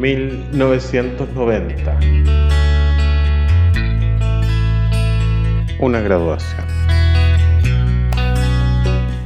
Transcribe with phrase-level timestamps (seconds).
[0.00, 2.00] 1990.
[5.78, 6.64] Una graduación.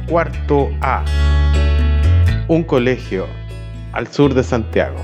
[0.09, 1.05] Cuarto A.
[2.49, 3.25] Un colegio
[3.93, 4.97] al sur de Santiago.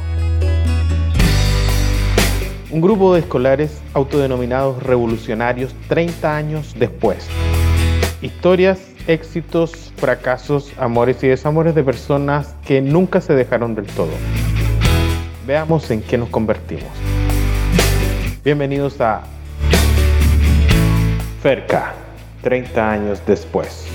[2.69, 7.29] Un grupo de escolares autodenominados revolucionarios 30 años después.
[8.21, 14.11] Historias, éxitos, fracasos, amores y desamores de personas que nunca se dejaron del todo.
[15.51, 16.85] Veamos en qué nos convertimos.
[18.41, 19.23] Bienvenidos a
[21.43, 21.91] Ferca,
[22.41, 23.85] 30 años después.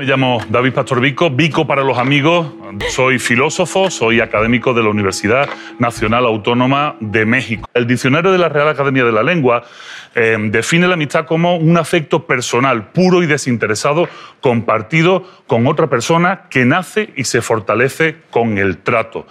[0.00, 2.46] Me llamo David Pastor Vico, Vico para los amigos.
[2.88, 5.46] Soy filósofo, soy académico de la Universidad
[5.78, 7.68] Nacional Autónoma de México.
[7.74, 9.62] El diccionario de la Real Academia de la Lengua
[10.14, 14.08] eh, define la amistad como un afecto personal, puro y desinteresado,
[14.40, 19.26] compartido con otra persona que nace y se fortalece con el trato.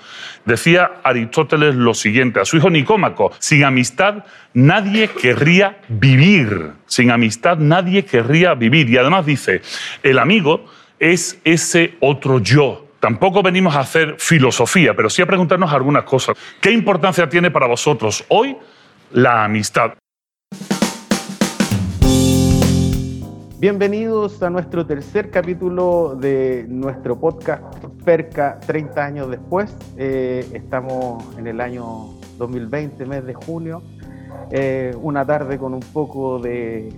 [0.49, 4.25] Decía Aristóteles lo siguiente a su hijo Nicómaco, sin amistad
[4.55, 8.89] nadie querría vivir, sin amistad nadie querría vivir.
[8.89, 9.61] Y además dice,
[10.01, 10.65] el amigo
[10.97, 16.35] es ese otro yo, Tampoco venimos a hacer filosofía, pero sí a preguntarnos algunas cosas.
[16.59, 18.57] ¿Qué importancia tiene para vosotros hoy
[19.11, 19.93] la amistad?
[23.59, 29.75] Bienvenidos a nuestro tercer capítulo de nuestro podcast Perca 30 años después.
[29.97, 33.81] Eh, estamos en el año 2020, mes de junio.
[34.51, 36.93] Eh, una tarde con un poco de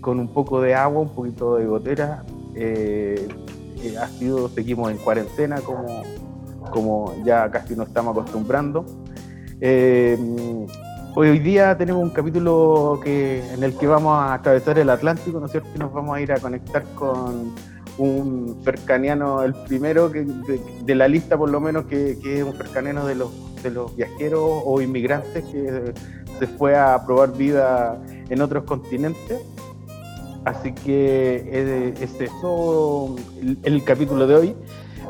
[0.00, 2.24] con un poco de agua, un poquito de gotera.
[2.54, 3.28] Eh,
[4.00, 6.02] ha sido, seguimos en cuarentena como,
[6.70, 8.84] como ya casi nos estamos acostumbrando.
[11.16, 15.46] Hoy día tenemos un capítulo que, en el que vamos a atravesar el Atlántico, ¿no
[15.46, 15.68] es cierto?
[15.72, 17.54] Y nos vamos a ir a conectar con
[17.98, 23.06] un cercaniano, el primero que, de, la lista por lo menos, que, es un cercaniano
[23.06, 25.92] de los, de los viajeros o inmigrantes que
[26.38, 29.40] se fue a probar vida en otros continentes.
[30.44, 33.16] Así que eh, es eso
[33.62, 34.54] el, capítulo de hoy.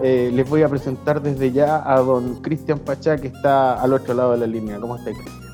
[0.03, 4.15] Eh, les voy a presentar desde ya a don Cristian Pachá, que está al otro
[4.15, 4.79] lado de la línea.
[4.79, 5.45] ¿Cómo está, Cristian?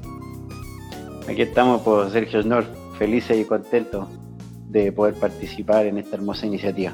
[1.29, 2.65] Aquí estamos, por pues, Sergio Snor,
[2.99, 4.09] felices y contentos
[4.69, 6.93] de poder participar en esta hermosa iniciativa.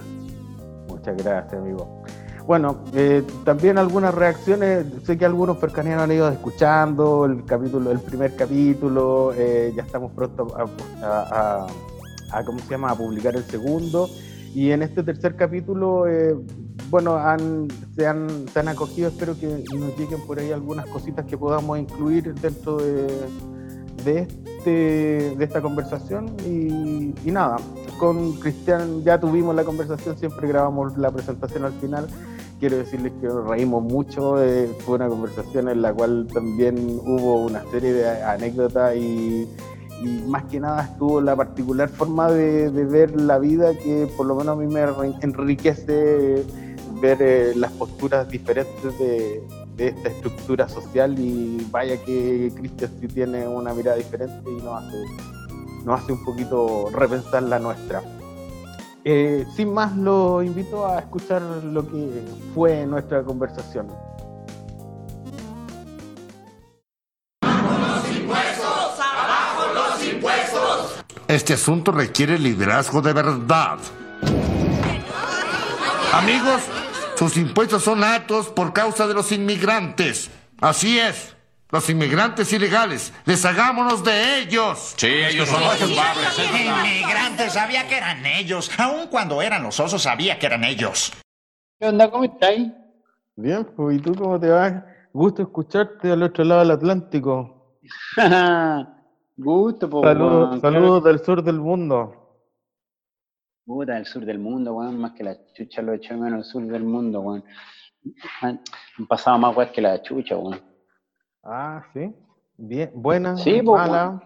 [1.06, 2.02] Muchas gracias, amigo.
[2.48, 8.00] Bueno, eh, también algunas reacciones, sé que algunos percanianos han ido escuchando el capítulo, el
[8.00, 10.48] primer capítulo, ya estamos pronto
[11.00, 11.66] a
[12.32, 12.90] a, ¿cómo se llama?
[12.90, 14.08] a publicar el segundo.
[14.52, 16.34] Y en este tercer capítulo, eh,
[16.90, 21.24] bueno, han, se, han, se han acogido, espero que nos lleguen por ahí algunas cositas
[21.26, 23.06] que podamos incluir dentro de,
[24.04, 26.34] de, este, de esta conversación.
[26.44, 27.58] Y, y nada,
[27.98, 32.06] con Cristian ya tuvimos la conversación, siempre grabamos la presentación al final
[32.58, 34.42] quiero decirles que nos reímos mucho.
[34.42, 39.48] Eh, fue una conversación en la cual también hubo una serie de anécdotas y,
[40.26, 44.56] más que nada estuvo la particular forma de, ver la vida que por lo menos
[44.56, 44.82] a mí me
[45.22, 46.44] enriquece
[47.00, 49.42] ver eh, las posturas diferentes de,
[49.78, 54.96] esta estructura social y vaya que Cristian sí tiene una mirada diferente y nos hace,
[55.86, 58.02] nos hace un poquito repensar la nuestra.
[59.04, 62.24] Eh, sin más, lo invito a escuchar lo que
[62.54, 63.86] fue nuestra conversación.
[71.28, 73.78] Este asunto requiere liderazgo de verdad.
[76.12, 76.62] Amigos,
[77.16, 80.30] sus impuestos son altos por causa de los inmigrantes.
[80.60, 81.35] Así es.
[81.70, 84.94] Los inmigrantes ilegales, deshagámonos de ellos.
[84.96, 86.38] Sí, ellos son los culpables.
[86.38, 88.70] Inmigrantes, sabía que eran ellos.
[88.78, 91.12] Aun cuando eran los osos, sabía que eran ellos.
[91.78, 92.08] ¿Qué onda?
[92.08, 92.70] ¿Cómo estáis?
[93.34, 94.74] Bien, pues, ¿y tú cómo te vas?
[95.12, 97.78] Gusto escucharte al otro lado del Atlántico.
[99.36, 102.26] Gusto, po, Saludos, saludos del sur del mundo.
[103.66, 106.52] Puta, del sur del mundo, weón, más que la chucha lo he hecho menos el
[106.52, 107.44] sur del mundo, weón.
[108.40, 108.60] Han,
[109.08, 110.60] pasado más weón que la chucha, weón.
[111.48, 112.12] Ah, sí.
[112.56, 114.20] Bien, buena, sí, mala.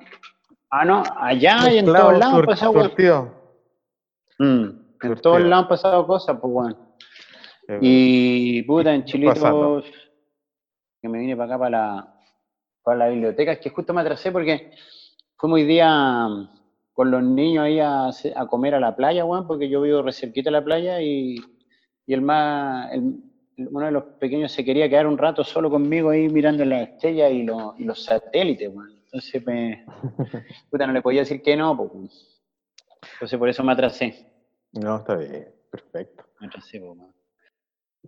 [0.70, 3.34] Ah, no, allá y en todos lados han pasado, weón.
[4.38, 4.64] Mm,
[5.02, 6.76] en todos lados han pasado cosas, pues, weón.
[7.82, 9.84] y puta, en Chilitos,
[11.02, 12.14] que me vine para acá para la,
[12.82, 14.72] para la biblioteca, es que justo me atrasé porque
[15.36, 16.48] fue muy día mm,
[16.94, 20.52] con los niños ahí a, comer a la playa, weón, porque yo vivo cerquita de
[20.52, 21.36] la playa y,
[22.06, 22.90] el más,
[23.70, 27.30] uno de los pequeños se quería quedar un rato solo conmigo ahí mirando las estrellas
[27.32, 27.46] y,
[27.78, 28.90] y los satélites, weón.
[29.04, 29.84] Entonces, me,
[30.70, 32.40] puta, no le podía decir que no, pues.
[33.14, 34.26] Entonces, por eso me atrasé.
[34.72, 36.24] No, está bien, perfecto.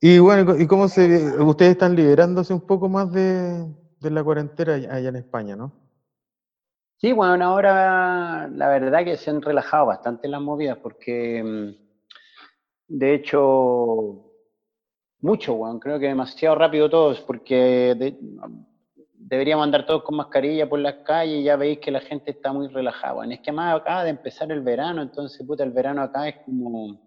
[0.01, 3.67] Y bueno, ¿y cómo se ustedes están liberándose un poco más de,
[4.01, 5.73] de la cuarentena allá en España, no?
[6.97, 13.15] Sí, bueno, ahora la verdad que se han relajado bastante las movidas porque mm, de
[13.15, 14.32] hecho
[15.23, 18.15] mucho, bueno, creo que demasiado rápido todos porque
[19.15, 22.53] deberíamos andar todos con mascarilla por las calles y ya veis que la gente está
[22.53, 23.25] muy relajada.
[23.27, 27.01] Es que más acaba de empezar el verano, entonces puta, el verano acá es como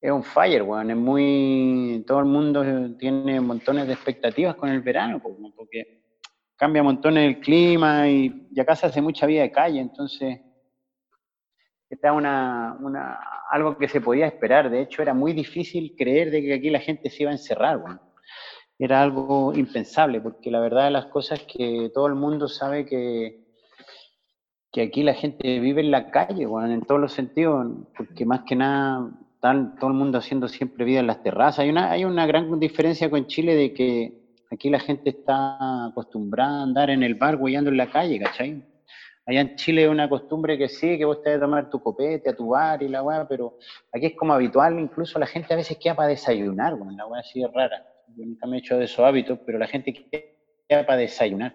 [0.00, 0.90] es un fire, weón.
[0.90, 2.04] Es muy.
[2.06, 2.64] Todo el mundo
[2.98, 6.02] tiene montones de expectativas con el verano, porque
[6.56, 10.40] cambia montones el clima y, acá se hace mucha vida de calle, entonces.
[11.90, 13.18] Está una, una,
[13.50, 14.70] algo que se podía esperar.
[14.70, 17.78] De hecho, era muy difícil creer de que aquí la gente se iba a encerrar,
[17.78, 18.00] weón.
[18.78, 22.86] Era algo impensable, porque la verdad de las cosas es que todo el mundo sabe
[22.86, 23.44] que,
[24.70, 28.42] que aquí la gente vive en la calle, bueno, en todos los sentidos, porque más
[28.46, 29.10] que nada
[29.40, 31.60] todo el mundo haciendo siempre vida en las terrazas.
[31.60, 34.12] Hay una, hay una gran diferencia con Chile de que
[34.50, 38.64] aquí la gente está acostumbrada a andar en el bar guayando en la calle, ¿cachai?
[39.28, 42.30] Allá en Chile es una costumbre que sí, que vos te a tomar tu copete
[42.30, 43.58] a tu bar y la weá, pero
[43.92, 47.20] aquí es como habitual, incluso la gente a veces queda para desayunar, bueno, la weá
[47.20, 47.84] así es rara.
[48.16, 49.92] Yo nunca me he hecho de esos hábitos, pero la gente
[50.66, 51.54] queda para desayunar.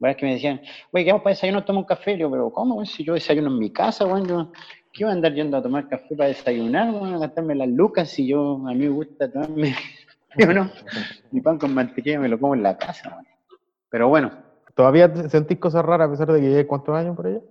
[0.00, 0.60] es que me decían,
[0.90, 1.64] oye, ¿qué vamos para desayunar?
[1.64, 2.18] Toma un café.
[2.18, 2.84] Yo, pero ¿cómo?
[2.84, 4.50] Si yo desayuno en mi casa, bueno,
[4.92, 6.90] ¿Qué voy a andar yendo a tomar café para desayunar?
[6.90, 9.76] Voy a gastarme las lucas si yo, a mí me gusta tomarme,
[10.36, 10.68] yo no,
[11.30, 13.22] mi pan con mantequilla me lo como en la casa.
[13.88, 14.49] Pero bueno.
[14.80, 17.42] ¿Todavía sentís cosas raras a pesar de que llegues cuántos años por allá?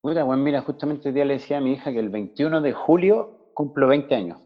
[0.00, 2.72] Puta, bueno, mira, justamente el día le decía a mi hija que el 21 de
[2.72, 4.38] julio cumplo 20 años.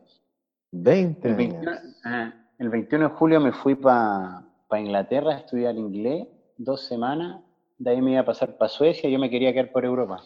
[0.71, 1.71] 20 el 21,
[2.07, 4.43] ah, el 21 de julio me fui para
[4.75, 7.43] Inglaterra a estudiar inglés, dos semanas,
[7.77, 10.23] de ahí me iba a pasar para Suecia y yo me quería quedar por Europa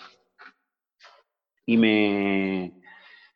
[1.67, 2.81] y me,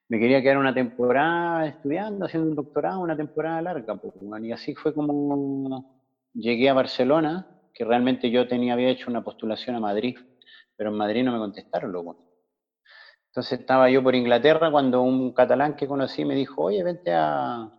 [0.09, 3.97] me quería quedar una temporada estudiando, haciendo un doctorado, una temporada larga.
[3.97, 6.01] Pues, y así fue como
[6.33, 10.19] llegué a Barcelona, que realmente yo tenía, había hecho una postulación a Madrid,
[10.77, 12.31] pero en Madrid no me contestaron, loco.
[13.27, 17.71] Entonces estaba yo por Inglaterra cuando un catalán que conocí me dijo, oye, vente a,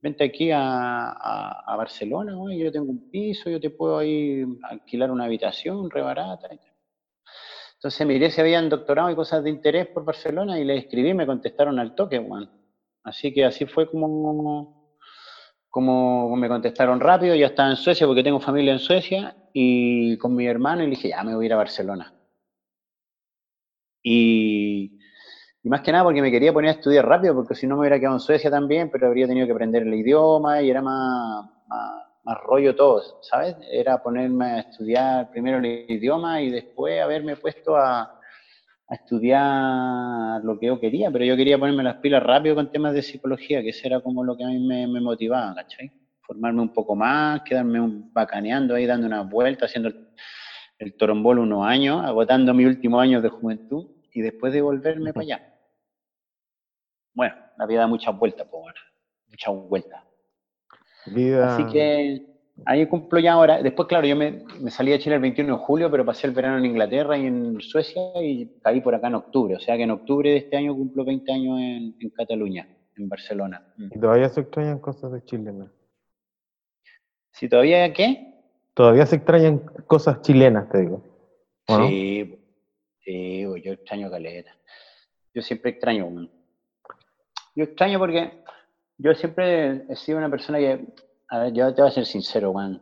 [0.00, 5.88] vente aquí a, Barcelona, yo tengo un piso, yo te puedo ahí alquilar una habitación
[5.90, 6.48] rebarata.
[7.74, 11.26] Entonces miré si habían doctorado y cosas de interés por Barcelona y les escribí me
[11.26, 12.50] contestaron al toque, Juan.
[13.04, 14.81] Así que así fue como,
[15.72, 17.34] como me contestaron rápido.
[17.34, 20.90] Ya estaba en Suecia porque tengo familia en Suecia y con mi hermano y le
[20.90, 22.14] dije, ya me voy a ir a Barcelona.
[24.04, 24.98] Y,
[25.64, 27.98] más que nada porque me quería poner a estudiar rápido, porque si no me hubiera
[27.98, 31.46] quedado en Suecia también, pero habría tenido que aprender el idioma y era más
[32.24, 33.56] más rollo todo, ¿sabes?
[33.70, 38.20] Era ponerme a estudiar primero el idioma y después haberme puesto a,
[38.94, 43.02] estudiar lo que yo quería, pero yo quería ponerme las pilas rápido con temas de
[43.02, 45.90] psicología, que eso era como lo que a mí me, motivaba, ¿cachai?
[46.20, 50.08] Formarme un poco más, quedarme un, bacaneando ahí, dando una vuelta, haciendo el,
[50.78, 55.24] el torombolo unos años, agotando mis últimos años de juventud y después de volverme para
[55.24, 55.54] allá.
[57.14, 58.80] Bueno, la vida da muchas vueltas, pues bueno,
[59.28, 60.02] muchas vueltas.
[61.06, 62.31] Así que
[62.66, 63.62] ahí cumplo ya ahora.
[63.62, 66.58] Después, claro, yo me, salí de Chile el 21 de julio, pero pasé el verano
[66.58, 69.56] en Inglaterra y en Suecia y caí por acá en octubre.
[69.56, 73.66] O sea que en octubre de este año cumplo 20 años en, Cataluña, en Barcelona.
[73.76, 75.52] ¿Y todavía se extrañan cosas de Chile?
[75.52, 75.70] ¿no?
[77.32, 78.28] ¿Si todavía qué?
[78.74, 81.02] Todavía se extrañan cosas chilenas, te digo.
[81.68, 82.38] Sí,
[83.00, 84.50] sí, yo extraño caleta.
[85.34, 86.28] Yo siempre extraño.
[87.54, 88.42] Yo extraño porque
[88.98, 90.86] yo siempre he sido una persona que,
[91.32, 92.78] a ver, yo te voy a ser sincero, Juan.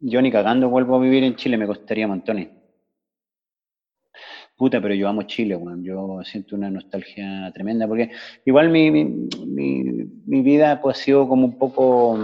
[0.00, 2.48] Yo ni cagando vuelvo a vivir en Chile, me costaría montones.
[4.56, 5.84] Puta, pero yo amo Chile, Juan.
[5.84, 8.10] Yo siento una nostalgia tremenda, porque
[8.44, 12.18] igual mi, mi, vida pues, ha sido como un poco...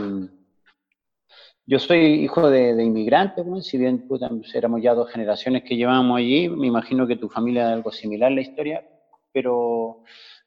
[1.64, 6.48] Yo soy hijo de, inmigrantes, si bien puta, éramos ya dos generaciones que llevábamos allí,
[6.48, 8.84] me imagino que tu familia es algo similar la historia,
[9.32, 10.02] pero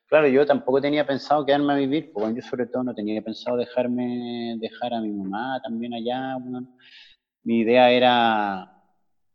[0.10, 3.58] Claro, yo tampoco tenía pensado quedarme a vivir, porque yo sobre todo no tenía pensado
[3.58, 6.36] dejarme, dejar a mi mamá también allá.
[7.44, 8.72] mi idea era,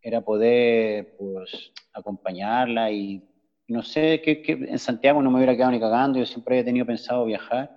[0.02, 3.23] era poder pues, acompañarla y
[3.69, 6.87] no sé, que, en Santiago no me hubiera quedado ni cagando, yo siempre había tenido
[6.87, 7.71] pensado viajar.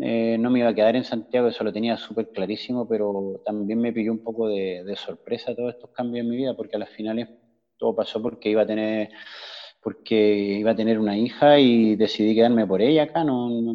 [0.00, 3.80] Eh, no me iba a quedar en Santiago, eso lo tenía súper clarísimo, pero también
[3.80, 6.78] me pilló un poco de, de sorpresa todos estos cambios en mi vida, porque a
[6.78, 7.28] las finales
[7.76, 9.10] todo pasó porque iba a tener
[9.80, 13.72] porque iba a tener una hija y decidí quedarme por ella acá, no, no,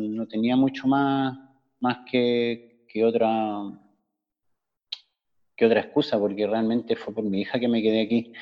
[0.00, 1.38] no, tenía mucho más,
[1.80, 3.28] más que, que, otra
[5.56, 8.32] que otra excusa, porque realmente fue por mi hija que me quedé aquí.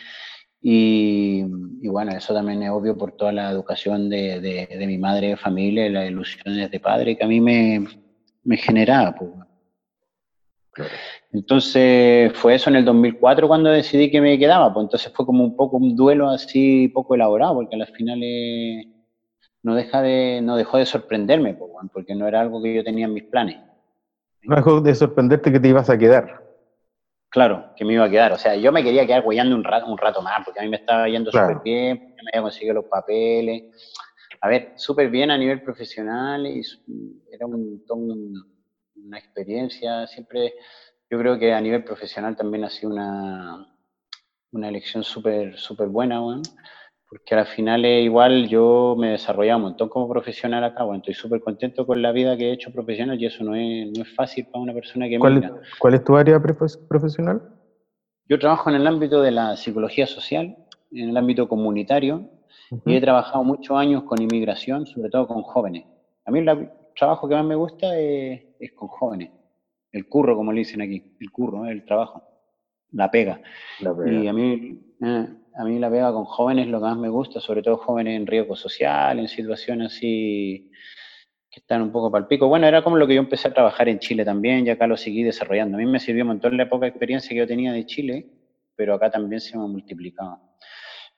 [0.64, 1.42] Y,
[1.88, 5.86] bueno, eso también es obvio por toda la educación de, de, mi madre de familia
[5.86, 7.84] y las ilusiones de padre que a mí me,
[8.44, 9.14] me generaba.
[9.14, 9.30] Pues.
[11.32, 15.42] Entonces fue eso en el 2004 cuando decidí que me quedaba, pues entonces fue como
[15.42, 18.20] un poco un duelo así poco elaborado, porque al final
[19.62, 23.06] no, deja de, no dejó de sorprenderme, pues, porque no era algo que yo tenía
[23.06, 23.58] en mis planes.
[24.42, 26.42] No dejó de sorprenderte que te ibas a quedar.
[27.30, 28.32] Claro, que me iba a quedar.
[28.32, 30.68] O sea, yo me quería quedar huellando un rato, un rato más, porque a mí
[30.68, 33.64] me estaba yendo súper bien, me había conseguido los papeles.
[34.42, 36.60] A ver, súper bien a nivel profesional y
[37.30, 37.82] era un,
[38.96, 40.06] una experiencia.
[40.08, 40.52] Siempre,
[41.12, 43.66] yo creo que a nivel profesional también ha sido una,
[44.50, 46.40] una elección súper súper buena, bueno,
[47.06, 51.12] porque al final igual yo me he desarrollado un montón como profesional acá, bueno, estoy
[51.12, 54.14] súper contento con la vida que he hecho profesional y eso no es, no es
[54.14, 55.52] fácil para una persona que ¿Cuál, mira.
[55.78, 57.42] ¿Cuál es tu área profesional?
[58.26, 60.56] Yo trabajo en el ámbito de la psicología social,
[60.92, 62.30] en el ámbito comunitario,
[62.86, 65.84] y he trabajado muchos años con inmigración, sobre todo con jóvenes.
[66.24, 69.41] A mí el trabajo que más me gusta es, es con jóvenes.
[69.92, 72.22] El curro, como le dicen aquí, el curro, el trabajo,
[72.90, 73.40] la pega.
[73.80, 74.10] La pega.
[74.10, 77.40] Y a mí, eh, a mí la pega con jóvenes lo que más me gusta,
[77.40, 80.70] sobre todo jóvenes en riesgo social, en situaciones así
[81.50, 82.48] que están un poco para el pico.
[82.48, 84.96] Bueno, era como lo que yo empecé a trabajar en Chile también, y acá lo
[84.96, 85.76] seguí desarrollando.
[85.76, 88.26] A mí me sirvió un montón la poca experiencia que yo tenía de Chile,
[88.74, 90.40] pero acá también se me ha multiplicado.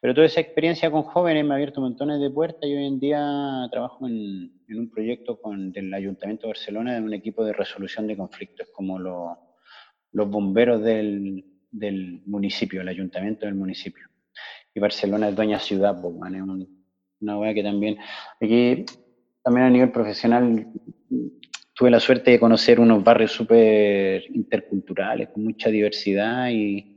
[0.05, 3.01] Pero toda esa experiencia con jóvenes me ha abierto montones de puertas y hoy en
[3.01, 8.07] día trabajo en, un proyecto con, del Ayuntamiento de Barcelona, en un equipo de resolución
[8.07, 14.07] de conflictos, como los bomberos del, del municipio, el ayuntamiento del municipio.
[14.75, 16.43] Y Barcelona es dueña ciudad, pues, es
[17.23, 17.97] una hueá que también,
[18.43, 18.85] aquí
[19.43, 20.67] también a nivel profesional
[21.73, 26.94] tuve la suerte de conocer unos barrios súper interculturales, con mucha diversidad y,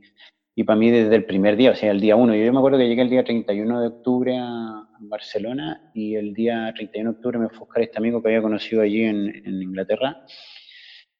[0.58, 2.78] y, para mí desde el primer día, o sea, el día uno, yo me acuerdo
[2.78, 7.38] que llegué el día 31 de octubre a, Barcelona y el día 31 de octubre
[7.38, 10.24] me fue a buscar este amigo que había conocido allí en, en Inglaterra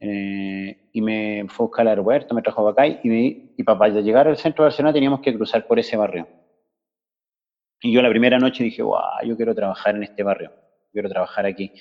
[0.01, 3.63] eh, y me fue a buscar al aeropuerto, me trajo a Bacay y, me, y
[3.63, 6.27] para llegar al centro de Barcelona teníamos que cruzar por ese barrio.
[7.81, 10.53] Y yo la primera noche dije, guau, yo quiero trabajar en este barrio,
[10.93, 11.73] quiero trabajar aquí.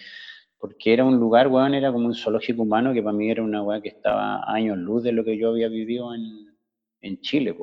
[0.59, 3.61] Porque era un lugar, weón, era como un zoológico humano que para mí era una
[3.61, 6.56] weá que estaba años luz de lo que yo había vivido en,
[7.07, 7.55] en Chile,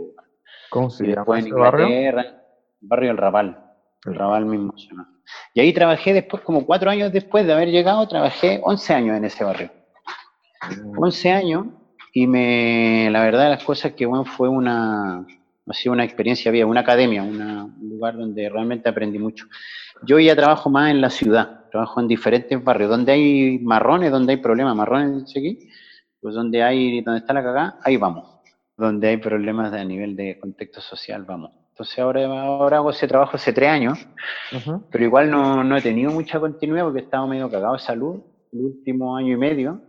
[0.70, 1.86] ¿Cómo se llama ese barrio?
[2.80, 3.58] Barrio El Raval,
[4.04, 4.74] El Raval mismo
[5.54, 9.24] Y ahí trabajé después, como cuatro años después de haber llegado, trabajé 11 años en
[9.24, 9.70] ese barrio.
[10.96, 11.36] 11 mm.
[11.36, 11.66] años
[12.12, 15.26] y me, la verdad de las cosas que, bueno, fue una,
[15.66, 19.46] ha sido una experiencia había una academia, un lugar donde realmente aprendí mucho.
[20.02, 24.34] Yo ya trabajo más en la ciudad, trabajo en diferentes barrios, donde hay marrones, donde
[24.34, 25.68] hay problemas, marrones aquí,
[26.20, 28.33] pues donde hay, donde está la cagada, ahí vamos.
[28.76, 31.52] Donde hay problemas a nivel de contexto social, vamos.
[31.70, 34.06] Entonces ahora, ahora hago ese trabajo hace tres años,
[34.90, 38.22] pero igual no, no, he tenido mucha continuidad porque he estado medio cagado de salud
[38.52, 39.80] el último año y medio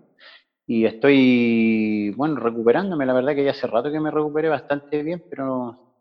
[0.68, 3.06] y estoy, bueno, recuperándome.
[3.06, 5.96] La verdad que ya hace rato que me recuperé bastante bien, pero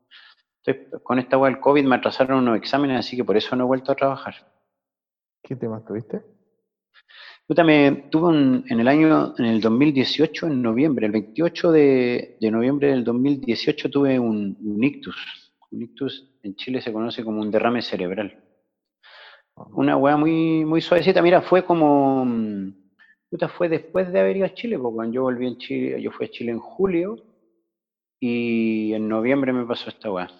[0.62, 3.64] estoy, con esta web del COVID me atrasaron unos exámenes, así que por eso no
[3.64, 4.34] he vuelto a trabajar.
[5.42, 6.33] ¿Qué temas tuviste?
[7.46, 12.88] Yo también tuve en el año, en el 2018, en noviembre, el 28 de, noviembre
[12.88, 15.16] del 2018 tuve un, un, ictus.
[15.70, 18.42] Un ictus en Chile se conoce como un derrame cerebral.
[19.72, 21.20] Una weá muy, muy suavecita.
[21.20, 22.24] Mira, fue como
[23.48, 26.26] fue después de haber ido a Chile, porque cuando yo volví en Chile, yo fui
[26.26, 27.16] a Chile en julio
[28.20, 30.30] y en noviembre me pasó esta weá.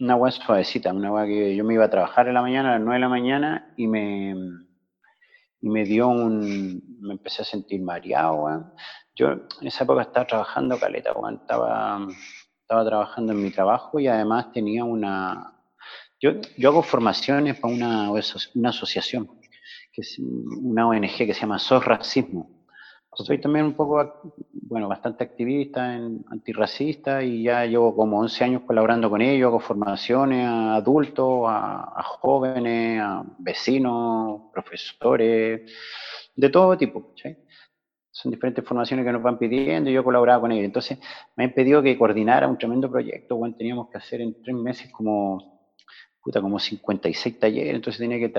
[0.00, 2.78] Una weá suavecita, una weá que yo me iba a trabajar en la mañana, a
[2.78, 4.34] las 9 de la mañana, y me,
[5.64, 6.98] y me dio un.
[7.00, 8.44] me empecé a sentir mareado.
[9.14, 11.32] Yo en esa época estaba trabajando caleta, weá.
[11.32, 12.06] Estaba,
[12.60, 15.54] estaba trabajando en mi trabajo y además tenía una.
[16.20, 19.40] Yo, yo hago formaciones para una, una asociación
[19.90, 22.53] que es una ONG que se llama SOS Racismo.
[23.16, 28.62] Soy también un poco, bueno, bastante activista, en, antirracista y ya llevo como 11 años
[28.66, 35.70] colaborando con ellos, hago formaciones a adultos, a, jóvenes, a vecinos, profesores,
[36.34, 37.12] de todo tipo.
[38.10, 40.64] Son diferentes formaciones que nos van pidiendo y yo he colaborado con ellos.
[40.64, 40.98] Entonces
[41.36, 43.36] me han pedido que coordinara un tremendo proyecto.
[43.36, 45.70] Bueno, teníamos que hacer en tres meses como,
[46.20, 48.32] puta, como 56 talleres, entonces tenía que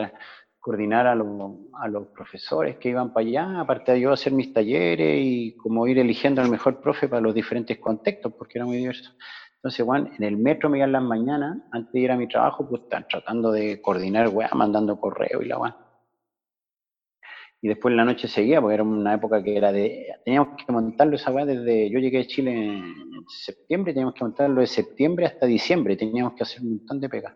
[0.66, 5.22] coordinar a, a, los profesores que iban para allá, aparte de yo hacer mis talleres
[5.24, 9.12] y como ir eligiendo al mejor profe para los diferentes contextos, porque era muy diverso.
[9.58, 12.68] Entonces, Juan, en el metro me iban las mañanas, antes de ir a mi trabajo,
[12.68, 15.78] pues están tratando de coordinar, weá, mandando correo y la weá.
[17.62, 20.72] Y después en la noche seguía, porque era una época que era de, teníamos que
[20.72, 25.28] montarlo esa weá desde, yo llegué a Chile en septiembre, teníamos que montarlo de septiembre
[25.28, 27.36] hasta diciembre, teníamos que hacer un montón de pegas.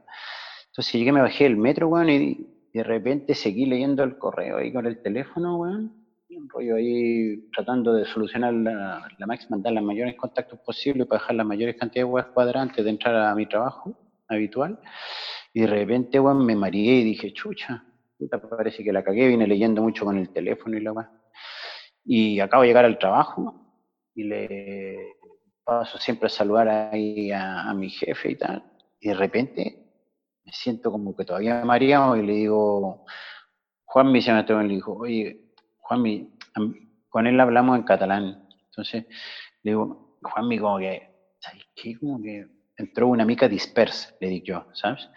[0.72, 4.72] Entonces llegué, me bajé del metro, weón, y de repente seguí leyendo el correo ahí
[4.72, 6.00] con el teléfono, weón,
[6.30, 11.22] un rollo ahí tratando de solucionar la, la máxima, mandar los mayores contactos posibles para
[11.22, 13.98] dejar las mayores cantidades de weas cuadrantes de entrar a mi trabajo
[14.28, 14.80] habitual.
[15.54, 17.84] Y de repente, weón, me mareé y dije, chucha,
[18.18, 21.12] puta, parece que la cagué, vine leyendo mucho con el teléfono y la weá.
[22.06, 23.54] Y acabo de llegar al trabajo
[24.14, 25.16] y le
[25.64, 28.64] paso siempre a saludar ahí a, mi jefe y tal.
[29.00, 29.89] Y de repente
[30.50, 33.06] me siento como que todavía mareado y le digo,
[33.86, 35.42] Juan me llama y le dijo, oye,
[35.78, 36.04] Juan,
[37.08, 38.48] con él hablamos en catalán.
[38.66, 39.06] Entonces
[39.62, 41.08] le digo, Juan, como que,
[41.40, 41.96] ¿sabes qué?
[42.00, 45.08] Como que entró una mica dispersa, le digo yo, ¿sabes?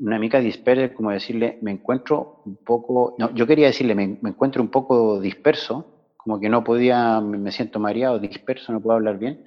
[0.00, 4.18] Una mica dispersa es como decirle, me encuentro un poco, no, yo quería decirle, me,
[4.20, 8.96] me encuentro un poco disperso, como que no podía, me siento mareado, disperso, no puedo
[8.96, 9.44] hablar bien.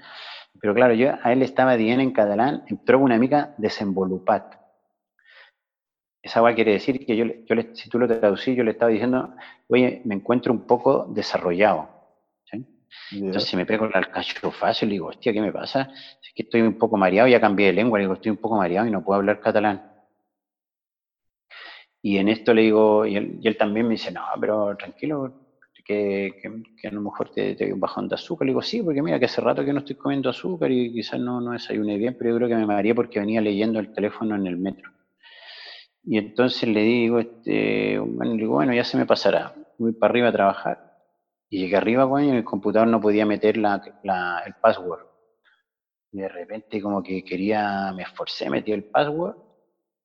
[0.60, 4.57] Pero claro, yo a él estaba bien en catalán, entró una mica desenvolupat.
[6.22, 9.34] Esa guay quiere decir que yo, yo si tú lo traducís, yo le estaba diciendo,
[9.68, 11.90] oye, me encuentro un poco desarrollado.
[13.12, 15.90] Entonces si me pego el cacho fácil, le digo, hostia, ¿qué me pasa?
[16.22, 18.58] Es que estoy un poco mareado, ya cambié de lengua, le digo, estoy un poco
[18.58, 19.92] mareado y no puedo hablar catalán.
[22.02, 25.48] Y en esto le digo, y él, y él también me dice, no, pero tranquilo,
[25.88, 26.36] que,
[26.82, 28.46] que, a lo mejor te, te un bajón de azúcar.
[28.46, 31.20] Le digo, sí, porque mira que hace rato que no estoy comiendo azúcar y quizás
[31.20, 34.36] no, no desayuné bien, pero yo creo que me mareé porque venía leyendo el teléfono
[34.36, 34.92] en el metro.
[36.10, 40.30] Y entonces le digo, este, bueno, digo, bueno, ya se me pasará, voy para arriba
[40.30, 41.04] a trabajar.
[41.50, 43.82] Y llegué arriba, bueno, y el computador no podía meter la,
[44.46, 45.06] el password.
[46.14, 49.36] De repente como que quería, me esforcé, metí el password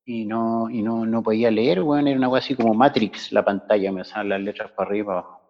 [0.04, 3.44] y no, y no, no podía leer, bueno, era una cosa así como Matrix la
[3.44, 5.40] pantalla, me salen las letras para arriba y para abajo.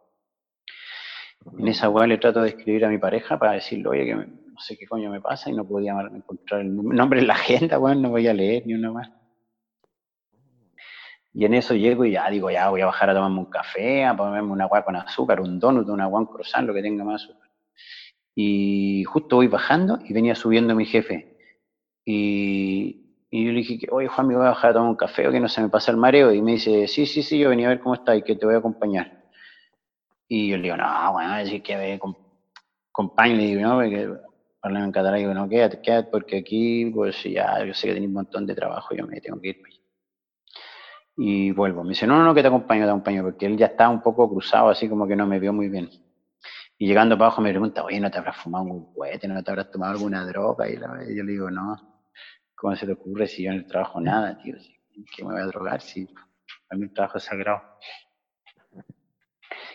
[1.59, 4.59] En esa weá le trato de escribir a mi pareja para decirle, oye, que no
[4.59, 8.03] sé qué coño me pasa y no podía encontrar el nombre en la agenda, weón,
[8.03, 9.22] no voy a leer ni una más.
[11.35, 14.05] Y en eso llego y ya digo, ya voy a bajar a tomarme un café,
[14.05, 17.05] a ponerme una agua con azúcar, un donut, una agua, un croissant, lo que tenga
[17.05, 17.51] más azúcar.
[18.35, 21.39] Y justo voy bajando y venía subiendo mi jefe.
[22.05, 25.29] Y, y yo le dije, oye Juan, me voy a bajar a tomar un café
[25.29, 26.33] o que no se me pasa el mareo.
[26.33, 28.45] Y me dice, sí, sí, sí, yo venía a ver cómo está y que te
[28.47, 29.23] voy a acompañar.
[30.29, 32.01] Y yo le digo, no, bueno, decir que ve
[32.93, 34.09] compañero, le digo, no, porque
[34.63, 38.09] hablan en catalán, digo, no, quédate, quédate, porque aquí, pues ya, yo sé que tenéis
[38.09, 39.72] un montón de trabajo, yo me tengo que ir.
[41.17, 43.67] Y vuelvo, me dice, no, no, no, que te acompaño, te acompaño, porque él ya
[43.67, 45.91] estaba un poco cruzado, así como que no me vio muy bien.
[46.79, 49.29] Y llegando para abajo me pregunta, oye, ¿no te habrás fumado un cohete?
[49.29, 50.69] ¿No te habrás tomado alguna droga?
[50.69, 50.75] Y,
[51.15, 51.77] yo le digo, no,
[52.55, 54.57] ¿cómo se te ocurre si yo en el trabajo nada, tío?
[55.15, 56.09] ¿Qué me voy a drogar si
[56.71, 57.63] a mí el trabajo es sagrado?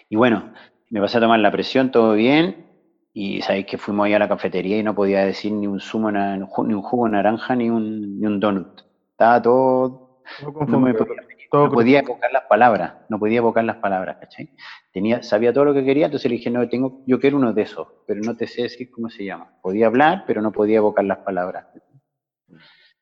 [0.10, 0.54] Y bueno,
[0.90, 2.68] me pasé a tomar la presión, todo bien,
[3.14, 6.12] y sabéis que fuimos ahí a la cafetería y no podía decir ni un zumo,
[6.12, 8.82] ni un jugo naranja, ni un, ni un donut.
[9.12, 10.24] Estaba todo...
[10.68, 14.50] No, me podía, no podía evocar las palabras, no podía evocar las palabras, ¿cachai?
[14.92, 17.62] Tenía, sabía todo lo que quería, entonces le dije, no, tengo, yo quiero uno de
[17.62, 19.58] esos, pero no te sé decir cómo se llama.
[19.62, 21.68] Podía hablar, pero no podía evocar las palabras.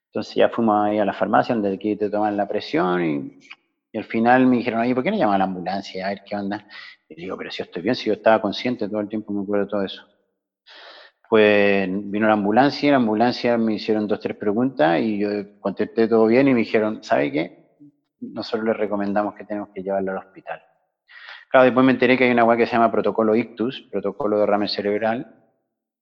[0.08, 3.39] Entonces ya fuimos ahí a la farmacia donde aquí te toman la presión y,
[3.91, 6.05] y, al final me dijeron, oye, ¿por qué no llaman a la ambulancia?
[6.05, 6.65] A ver qué onda.
[7.10, 9.43] Y digo, pero si yo estoy bien, si yo estaba consciente todo el tiempo, me
[9.43, 10.03] acuerdo de todo eso.
[11.29, 15.29] Pues vino la ambulancia, la ambulancia me hicieron dos, tres preguntas y yo
[15.60, 17.64] contesté todo bien y me dijeron, ¿sabe qué?
[18.33, 20.61] Nosotros le recomendamos que tenemos que llevarlo al hospital.
[21.49, 24.41] Claro, después me enteré que hay una web que se llama protocolo ictus, protocolo de
[24.41, 25.43] derrame cerebral,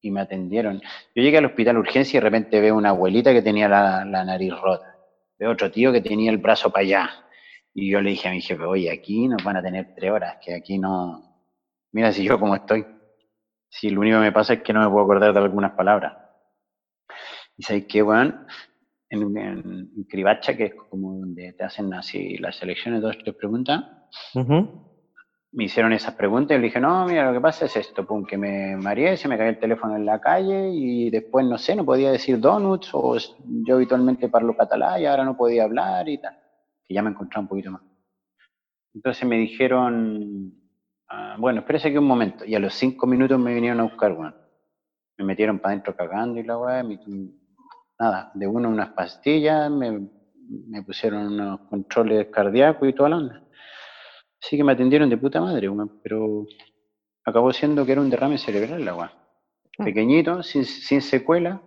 [0.02, 0.82] y me atendieron.
[1.16, 4.26] Yo llegué al hospital urgencia y de repente veo una abuelita que tenía la, la
[4.26, 4.96] nariz rota.
[5.40, 7.10] Veo otro tío que tenía el brazo para allá.
[7.74, 10.38] Y yo le dije a mi jefe, oye, aquí nos van a tener tres horas,
[10.44, 11.22] que aquí no...
[11.92, 12.86] Mira si yo como estoy.
[13.70, 16.18] Si lo único que me pasa es que no me puedo acordar de algunas palabras.
[17.58, 18.46] Y sabéis qué, weón,
[19.14, 23.84] en, en, Cribacha, que es como donde te hacen así las selecciones, dos, tres preguntas,
[25.52, 28.26] me hicieron esas preguntas y le dije, no, mira, lo que pasa es esto, pum,
[28.26, 31.76] que me mareé, se me cayó el teléfono en la calle y después, no sé,
[31.76, 33.18] no podía decir donuts o
[33.66, 36.44] yo habitualmente parlo catalán y ahora no podía hablar y tal
[36.86, 37.82] que ya me encontraba un poquito más.
[38.94, 40.54] Entonces me dijeron,
[41.10, 42.46] ah, bueno, espérese aquí un momento.
[42.46, 44.36] Y a los cinco minutos me vinieron a buscar, bueno.
[45.18, 46.84] Me metieron para adentro cagando y la weá,
[48.04, 50.08] nada, de uno unas pastillas, me,
[50.68, 53.44] me, pusieron unos controles cardíacos y toda la onda.
[54.42, 55.70] Así que me atendieron de puta madre,
[56.04, 56.46] pero
[57.26, 59.14] acabó siendo que era un derrame cerebral la weá.
[59.80, 59.86] Ah.
[59.86, 61.62] Pequeñito, sin, sin secuela,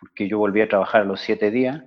[0.00, 1.84] porque yo volví a trabajar a los siete días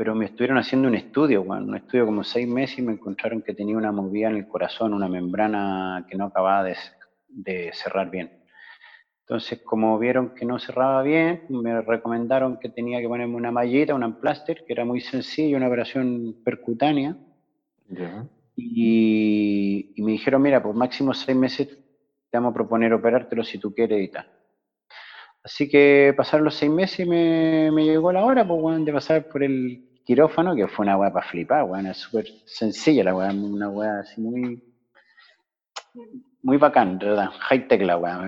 [0.00, 3.52] pero me estuvieron haciendo un estudio, un estudio como seis meses y me encontraron que
[3.52, 8.39] tenía una movida en el corazón, una membrana que no acababa de, cerrar bien.
[9.30, 13.94] Entonces, como vieron que no cerraba bien, me recomendaron que tenía que ponerme una mallita,
[13.94, 17.16] un amplaster, que era muy sencillo, una operación percutánea.
[18.56, 23.72] Y, me dijeron, mira, por máximo seis meses te vamos a proponer operártelo si tú
[23.72, 24.26] quieres y tal.
[25.44, 29.44] Así que pasaron los seis meses y me, llegó la hora, pues, de pasar por
[29.44, 33.68] el quirófano, que fue una weá para flipar, weón, es súper sencilla la weá, una
[33.68, 34.60] weá así muy,
[36.42, 37.30] muy bacán, ¿verdad?
[37.30, 38.26] High tech la weá.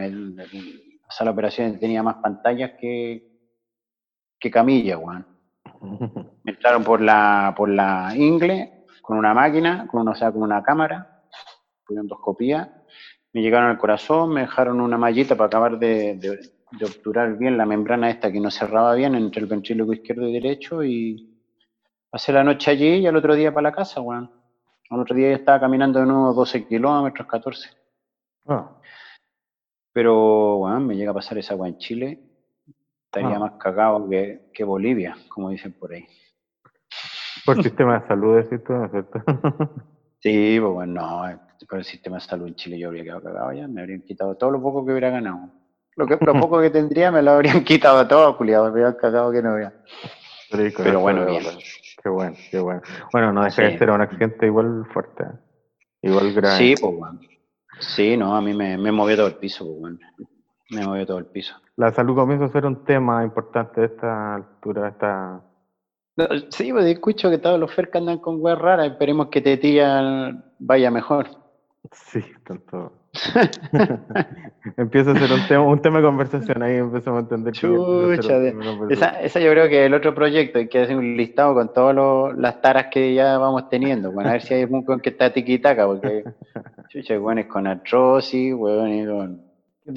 [1.12, 3.28] La sala de operaciones tenía más pantallas que,
[4.40, 5.26] que camilla, weón.
[6.44, 10.42] Me entraron por la, por la ingle, con una máquina, con una, o sea, con
[10.42, 11.22] una cámara,
[11.84, 12.82] con endoscopía,
[13.34, 17.66] me llegaron al corazón, me dejaron una mallita para acabar de, de, obturar bien la
[17.66, 21.38] membrana esta que no cerraba bien entre el ventríloco izquierdo y derecho y
[22.08, 24.30] pasé la noche allí y al otro día para la casa, weón.
[24.88, 27.68] Al otro día ya estaba caminando de nuevo 12 kilómetros, 14.
[28.46, 28.78] Ah.
[29.92, 32.20] Pero, weón, me llega a pasar esa agua en Chile,
[33.06, 33.40] estaría ah.
[33.40, 36.06] más cagado que, que Bolivia, como dicen por ahí.
[37.44, 38.74] Por el sistema de salud, ¿es cierto?
[40.20, 43.52] sí, pues bueno, no, por el sistema de salud en Chile yo habría quedado cagado
[43.52, 45.50] ya, me habrían quitado todo lo poco que hubiera ganado.
[45.96, 49.32] Lo, que, lo poco que tendría me lo habrían quitado todo, culiado, me habrían cagado
[49.32, 49.72] que no había.
[50.50, 51.42] Pero bueno, bien.
[52.02, 52.82] Qué bueno, qué bueno.
[53.12, 55.24] Bueno, no deja de ser un accidente igual fuerte,
[56.02, 56.56] igual grave.
[56.56, 57.20] Sí, pues bueno.
[57.82, 59.98] Sí, no, a mí me, me movió todo el piso, pues bueno.
[60.70, 61.54] Me movió todo el piso.
[61.76, 65.42] La salud comienza a ser un tema importante a esta altura, esta
[66.50, 68.90] sí, pues escucho que todos los FERC andan con weas raras.
[68.90, 71.28] Esperemos que Tetilla vaya mejor.
[71.92, 72.92] Sí, tanto.
[74.76, 77.52] Empieza a ser un tema, un tema de conversación ahí, empezamos a entender.
[77.52, 78.38] Chucha,
[78.88, 81.74] esa, esa, yo creo que es el otro proyecto, hay que hacer un listado con
[81.74, 85.10] todas las taras que ya vamos teniendo, bueno, a ver si hay un con que
[85.10, 86.24] está tiquitaca, porque
[86.88, 89.42] chucha, bueno, es con artrosis, bueno, con...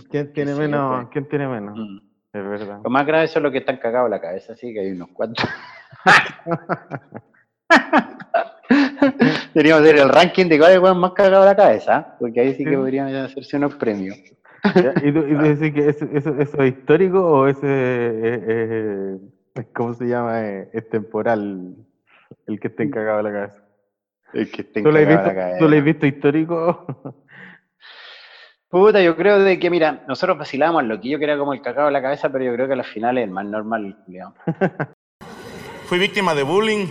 [0.09, 1.07] ¿Quién tiene menos?
[1.09, 1.77] ¿Quién tiene menos?
[1.77, 1.97] Mm.
[2.33, 2.81] Es verdad.
[2.83, 5.47] Lo más grave son los que están cagados la cabeza, sí, que hay unos cuantos.
[9.53, 13.13] Deberíamos hacer el ranking de cuáles más cagado la cabeza, porque ahí sí que podrían
[13.15, 14.17] hacerse unos premios.
[15.03, 16.05] ¿Y tú, decís que eso,
[16.39, 19.19] es histórico o ese, eh,
[19.55, 20.41] eh, ¿cómo se llama?
[20.41, 21.75] Eh, es temporal,
[22.47, 23.63] el que esté cagado la cabeza.
[24.33, 25.57] El que esté cagado la cabeza.
[25.59, 26.85] ¿Tú lo has visto histórico?
[28.69, 31.87] Puta, yo creo de que, mira, nosotros vacilábamos lo que yo quería como el cagado
[31.87, 33.97] de la cabeza, pero yo creo que al final es el más normal,
[35.85, 36.87] Fui víctima de bullying,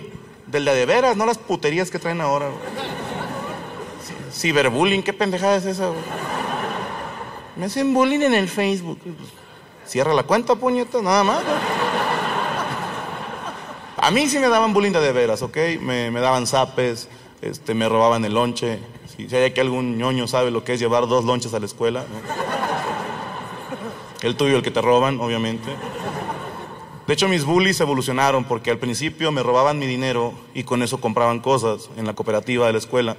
[0.63, 2.51] de de veras, no las puterías que traen ahora.
[4.33, 5.91] Ciberbullying, ¿qué pendejada es esa?
[7.57, 8.99] Me hacen bullying en el Facebook.
[9.87, 11.43] Cierra la cuenta, puñeta, nada más.
[13.97, 15.57] A mí sí me daban bullying de veras, ¿ok?
[15.81, 17.09] Me, daban zapes,
[17.43, 18.79] este, me robaban el lonche.
[19.17, 22.05] Si, hay aquí algún ñoño sabe lo que es llevar dos lonches a la escuela.
[24.23, 25.71] El tuyo, el que te roban, obviamente.
[27.07, 31.03] De hecho, mis bullies evolucionaron porque al principio me robaban mi dinero y con eso
[31.03, 33.17] compraban cosas en la cooperativa de la escuela.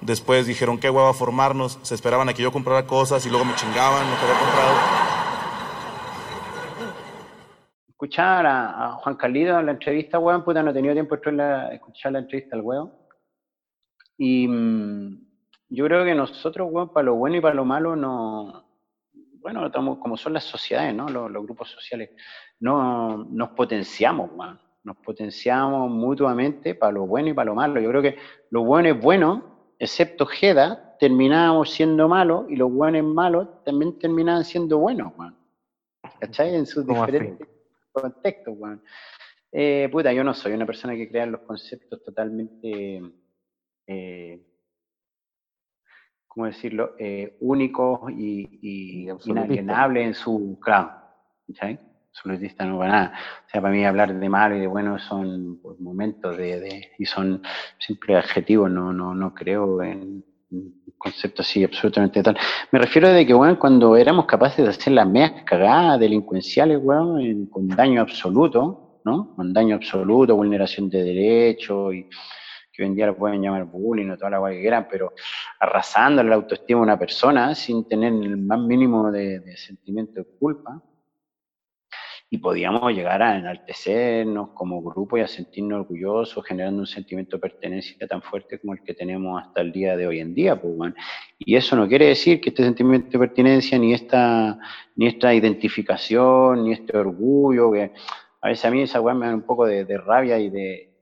[0.00, 1.78] Después dijeron, qué hueva formarnos.
[1.82, 4.74] Se esperaban a que yo comprara cosas y luego me chingaban lo que había comprado.
[7.88, 12.12] Escuchar a, Juan Calido en la entrevista, weón, puta, no he tenido tiempo de escuchar
[12.12, 12.90] la entrevista al weón.
[14.16, 15.26] Y mm,
[15.68, 18.64] yo creo que nosotros, weón, para lo bueno y para lo malo, no.
[19.40, 19.70] Bueno,
[20.00, 21.08] como son las sociedades, ¿no?
[21.08, 22.10] los grupos sociales
[22.60, 24.30] no, nos potenciamos,
[24.82, 27.80] nos potenciamos mutuamente para lo bueno y para lo malo.
[27.80, 28.16] Yo creo que
[28.50, 34.44] lo bueno es bueno, excepto Jeda, terminábamos siendo malos y los buenos malos también terminaban
[34.44, 35.12] siendo buenos,
[36.20, 36.54] ¿cachai?
[36.54, 37.48] En sus diferentes
[37.92, 38.56] contextos,
[39.52, 43.00] eh, puta, yo no soy una persona que crea los conceptos totalmente,
[43.86, 44.46] eh,
[46.26, 50.90] ¿cómo decirlo?, eh, únicos y, inalienables en su, claro,
[51.46, 51.78] ¿cachai?
[52.16, 53.12] Absolutista no para nada.
[53.46, 57.04] O sea, para mí hablar de malo y de bueno son pues, momentos de, y
[57.04, 57.42] son
[57.78, 60.24] simples adjetivos, no, no, no creo en
[60.96, 62.38] conceptos así absolutamente tal.
[62.72, 67.18] Me refiero de que, bueno, cuando éramos capaces de hacer las medias cagadas delincuenciales, bueno,
[67.50, 69.34] con daño absoluto, ¿no?
[69.36, 72.08] Con daño absoluto, vulneración de derechos y
[72.72, 75.12] que hoy en día lo pueden llamar bullying o toda la guay que quieran, pero
[75.60, 80.82] arrasando la autoestima de una persona sin tener el más mínimo de sentimiento de culpa,
[82.28, 87.40] y podíamos llegar a enaltecernos como grupo y a sentirnos orgullosos, generando un sentimiento de
[87.40, 90.60] pertenencia tan fuerte como el que tenemos hasta el día de hoy en día.
[90.60, 90.92] Pues.
[91.38, 94.58] Y eso no quiere decir que este sentimiento de pertenencia, ni esta,
[94.96, 97.92] ni esta identificación, ni este orgullo, que
[98.40, 100.94] a veces a mí esa weá me da un poco de, rabia y de,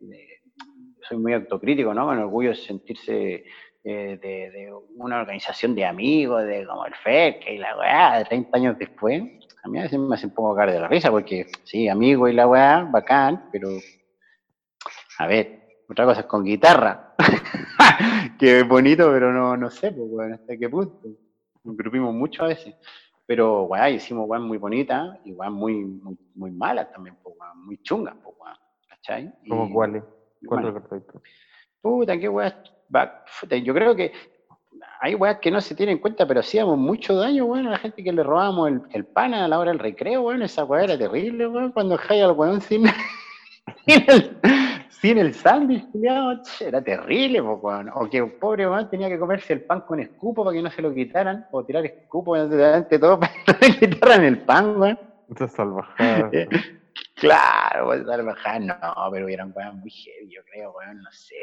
[1.08, 2.06] Soy muy autocrítico, ¿no?
[2.06, 3.44] Con orgullo de sentirse
[3.82, 8.56] eh, de, una organización de amigos, de como el FEC y la weá, de 30
[8.56, 9.22] años después,
[9.64, 12.29] a mí a veces me hace un poco cara de la risa, porque sí, amigo
[12.29, 13.70] y la weá, bacán, pero
[15.18, 17.14] a ver, otra cosa es con guitarra,
[18.38, 21.09] que es bonito, pero no, no sé, pues, hasta qué punto.
[21.64, 22.74] Nos grupimos mucho a veces.
[23.27, 27.79] Pero, weá, hicimos weá muy bonita y weá muy, muy, muy malas también, pues, muy
[27.79, 28.59] chungas, pues, weá.
[28.90, 29.33] ¿Cachai?
[29.48, 30.05] ¿Cómo cuáles?
[30.46, 30.83] ¿Cuántos
[31.81, 32.62] Puta, qué weá.
[33.62, 34.12] Yo creo que
[35.00, 37.78] hay weas que no se tienen en cuenta, pero hacíamos mucho daño, weón, a la
[37.78, 40.42] gente que le robábamos el, el pan a la hora del recreo, weón.
[40.42, 42.84] Esa weá era terrible, weón, cuando jaya al weón sin,
[43.87, 44.37] sin el,
[44.88, 45.84] sin el sándwich,
[46.60, 50.56] era terrible, o que un pobre man tenía que comerse el pan con escupo para
[50.56, 53.78] que no se lo quitaran, o tirar escupo delante de todo para que no le
[53.78, 54.98] quitaran el pan, weón.
[55.30, 56.30] Esa salvajada.
[57.28, 61.34] Claro, pues salvajada, no, pero hubieran cosas muy heavy, yo creo, weón, no sé.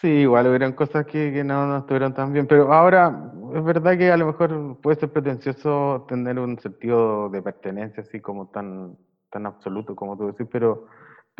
[0.00, 3.98] Sí, igual hubieran cosas que, que no, no estuvieron tan bien, pero ahora es verdad
[3.98, 8.96] que a lo mejor puede ser pretencioso tener un sentido de pertenencia así como tan,
[9.30, 10.86] tan absoluto como tú decís, pero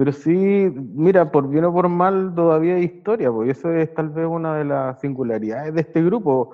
[0.00, 0.32] pero sí,
[0.94, 4.56] mira, por bien o por mal todavía hay historia, porque eso es tal vez una
[4.56, 6.52] de las singularidades de este grupo.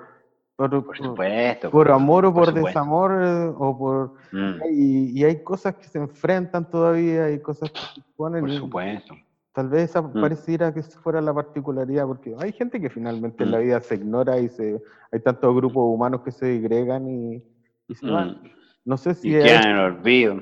[0.57, 1.71] Por, supuesto.
[1.71, 4.14] Por, amor o por, desamor, eh, o por...
[4.33, 4.62] Mm.
[4.73, 8.40] Y, hay cosas que se enfrentan todavía, hay cosas que se ponen...
[8.40, 9.14] Por supuesto.
[9.53, 10.21] Tal vez esa mm.
[10.21, 13.62] pareciera que fuera la particularidad, porque hay gente que finalmente en la mm.
[13.62, 17.42] vida se ignora y se, hay tantos grupos humanos que se digregan y,
[17.88, 18.40] y se van.
[18.87, 19.31] No sé si.
[19.31, 20.35] Y en el olvido.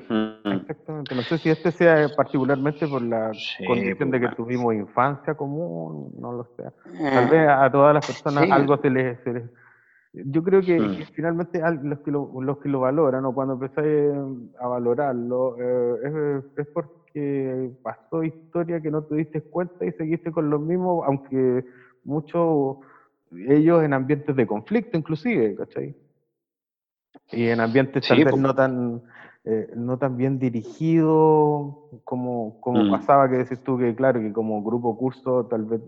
[0.43, 1.15] Exactamente.
[1.15, 3.31] No sé si este sea particularmente por la
[3.65, 6.63] condición de que pues, tuvimos infancia común, no lo sé.
[6.99, 9.17] Tal vez a todas las personas algo se les,
[10.23, 11.13] Yo creo que, mm.
[11.13, 14.13] finalmente los que, lo, los que lo valoran, o cuando empecé
[14.59, 20.49] a valorarlo, eh, es, porque pasó historia que no te diste cuenta y seguiste con
[20.49, 21.65] lo mismo, aunque
[22.03, 22.77] muchos
[23.47, 25.95] ellos en ambientes de conflicto, inclusive, ¿cachai?
[27.31, 29.01] Y en ambientes tal vez no tan,
[29.43, 32.91] eh, no tan bien dirigido como, como mm.
[32.91, 35.81] pasaba, que decís tú que claro, que como grupo curso, tal vez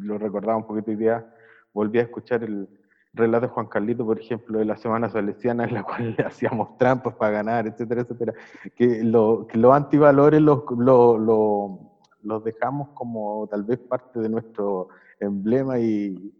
[0.00, 1.26] lo recordaba un poquito hoy día,
[1.74, 2.68] volví a escuchar el
[3.16, 6.76] relato de Juan Carlito, por ejemplo, de la Semana Salesiana, en la cual le hacíamos
[6.78, 8.34] trampas para ganar, etcétera, etcétera,
[8.76, 14.88] que, lo, que los antivalores los, los dejamos como tal vez parte de nuestro
[15.20, 16.32] emblema y,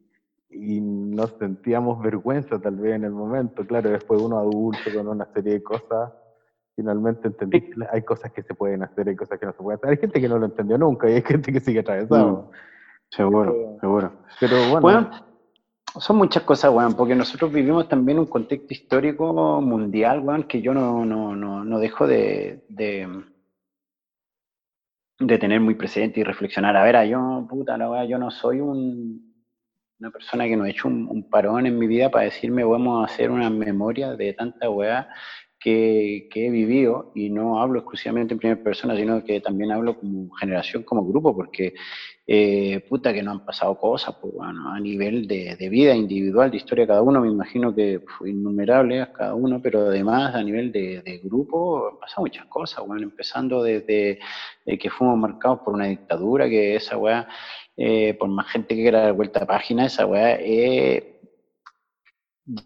[0.51, 5.27] y nos sentíamos vergüenza tal vez en el momento, claro, después uno adulto con una
[5.33, 6.13] serie de cosas,
[6.75, 9.79] finalmente entendí que hay cosas que se pueden hacer, hay cosas que no se pueden
[9.79, 9.91] hacer.
[9.91, 12.51] Hay gente que no lo entendió nunca y hay gente que sigue atravesado.
[12.51, 14.13] Mm, seguro, seguro.
[14.39, 15.11] Pero bueno.
[16.01, 20.75] Son muchas cosas, weón, porque nosotros vivimos también un contexto histórico mundial, weón, que yo
[20.75, 23.09] no, no, no, no dejo de, de,
[25.19, 26.77] tener muy presente y reflexionar.
[26.77, 29.27] A ver, yo, puta, la weá, yo no soy un,
[29.99, 33.13] una persona que no ha hecho un, parón en mi vida para decirme vamos a
[33.13, 35.09] hacer una memoria de tanta weá
[35.67, 40.31] que, he vivido y no hablo exclusivamente en primera persona, sino que también hablo como
[40.37, 41.75] generación, como grupo, porque
[42.25, 46.59] eh, puta que no han pasado cosas, pues bueno, a nivel de, vida individual, de
[46.59, 50.43] historia de cada uno, me imagino que fue innumerable a cada uno, pero además a
[50.45, 54.21] nivel de, grupo han pasado muchas cosas, bueno, empezando desde
[54.65, 57.27] que fuimos marcados por una dictadura, que esa weá
[57.77, 61.21] eh, por más gente que quiera dar vuelta a página, esa weá, eh,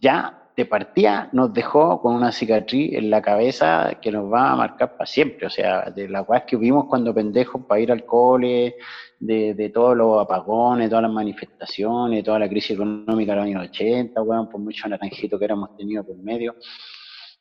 [0.00, 4.56] ya de partida nos dejó con una cicatriz en la cabeza que nos va a
[4.56, 5.46] marcar para siempre.
[5.46, 8.76] O sea, de las weas que vimos cuando pendejos para ir al cole,
[9.18, 14.22] de, todos los apagones, todas las manifestaciones, toda la crisis económica de los años 80,
[14.22, 16.54] weón, por mucho naranjito que éramos tenido por medio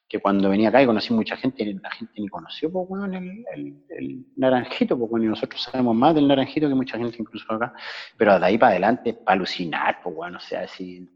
[0.09, 4.25] que cuando venía acá y conocí mucha gente, la gente ni conoció pues, bueno, el,
[4.35, 7.71] naranjito, pues, bueno, nosotros sabemos más del naranjito que mucha gente incluso acá,
[8.17, 11.07] pero de ahí para adelante, para alucinar, pues bueno, o sea, si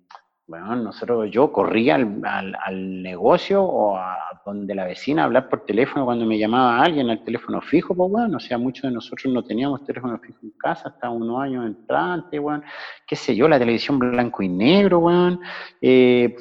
[0.53, 5.65] bueno, nosotros, yo corría al, al, negocio o a donde la vecina a hablar por
[5.65, 9.33] teléfono cuando me llamaba alguien al teléfono fijo, pues bueno, o sea, muchos de nosotros
[9.33, 12.63] no teníamos teléfono fijo en casa hasta unos años entrantes, bueno,
[13.07, 15.39] qué sé yo, la televisión blanco y negro, bueno,
[15.81, 16.35] eh,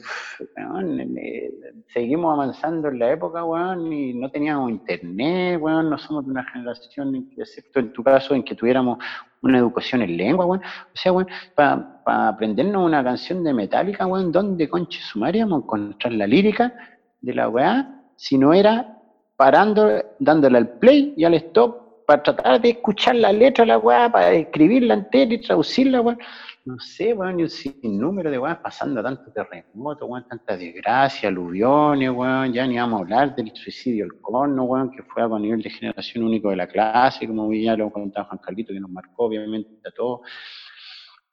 [0.56, 1.52] eh,
[1.92, 6.44] seguimos avanzando en la época, bueno, y no teníamos internet, bueno, no somos de una
[6.44, 8.98] generación, excepto en tu caso, en que tuviéramos
[9.42, 10.62] una educación en lengua, weón.
[10.62, 16.26] O sea, weón, para aprendernos una canción de Metallica, weón, ¿dónde conche sumaríamos encontrar la
[16.26, 16.74] lírica
[17.22, 18.02] de la weá?
[18.16, 18.98] Si no era
[19.36, 23.78] parando, dándole al play y al stop para tratar de escuchar la letra de la
[23.78, 26.18] weá, para escribirla entera y traducirla, weón
[26.64, 32.10] no sé, weón, y un sinnúmero de weón pasando tanto terremoto, weón, tanta desgracia, aluviones,
[32.10, 35.60] weón, ya ni vamos a hablar del suicidio del corno, weón, que fue a nivel
[35.60, 39.24] de generación único de la clase, como ya lo contaba Juan Carlito, que nos marcó
[39.24, 40.20] obviamente a todos.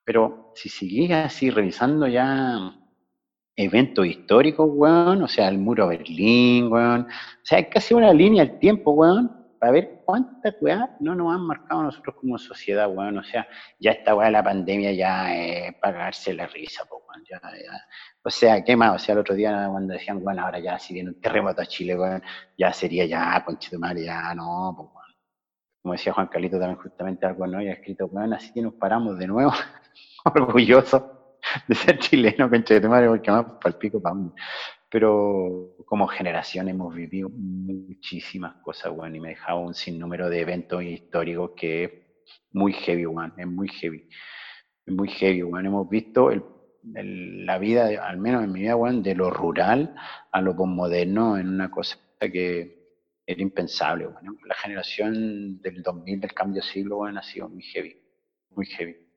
[0.03, 2.73] Pero si sigues así revisando ya
[3.59, 8.13] eventos históricos, weón, o sea, el muro de Berlín, weón, o sea, hay casi una
[8.13, 12.89] línea del tiempo, weón, para ver cuántas weá no nos han marcado nosotros como sociedad,
[12.89, 13.17] weón.
[13.17, 13.45] O sea,
[13.77, 17.25] ya esta weá la pandemia ya es pagarse la risa, pues, weón.
[17.29, 17.85] Ya, ya.
[18.23, 18.95] O sea, ¿qué más?
[18.95, 21.65] O sea, el otro día cuando decían, bueno, ahora ya si viene un terremoto a
[21.65, 22.23] Chile, weón,
[22.57, 23.45] ya sería ya,
[23.77, 25.15] madre, ya no, pues, weón.
[25.81, 27.61] Como decía Juan Carlito también justamente algo, ¿no?
[27.61, 29.51] Y escrito, weón, así que nos paramos de nuevo,
[30.23, 31.18] orgullosos
[31.67, 34.15] de ser chileno, madre, porque más para el pico, para
[34.89, 40.41] pero como generación hemos vivido muchísimas cosas, bueno, y me he dejado un sinnúmero de
[40.41, 41.91] eventos históricos que es
[42.51, 44.09] muy heavy, bueno, es muy heavy,
[44.85, 46.31] es muy heavy, bueno, hemos visto
[46.83, 49.95] la vida, al menos en mi vida, bueno, de lo rural
[50.31, 52.79] a lo postmoderno en una cosa que
[53.27, 57.61] era impensable, bueno, la generación del 2000, del cambio de siglo, bueno, ha sido muy
[57.61, 57.95] heavy,
[58.55, 59.08] muy heavy.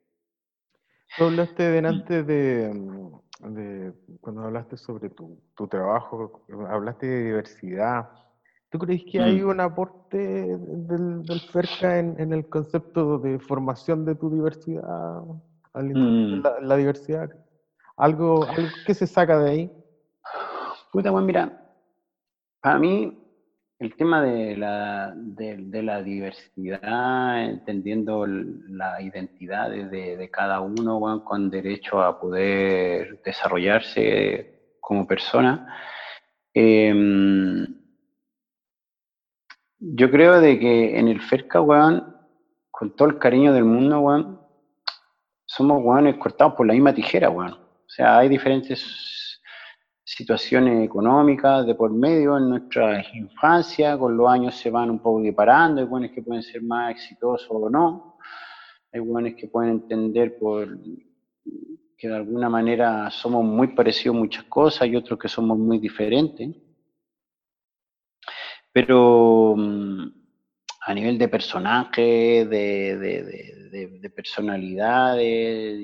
[1.19, 8.09] Hablaste delante de, cuando hablaste sobre tu, trabajo, hablaste de diversidad.
[8.71, 9.49] ¿Tú crees que hay mm.
[9.49, 15.23] un aporte del, del FERCA en, el concepto de formación de tu diversidad,
[15.75, 16.43] mm.
[16.63, 17.31] la, diversidad?
[17.97, 19.73] ¿Algo, ¿Algo que se saca de ahí?
[20.91, 21.75] Puta, bueno, mira,
[22.61, 23.22] para mí
[23.83, 32.01] el tema de la, de, la diversidad, entendiendo la identidad de, cada uno, con derecho
[32.01, 35.77] a poder desarrollarse como persona.
[36.55, 37.67] Em,
[39.81, 41.59] yo creo de que en el FERCA,
[42.71, 44.49] con todo el cariño del mundo,
[45.45, 49.22] somos weones cortados por la misma tijera, O sea, hay diferentes
[50.05, 55.21] situaciones económicas de por medio en nuestra infancia, con los años se van un poco
[55.21, 58.19] disparando, hay buenos que pueden ser más exitosos o no,
[58.93, 60.69] hay buenos que pueden entender por
[61.97, 66.51] que de alguna manera somos muy parecidos muchas cosas y otros que somos muy diferentes.
[68.73, 70.09] Pero mm,
[70.81, 75.79] a nivel de personaje, de, de, de personalidades,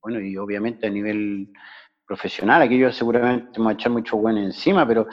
[0.00, 1.52] bueno, y obviamente a nivel
[2.06, 5.06] profesional, aquí yo seguramente me voy a echar mucho bueno encima, pero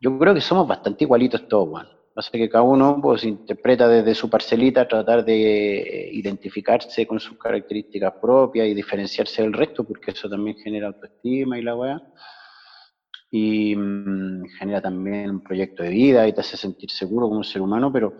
[0.00, 1.90] yo creo que somos bastante igualitos todos, bueno.
[2.14, 7.38] Pasa que cada uno pues, interpreta desde su parcelita, tratar de eh, identificarse con sus
[7.38, 12.02] características propias y diferenciarse del resto, porque eso también genera autoestima y la weá.
[13.30, 17.62] Y mm, genera también un proyecto de vida y te hace sentir seguro como ser
[17.62, 18.14] humano, pero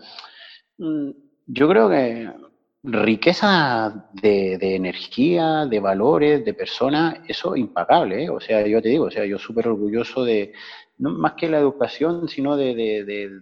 [0.79, 1.11] mm,
[1.45, 2.31] yo creo que
[2.83, 8.29] riqueza de, energía, de valores, de personas, eso impagable, ¿eh?
[8.29, 10.53] o sea, yo te digo, o sea, yo súper orgulloso de,
[10.97, 13.41] no más que la educación, sino de,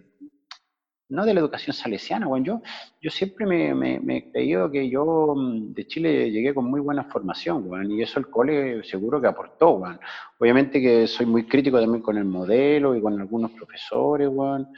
[1.08, 2.62] no de la educación salesiana, bueno, yo,
[3.00, 7.66] yo siempre me, he creído que yo mm, de Chile llegué con muy buena formación,
[7.68, 9.82] bueno, y eso el cole seguro que aportó,
[10.38, 14.68] obviamente que soy muy crítico también con el modelo y con algunos profesores, bueno,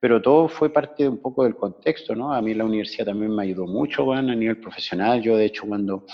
[0.00, 2.32] pero todo fue parte de un poco del contexto, ¿no?
[2.32, 5.20] A mí la universidad también me ayudó mucho, bueno, a nivel profesional.
[5.20, 6.06] Yo, de hecho, cuando...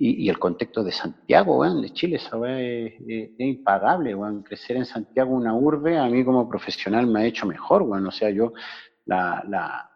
[0.00, 2.94] Y, el contexto de Santiago, bueno, de Chile, eso es,
[3.38, 4.44] impagable, bueno.
[4.44, 8.10] Crecer en Santiago, una urbe, a mí como profesional me ha hecho mejor, bueno.
[8.10, 8.52] O sea, yo,
[9.06, 9.90] la, la,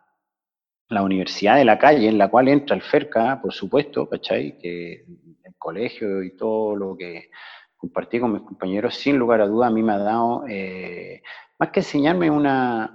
[0.89, 4.59] la universidad de la calle en la cual entra el FERCA, por supuesto, ¿cachai?
[4.59, 5.05] Que
[5.45, 7.31] el colegio y todo lo que
[7.77, 10.45] compartí con mis compañeros, sin lugar a duda, a mí me ha dado...
[10.49, 11.23] Eh,
[11.62, 12.92] más que enseñarme una,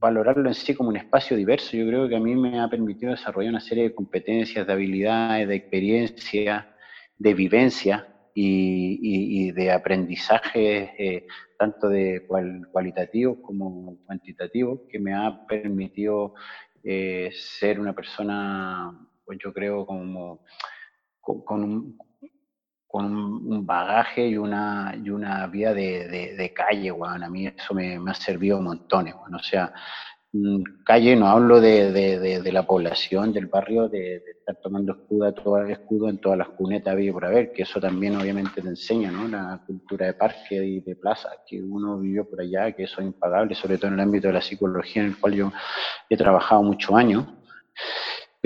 [0.00, 3.12] valorarlo en sí como un espacio diverso, yo creo que a mí me ha permitido
[3.12, 6.74] desarrollar una serie de competencias, de habilidades, de experiencia,
[7.16, 12.26] de vivencia y, de aprendizaje, eh, tanto de
[12.72, 16.34] cualitativos como cuantitativos, que me ha permitido
[16.82, 20.40] eh, ser una persona, pues yo creo, como
[21.20, 21.98] con, un,
[22.96, 27.98] con un bagaje y una, y una vida de, de, calle, a mí eso me,
[27.98, 29.70] me ha servido montones, bueno, o sea,
[30.32, 35.62] mm, calle no hablo de, de, la población, del barrio, de, estar tomando escudo, todo,
[35.66, 39.28] escudo en todas las cunetas vivo por haber, que eso también obviamente te enseña, ¿no?
[39.28, 43.08] La cultura de parque y de plaza que uno vivió por allá, que eso es
[43.08, 45.52] impagable, sobre todo en el ámbito de la psicología, en el cual yo
[46.08, 47.26] he trabajado muchos años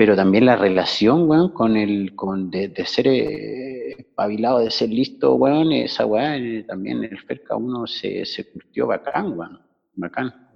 [0.01, 5.35] pero también la relación, weón, con el, con de, ser eh, espabilado, de ser listo,
[5.35, 9.61] weón, esa weón, eh, también en el FERCA uno se, se curtió bacán, weón,
[9.93, 10.49] bacán.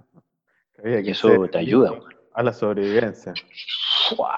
[0.84, 2.16] y eso te ayuda, weón.
[2.34, 3.36] A la sobrevivencia.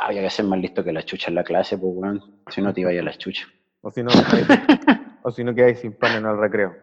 [0.02, 2.74] había que ser más listo que la chucha en la clase, pues, weón, si no
[2.74, 3.48] te iba a la chucha.
[3.80, 4.12] O si no,
[5.24, 6.76] o si no quedáis sin pan en el recreo.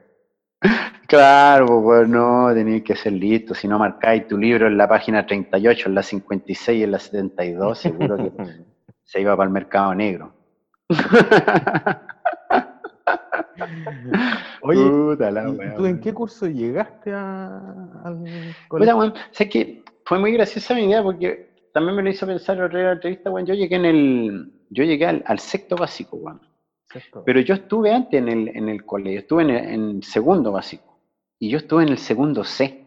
[1.06, 3.54] Claro, pues no, tenéis que ser listo.
[3.54, 6.98] Si no marcáis tu libro en la página 38, en la 56 y en la
[6.98, 8.32] 72, seguro que
[9.04, 10.32] se iba para el mercado negro.
[14.62, 15.16] Oye,
[15.76, 19.14] ¿tú en qué curso llegaste al colegio?
[19.30, 22.92] sé que fue muy graciosa mi idea porque también me lo hizo pensar en la
[22.92, 26.40] entrevista, bueno, yo llegué en el, yo llegué al, sexto básico, bueno.
[27.24, 31.00] Pero yo estuve antes en el, en el colegio, estuve en el, segundo básico
[31.38, 32.86] y yo estuve en el segundo C.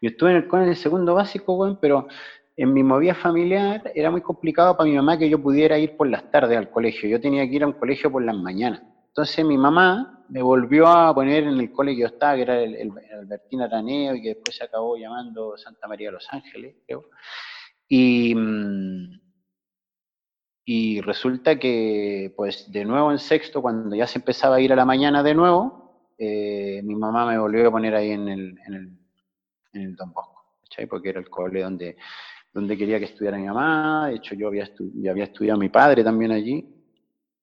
[0.00, 2.08] Yo estuve en el, en el segundo básico, bueno, pero
[2.56, 6.08] en mi movida familiar era muy complicado para mi mamá que yo pudiera ir por
[6.08, 7.08] las tardes al colegio.
[7.08, 8.82] Yo tenía que ir a un colegio por las mañanas.
[9.08, 12.60] Entonces mi mamá me volvió a poner en el colegio que yo estaba, que era
[12.62, 16.76] el, el, Albertín Araneo, y que después se acabó llamando Santa María de los Ángeles,
[16.86, 17.04] creo.
[17.88, 19.20] Y, mm,
[20.64, 24.76] y resulta que, pues, de nuevo en sexto, cuando ya se empezaba a ir a
[24.76, 28.74] la mañana de nuevo, eh, mi mamá me volvió a poner ahí en el, en
[28.74, 28.98] el,
[29.72, 30.86] en el Don Bosco, ¿cachai?
[30.86, 31.96] Porque era el colegio donde
[32.52, 34.68] donde quería que estudiara mi mamá, de hecho yo había,
[35.08, 36.68] había estudiado mi padre también allí,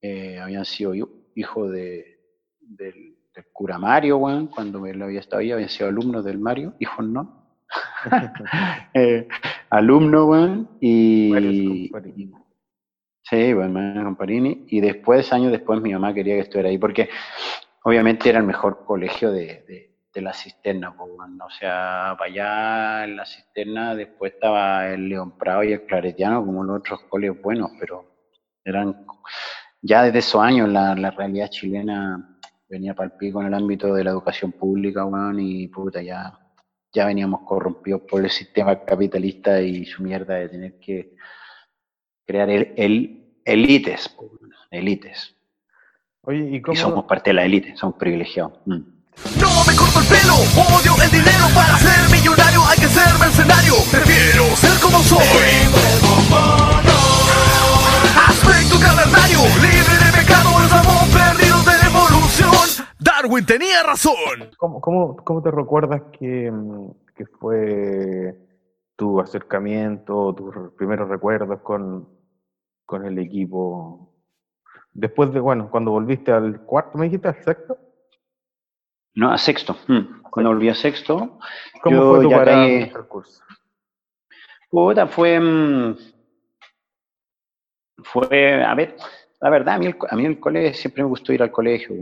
[0.01, 0.93] eh, habían sido
[1.35, 2.19] hijo de,
[2.59, 3.15] del,
[3.53, 7.45] cura Mario, cuando él había estado ahí, habían sido alumnos del Mario, hijos no.
[8.93, 9.27] eh,
[9.69, 11.91] alumno, y,
[13.29, 14.65] Sí, bueno, Comparini.
[14.69, 17.09] Y después, años después, mi mamá quería que estuviera ahí, porque
[17.83, 19.87] obviamente era el mejor colegio de
[20.21, 25.63] la cisterna, pues, o sea, para allá en la cisterna después estaba el León Prado
[25.63, 28.05] y el Claretiano como los otros colegios buenos, pero
[28.63, 29.05] eran,
[29.81, 32.37] ya desde esos años la, realidad chilena
[32.69, 36.37] venía para el pico en el ámbito de la educación pública, bueno, y puta, ya,
[36.91, 41.15] ya veníamos corrompidos por el sistema capitalista y su mierda de tener que
[42.27, 44.13] crear el, el élites,
[44.69, 45.33] élites.
[46.21, 48.59] Oye, ¿y, somos parte de la élite, somos privilegiados.
[48.65, 48.83] Mm.
[49.39, 53.73] No me corto el pelo, odio el dinero para ser millonario hay que ser mercenario.
[53.89, 55.23] Prefiero ser como soy.
[58.27, 62.85] Aspecto cavernario, libre de pecado, estamos perdidos de evolución.
[62.99, 64.51] Darwin tenía razón.
[64.57, 66.51] ¿Cómo, cómo, cómo te recuerdas que,
[67.15, 68.35] que fue
[68.97, 72.16] tu acercamiento, tus primeros recuerdos con,
[72.87, 74.15] con el equipo?
[74.91, 77.77] Después de, bueno, cuando volviste al cuarto, ¿me dijiste al sexto?
[79.13, 79.75] No, a sexto.
[79.87, 80.21] Mm.
[80.31, 81.37] Cuando volví a sexto,
[81.83, 82.91] ¿Cómo fue tu ya caí...
[83.07, 83.43] curso?
[84.71, 85.39] Puta, fue...
[85.39, 85.95] Mm,
[88.03, 88.95] fue, a ver,
[89.41, 91.95] la verdad, a mí, el, a mí el colegio, siempre me gustó ir al colegio.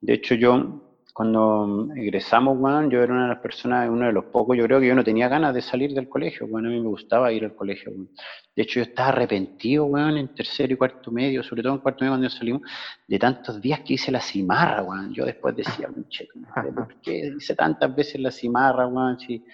[0.00, 4.26] De hecho, yo cuando egresamos, bueno, yo era una de las personas, uno de los
[4.26, 6.80] pocos, yo creo que yo no tenía ganas de salir del colegio, bueno, a mí
[6.80, 7.92] me gustaba ir al colegio.
[8.54, 12.04] De hecho, yo estaba arrepentido, bueno, en tercero y cuarto medio, sobre todo en cuarto
[12.04, 12.62] medio cuando salimos,
[13.06, 15.12] de tantos días que hice la cimarra, bueno.
[15.12, 19.18] Yo después decía, ¿por qué hice tantas veces la cimarra, bueno?
[19.18, 19.44] Si,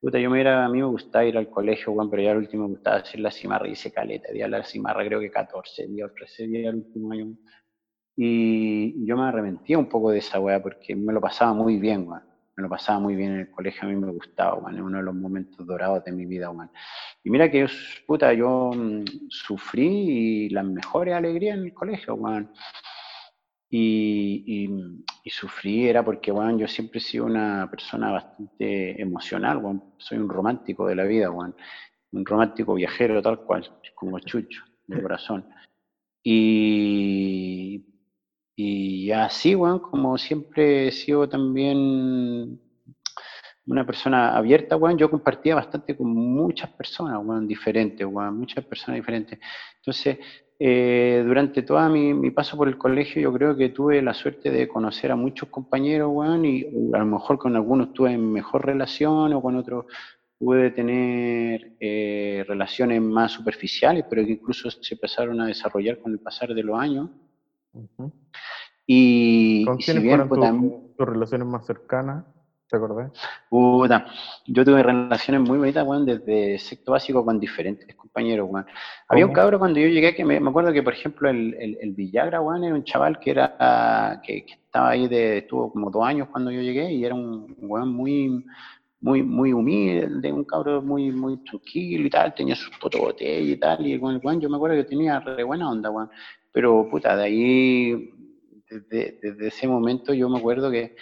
[0.00, 2.38] puta, yo me era, a mí me gustaba ir al colegio, bueno, pero ya al
[2.38, 6.10] último me gustaba hacer la cimarra hice caleta, día la cimarra creo que 14 días,
[6.14, 7.36] 13 días el último año.
[8.16, 12.06] Y yo me arrepentía un poco de esa weá porque me lo pasaba muy bien,
[12.08, 12.22] weón.
[12.56, 14.74] Me lo pasaba muy bien en el colegio, a mí me gustaba, weón.
[14.74, 16.70] Es uno de los momentos dorados de mi vida, weón.
[17.24, 17.66] Y mira que yo,
[18.06, 22.52] puta, yo mm, sufrí las mejores alegrías en el colegio, weón.
[23.72, 24.66] Y,
[25.24, 29.94] y, sufrí era porque, weón, yo siempre he sido una persona bastante emocional, weón.
[29.96, 31.54] Soy un romántico de la vida, weón.
[32.12, 35.46] Un romántico viajero, tal cual, como Chucho, de corazón.
[36.22, 37.89] Y
[38.62, 42.60] y así, weón, como siempre he sido también
[43.66, 49.38] una persona abierta, weón, yo compartía bastante con muchas personas, diferentes, weón, muchas personas diferentes.
[49.76, 50.18] Entonces,
[50.58, 54.50] eh, durante todo mi, mi, paso por el colegio, yo creo que tuve la suerte
[54.50, 59.32] de conocer a muchos compañeros, weón, y a lo mejor con algunos tuve mejor relación
[59.32, 59.86] o con otros
[60.38, 66.18] pude tener eh, relaciones más superficiales, pero que incluso se empezaron a desarrollar con el
[66.18, 67.10] pasar de los años.
[68.86, 72.24] Y, ¿Con quiénes fueron tus relaciones más cercanas?
[72.70, 73.10] ¿Te acordás?
[73.48, 74.06] Puta,
[74.46, 78.64] yo tuve relaciones muy bonitas, weón, desde sexto básico con diferentes compañeros, weón.
[79.08, 82.40] Había un cabro cuando yo llegué que me, acuerdo que, por ejemplo, el, el, Villagra,
[82.40, 86.52] weón, era un chaval que era, que, estaba ahí de, estuvo como dos años cuando
[86.52, 88.44] yo llegué y era un weón muy,
[89.00, 93.84] muy, muy humilde, un cabro muy, muy tranquilo y tal, tenía sus fotobotellas y tal,
[93.84, 96.08] y el weón, yo me acuerdo que tenía re buena onda, weón.
[96.52, 98.10] Pero, puta, de ahí
[98.88, 100.96] desde, ese momento yo me acuerdo que,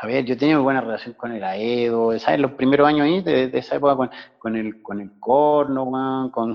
[0.00, 2.40] a ver, yo tenía muy buena relación con el AEDO, ¿sabes?
[2.40, 6.54] Los primeros años ahí, de, esa época, con, con, el, con el corno, con,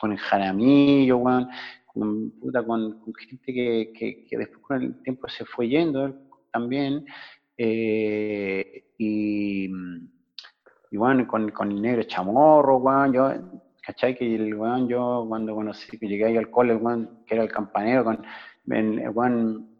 [0.00, 5.68] con el jaramillo, con, puta, con, gente que, que, después con el tiempo se fue
[5.68, 6.14] yendo
[6.52, 7.06] también.
[7.56, 9.70] Eh, y,
[10.90, 13.32] y bueno, con, con el negro chamorro, yo
[13.86, 14.14] ¿cachai?
[14.14, 17.44] Que el weón, yo cuando conocí, que llegué ahí al cole, el weón, que era
[17.44, 18.24] el campanero, con,
[18.70, 19.76] el weón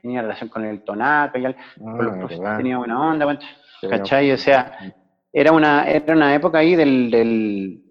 [0.00, 3.38] tenía relación con el tonaco y el, ah, tenía buena onda,
[3.88, 4.32] ¿cachai?
[4.32, 4.94] O sea,
[5.32, 7.82] era una, era una época ahí del, del,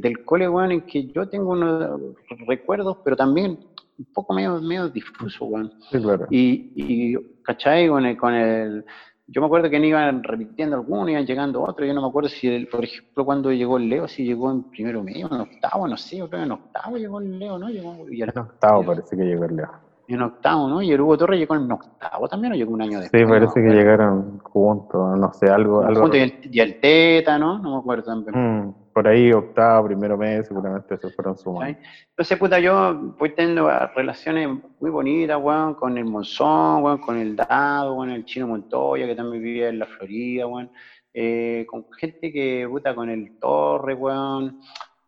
[0.00, 2.16] del cole, weón, en que yo tengo unos
[2.46, 3.58] recuerdos, pero también
[3.98, 5.72] un poco medio, medio difuso, weón.
[5.90, 6.26] Sí, claro.
[6.30, 7.88] Y, y ¿cachai?
[7.88, 8.84] Con el, con el,
[9.32, 11.86] yo me acuerdo que no iban repitiendo algunos, iban llegando otros.
[11.86, 15.04] Yo no me acuerdo si, por ejemplo, cuando llegó el Leo, si llegó en primero
[15.04, 17.68] medio, en octavo, no sé, yo creo que en octavo llegó el Leo, ¿no?
[17.68, 19.70] Llegó, y en octavo parece que llegó el Leo.
[20.08, 20.82] En octavo, ¿no?
[20.82, 23.22] Y el Hugo Torres llegó en octavo también, o llegó un año después.
[23.22, 25.82] Sí, parece que llegaron juntos, no sé, algo.
[25.82, 26.00] algo...
[26.00, 27.58] Juntos y el, y el, Teta, ¿no?
[27.60, 28.34] No me acuerdo también.
[28.36, 31.78] Mm por ahí octavo, primero mes, seguramente se fueron sumando.
[32.10, 34.46] Entonces, puta, yo voy teniendo relaciones
[34.78, 39.14] muy bonitas, weón, con el Monzón, weón, con el Dado, con el Chino Montoya, que
[39.14, 40.70] también vivía en la Florida, weón,
[41.14, 44.60] eh, con gente que, puta, con el Torre, weón.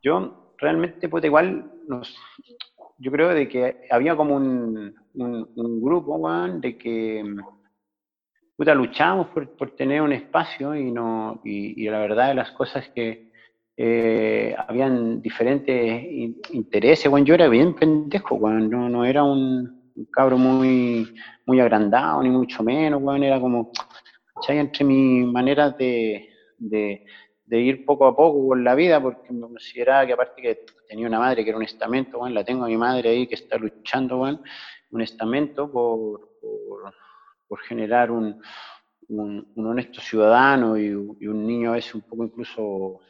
[0.03, 2.17] Yo realmente, puta, igual, nos,
[2.97, 7.23] yo creo de que había como un, un, grupo, weón, de que
[8.57, 12.53] puta, luchamos por, por, tener un espacio y no y, y la verdad de las
[12.53, 13.32] cosas que
[13.77, 16.05] eh, habían diferentes
[16.51, 21.15] intereses, bueno, yo era bien pendejo, bueno, no, no era un, cabro muy,
[21.47, 23.71] muy agrandado, ni mucho menos, bueno, era como,
[24.35, 24.59] ¿cachai?
[24.59, 27.05] Entre mis maneras de, de,
[27.61, 31.19] ir poco a poco por la vida, porque me consideraba que aparte que tenía una
[31.19, 34.19] madre que era un estamento, bueno, la tengo a mi madre ahí que está luchando,
[34.19, 34.43] bueno,
[34.91, 36.31] un estamento por,
[37.49, 38.41] por, generar un,
[39.09, 43.01] un, honesto ciudadano y, y, un niño a veces un poco incluso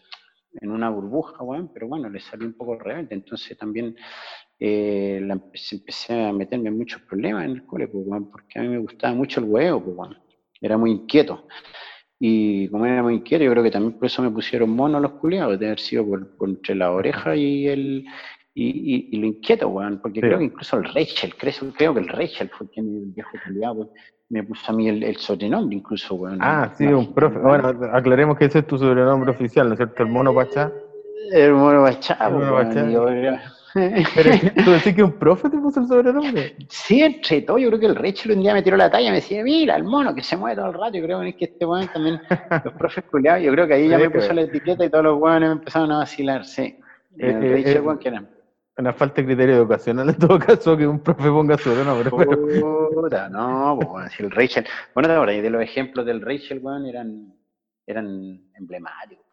[0.60, 3.96] en una burbuja, weón, pero bueno, le salió un poco rebelde, entonces también
[4.58, 8.78] eh, empecé, a meterme en muchos problemas en el cole, pues, porque a mí me
[8.78, 10.10] gustaba mucho el huevo, pues,
[10.60, 11.46] era muy inquieto.
[12.18, 15.12] Y como era muy inquieto, yo creo que también por eso me pusieron mono los
[15.14, 18.04] culiados, de haber sido por, entre la oreja y el
[18.54, 22.50] y, lo inquieto, weón, porque creo que incluso el Rachel, creo, creo que el Rachel
[22.50, 23.92] fue quien el viejo culiado,
[24.32, 26.38] me puso a mí el, sobrenombre incluso, weón.
[26.40, 27.38] Ah, sí, un profe.
[27.38, 30.02] Bueno, aclaremos que ese es tu sobrenombre oficial, ¿no es cierto?
[30.02, 30.72] El mono Pachá.
[31.30, 33.42] El mono Pachá, el mono Pachá.
[33.74, 34.30] Pero
[34.64, 36.56] tú decís que un profe te puso el sobrenombre.
[36.68, 39.10] Sí, entre todo, yo creo que el Rachel un día me tiró la talla y
[39.10, 41.36] me decía, mira, el mono que se mueve todo el rato, yo creo que es
[41.36, 42.20] que este weón también,
[42.64, 45.20] los profes culiados, yo creo que ahí ya me puso la etiqueta y todos los
[45.20, 46.62] weones me empezaron a vacilar, sí.
[47.18, 48.24] Eh, el eh, Rachel, eh, que era
[48.82, 51.96] una falta de criterio educacional en todo caso que un profe ponga su no,
[53.08, 57.32] pero, no, pues, el Rachel, bueno, ahora, de los ejemplos del Rachel, weón, eran,
[57.86, 59.24] eran emblemáticos.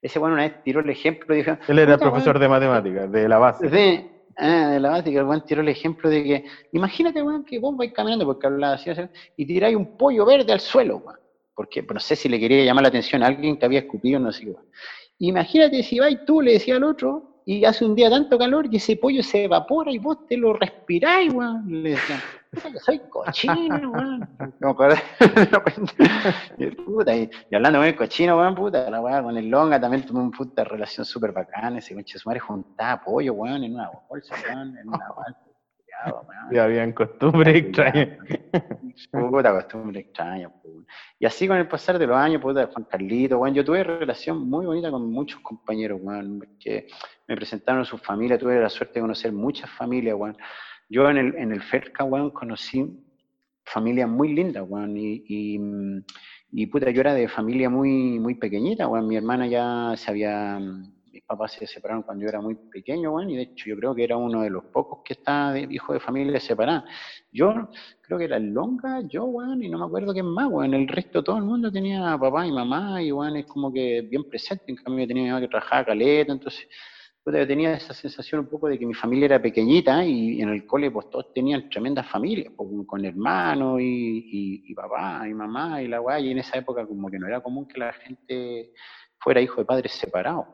[0.00, 3.38] Ese bueno una vez tiró el ejemplo dijo, Él era profesor de matemáticas, de la
[3.38, 3.68] base.
[3.68, 7.58] De, ah, de la base, el weón tiró el ejemplo de que, imagínate, weón, que
[7.58, 8.90] vos vais caminando, porque hablaba así,
[9.36, 11.18] y tiráis un pollo verde al suelo, weón.
[11.54, 14.30] Porque no sé si le quería llamar la atención a alguien que había escupido, no
[14.30, 14.54] sé qué.
[15.18, 18.76] Imagínate si vais tú, le decía al otro, y hace un día tanto calor que
[18.76, 21.82] ese pollo se evapora y vos te lo respiráis, weón.
[21.82, 22.20] Le decían,
[22.50, 24.28] puta soy cochino, weón.
[24.60, 24.76] No,
[26.84, 30.04] puta, y, y, hablando con el cochino, weón, puta, la weá con el longa también
[30.04, 31.78] tuve una puta relación súper bacana.
[31.78, 35.40] Ese conche su madre juntaba pollo, weón, en una bolsa, weón, en una bolsa.
[36.50, 38.18] Ya habían costumbre extraña.
[39.10, 40.50] Puta costumbre extraña.
[41.18, 44.48] Y así con el pasar de los años, puta, Juan Carlito, weón, yo tuve relación
[44.48, 46.86] muy bonita con muchos compañeros, weón, que
[47.26, 50.36] me presentaron a su familia, tuve la suerte de conocer muchas familias, weón.
[50.88, 53.04] Yo en el, en el FERCA, weón, conocí
[53.64, 55.60] familias muy lindas, weón, y, y,
[56.52, 60.58] y, puta, yo era de familia muy, muy pequeñita, weón, mi hermana ya se había,
[61.12, 63.94] mis papás se separaron cuando yo era muy pequeño, weón, y de hecho yo creo
[63.94, 66.84] que era uno de los pocos que está de hijo de familia separada.
[67.32, 67.68] Yo
[68.02, 71.22] creo que era Longa, yo, weón, y no me acuerdo quién más, weón, el resto
[71.22, 74.76] todo el mundo tenía papá y mamá, y weón, es como que bien presente, en
[74.76, 76.68] cambio yo tenía mi mamá que trabajaba caleta, entonces
[77.36, 80.66] yo tenía esa sensación un poco de que mi familia era pequeñita y en el
[80.66, 85.88] cole pues todos tenían tremendas familias, pues, con hermanos y, y, papá y mamá y
[85.88, 88.72] la guay, y en esa época como que no era común que la gente
[89.18, 90.46] fuera hijo de padres separados.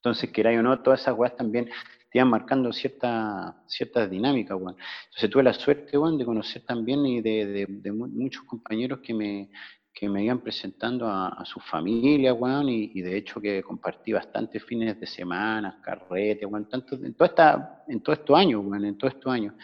[0.00, 1.66] Entonces, que era o no, todas esas weas también
[2.10, 4.76] te iban marcando ciertas ciertas dinámicas, weón.
[5.06, 9.50] Entonces tuve la suerte, weón, de conocer también y de, de muchos compañeros que me,
[9.92, 14.98] que me iban presentando a, su familia, weón, y, de hecho que compartí bastantes fines
[15.00, 19.14] de semana, carretes, weón, tanto, en, toda esta, en todo estos años, weón, en todos
[19.14, 19.54] estos años.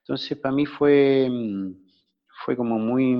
[0.00, 1.74] Entonces, para mí fue, mm,
[2.44, 3.14] fue como muy,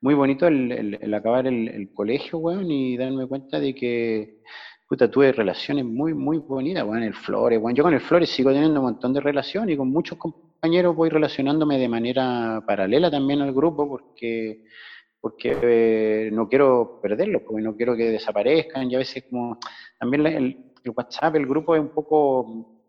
[0.00, 4.40] muy bonito el, acabar el, colegio, weón, y darme cuenta de que,
[4.86, 7.74] puta, tuve relaciones muy, muy bonitas, weón, el Flores, weón.
[7.74, 11.10] Yo con el Flores sigo teniendo un montón de relaciones y con muchos compañeros voy
[11.10, 14.64] relacionándome de manera paralela también al grupo, porque
[15.24, 19.58] porque eh, no quiero perderlos, porque no quiero que desaparezcan, y a veces como
[19.98, 22.84] también el, WhatsApp, el grupo es un poco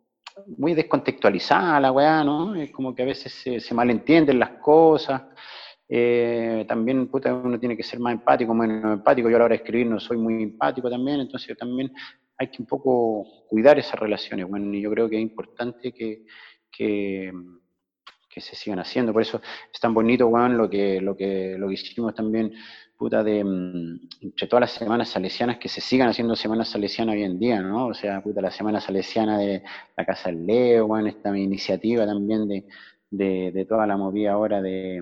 [0.58, 2.54] muy descontextualizada la weá, ¿no?
[2.54, 5.22] Es como que a veces se, malentienden las cosas.
[5.88, 9.30] Eh, también puta, uno tiene que ser más empático, menos empático.
[9.30, 11.92] Yo a la hora de escribir no soy muy empático también, entonces también
[12.38, 14.48] hay que un poco cuidar esas relaciones.
[14.48, 16.26] Bueno, y yo creo que es importante que,
[16.72, 17.32] que
[18.36, 19.14] que se sigan haciendo.
[19.14, 19.42] Por eso
[19.74, 22.52] es tan bonito, Juan, lo que, lo que, lo que hicimos también,
[22.98, 27.24] puta, de mm, entre todas las semanas salesianas, que se sigan haciendo semanas salesianas hoy
[27.24, 27.88] en día, ¿no?
[27.88, 29.64] O sea, puta, la semana salesiana de
[29.96, 32.66] la Casa del Leo, Juan, esta iniciativa también de,
[33.10, 35.02] de, toda la movida ahora de,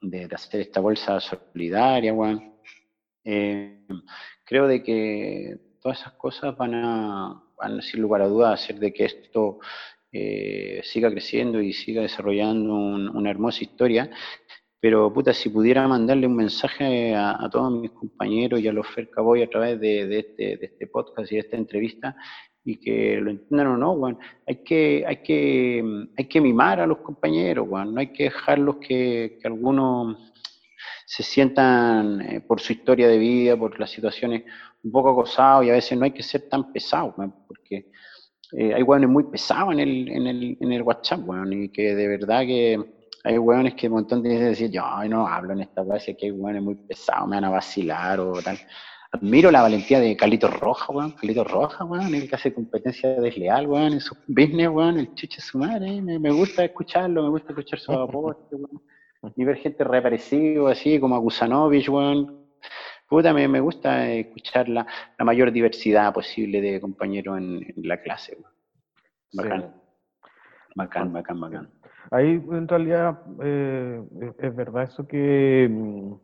[0.00, 2.54] de, hacer esta bolsa solidaria, Juan.
[3.24, 3.86] Eh,
[4.44, 8.92] creo de que todas esas cosas van a, van, sin lugar a dudas, hacer de
[8.92, 9.58] que esto
[10.12, 14.10] eh, siga creciendo y siga desarrollando una hermosa historia.
[14.80, 19.42] Pero, puta, si pudiera mandarle un mensaje a, todos mis compañeros y a los Fercaboy
[19.42, 22.16] a través de, este, de, este, podcast y de esta entrevista,
[22.70, 25.82] y que lo entiendan o no, hay, que, hay, que,
[26.18, 30.18] hay que mimar a los compañeros, no hay que dejarlos que, que algunos
[31.06, 34.42] se sientan eh, por su historia de vida, por las situaciones
[34.84, 37.14] un poco acosados y a veces no hay que ser tan pesados,
[37.46, 37.90] porque
[38.52, 41.94] eh, hay hueones muy pesados en el, en el, en el WhatsApp, weón, y que
[41.94, 42.78] de verdad que
[43.24, 46.26] hay hueones que un montón de veces decir, yo no hablo en esta clase, que
[46.26, 48.58] hay hueones muy pesados, me van a vacilar o tal.
[49.10, 53.66] Admiro la valentía de Carlito Roja, weón, Carlito Roja, weón, el que hace competencia desleal,
[53.66, 57.48] weón, en su business, weón, el chuche su madre, me, me, gusta escucharlo, me gusta
[57.50, 58.82] escuchar su aporte, weón,
[59.36, 62.38] y ver gente reaparecido así como Agusanovich, weón,
[63.08, 64.86] Puta, me, me gusta escuchar la,
[65.18, 68.36] la, mayor diversidad posible de compañeros en, la clase.
[69.32, 69.74] Bacán.
[70.74, 71.70] Bacán, bacán, bacán.
[72.10, 74.02] Ahí en realidad eh,
[74.38, 76.14] es verdad eso que, mm,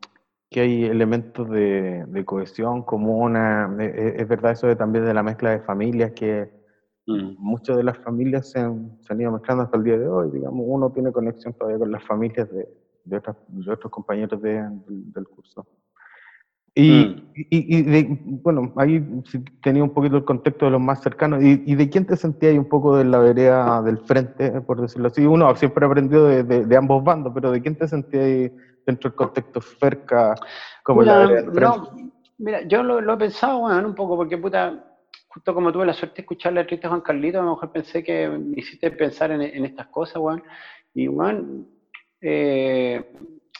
[0.50, 3.36] que hay elementos de, de cohesión común,
[3.80, 6.48] es, verdad eso de, también de la mezcla de familias que
[7.06, 7.34] mm.
[7.38, 10.30] muchas de las familias se han, se han, ido mezclando hasta el día de hoy,
[10.30, 12.68] digamos, uno tiene conexión todavía con las familias de,
[13.04, 15.66] de, de otros compañeros del curso.
[16.76, 17.46] Y, mm.
[17.50, 19.04] y, bueno, ahí
[19.62, 21.42] tenía un poquito el contexto de los más cercanos.
[21.42, 25.24] ¿Y, de quién te sentías un poco de la vereda del frente, por decirlo así?
[25.24, 28.50] Uno siempre aprendió de, de, ambos bandos, pero ¿de quién te sentías
[28.86, 30.34] dentro del contexto FERCA
[30.82, 32.12] como la del frente?
[32.38, 36.16] mira, yo lo, he pensado, bueno, un poco, porque puta, justo como tuve la suerte
[36.16, 39.42] de escuchar la entrevista Juan Carlito, a lo mejor pensé que me hiciste pensar en,
[39.42, 40.42] en estas cosas, weón.
[40.94, 41.68] Y, weón,
[42.20, 43.04] eh,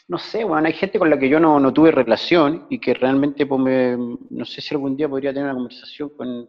[0.09, 3.47] no sé, bueno, hay gente con la que yo no, tuve relación y que realmente,
[3.47, 3.97] pues, me,
[4.31, 6.49] no sé si algún día podría tener una conversación con,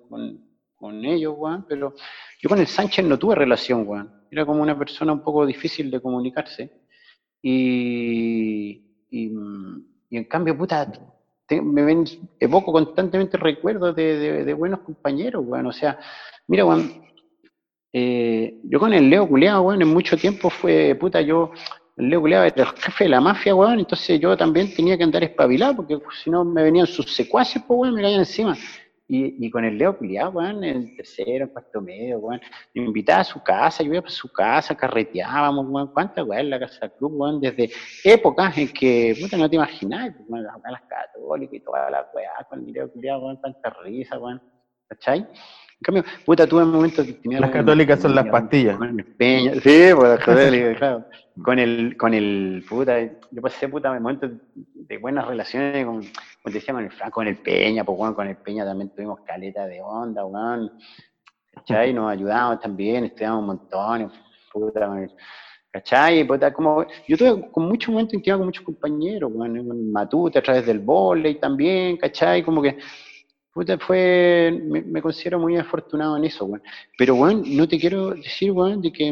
[0.75, 1.93] con, ellos, Juan, pero
[2.39, 4.23] yo con el Sánchez no tuve relación, Juan.
[4.29, 6.84] Era como una persona un poco difícil de comunicarse.
[7.47, 8.81] Y,
[9.11, 9.31] y,
[10.09, 10.91] en cambio, puta,
[11.61, 12.03] me ven,
[12.39, 15.67] evoco constantemente recuerdos de, de, buenos compañeros, Juan.
[15.67, 15.99] O sea,
[16.47, 17.03] mira, Juan,
[17.93, 21.51] eh, yo con el Leo Culeado, bueno, en mucho tiempo fue, puta, yo
[21.97, 25.03] el Leo Culeado era el jefe de la mafia, weón, entonces yo también tenía que
[25.03, 28.57] andar espabilado, porque si no me venían sus secuaces, pues, weón, me caían encima.
[29.07, 32.41] Y, y, con el Leo Culeado, weón, el tercero, en cuarto medio, weón,
[32.73, 36.49] me invitaba a su casa, yo iba para su casa, carreteábamos, weón, cuántas weón, en
[36.49, 37.69] la casa club, weón, desde
[38.03, 42.31] épocas en que, puta, no te imaginas, pues, weón, las católicas y toda la weá,
[42.49, 44.41] con el Leo Culeado, weón, cuánta risa, weón,
[44.87, 45.19] ¿cachai?
[45.19, 47.41] En cambio, puta, tuve momentos que tenía...
[47.41, 48.79] Las católicas son las pastillas.
[48.81, 51.05] El peña, sí, pues las católicas, claro.
[51.43, 56.11] Con el, con el, puta, yo pasé, puta, momentos de buenas relaciones con, como
[56.45, 59.19] te decía, con el Franco, con el Peña, pues, bueno, con el Peña también tuvimos
[59.21, 60.71] caleta de onda, weón.
[61.53, 61.93] ¿Cachai?
[61.93, 64.11] Nos ayudamos también, estudiamos un montón,
[64.51, 65.07] puta,
[65.71, 66.25] ¿Cachai?
[66.25, 70.41] Puta, como, yo tuve con muchos momentos intimos con muchos compañeros, weón, en Matute, a
[70.41, 72.43] través del volei también, ¿cachai?
[72.43, 72.77] Como que
[73.55, 76.63] puta, fue, me, considero muy afortunado en eso, weón.
[76.97, 79.11] Pero, weón, no te quiero decir, weón, de que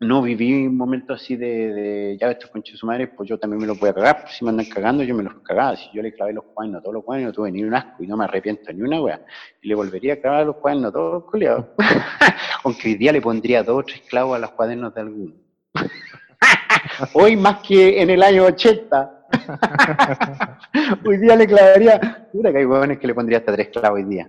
[0.00, 3.60] no viví un momento así de, de ya estos conchos su madre, pues yo también
[3.60, 6.02] me los voy a cagar, si me andan cagando, yo me los cagaba, si yo
[6.02, 8.16] le clavé los cuadernos a todos los cuadernos, no tuve ni un asco y no
[8.16, 9.20] me arrepiento ni una weá,
[9.62, 11.66] y le volvería a clavar los cuadernos a todos los coleados,
[12.64, 15.34] aunque hoy día le pondría dos o tres clavos a los cuadernos de alguno.
[17.14, 19.26] hoy más que en el año 80,
[21.06, 22.28] hoy día le clavaría.
[22.32, 24.28] Pura que hay huevones que le pondría hasta tres clavos hoy día.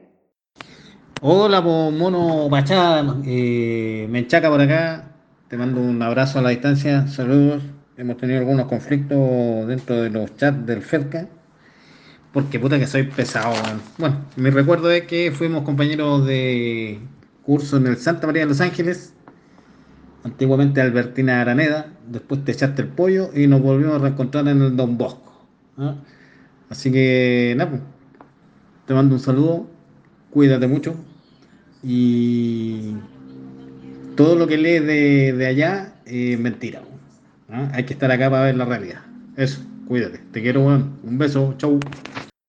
[1.22, 5.15] Hola, mono Pachá, eh, Menchaca por acá.
[5.56, 7.08] Te mando un abrazo a la distancia.
[7.08, 7.64] Saludos.
[7.96, 11.30] Hemos tenido algunos conflictos dentro de los chats del FEDCA.
[12.34, 13.54] Porque puta que soy pesado.
[13.98, 17.00] Bueno, mi recuerdo es que fuimos compañeros de
[17.44, 19.14] curso en el Santa María de Los Ángeles
[20.26, 24.76] antiguamente Albertina Araneda, después te echaste el pollo y nos volvimos a reencontrar en el
[24.76, 25.48] Don Bosco.
[25.78, 25.96] ¿ah?
[26.70, 27.82] Así que, nada, pues,
[28.88, 29.68] te mando un saludo,
[30.32, 30.96] cuídate mucho
[31.82, 32.96] y
[34.16, 36.82] todo lo que lees de, allá es mentira.
[37.50, 37.70] ¿ah?
[37.74, 39.02] Hay que estar acá para ver la realidad.
[39.38, 40.20] Eso, cuídate.
[40.32, 41.80] Te quiero, Un beso, chau.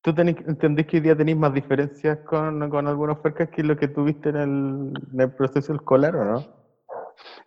[0.02, 3.88] ¿Tú entendés que hoy día tenéis más diferencias con, con algunos percas que lo que
[3.88, 6.66] tuviste en el, en el proceso escolar o no?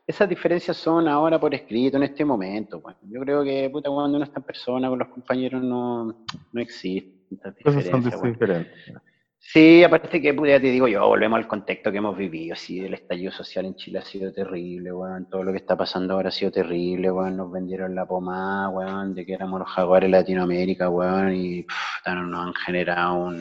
[0.05, 2.81] Esas diferencias son ahora por escrito, en este momento.
[2.81, 2.97] Pues.
[3.03, 7.19] Yo creo que puta, cuando uno está en persona con los compañeros no, no existen
[7.55, 8.21] diferencias.
[8.21, 8.73] diferentes.
[9.41, 12.55] Sí, aparte que ya te digo yo, volvemos al contexto que hemos vivido.
[12.55, 15.27] Sí, el estallido social en Chile ha sido terrible, weón.
[15.29, 17.37] Todo lo que está pasando ahora ha sido terrible, weón.
[17.37, 21.33] Nos vendieron la pomada, weón, de que éramos los jaguares en Latinoamérica, weón.
[21.35, 21.65] Y
[22.05, 23.31] nos han generado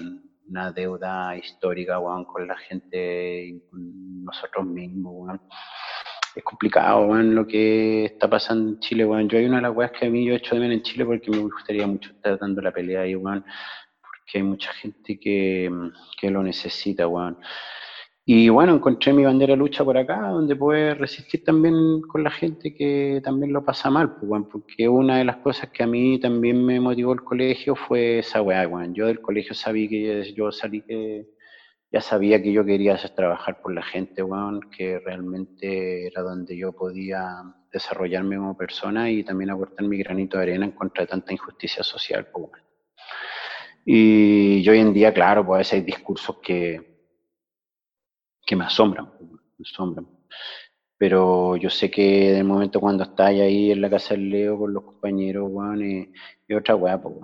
[0.49, 5.41] una deuda histórica, weón, con la gente con nosotros mismos, weón
[6.39, 9.29] es complicado, weón, lo que está pasando en Chile, weón.
[9.29, 10.83] Yo hay una de las weas que a mí yo he hecho de menos en
[10.83, 13.45] Chile porque me gustaría mucho estar dando la pelea ahí, weón,
[14.29, 15.71] porque hay mucha gente que,
[16.21, 17.39] que lo necesita, weón.
[18.27, 22.75] Y bueno, encontré mi bandera lucha por acá, donde puedo resistir también con la gente
[22.75, 26.21] que también lo pasa mal, pues, weón, porque una de las cosas que a mí
[26.21, 28.95] también me motivó el colegio fue esa weá, weón.
[28.95, 31.27] Yo del colegio sabía que yo salí que
[31.91, 36.55] ya sabía que yo quería hacer trabajar por la gente, weón, que realmente era donde
[36.57, 37.25] yo podía
[37.73, 41.83] desarrollarme como persona y también aportar mi granito de arena en contra de tanta injusticia
[41.83, 42.68] social, pues,
[43.91, 47.09] Y yo hoy en día, claro, pues hay discursos que,
[48.45, 49.11] que me asombran,
[49.57, 50.07] me asombran.
[50.99, 54.59] Pero yo sé que en el momento cuando estás ahí en la casa del Leo
[54.59, 57.17] con los compañeros, weón, y, otra weá, pues.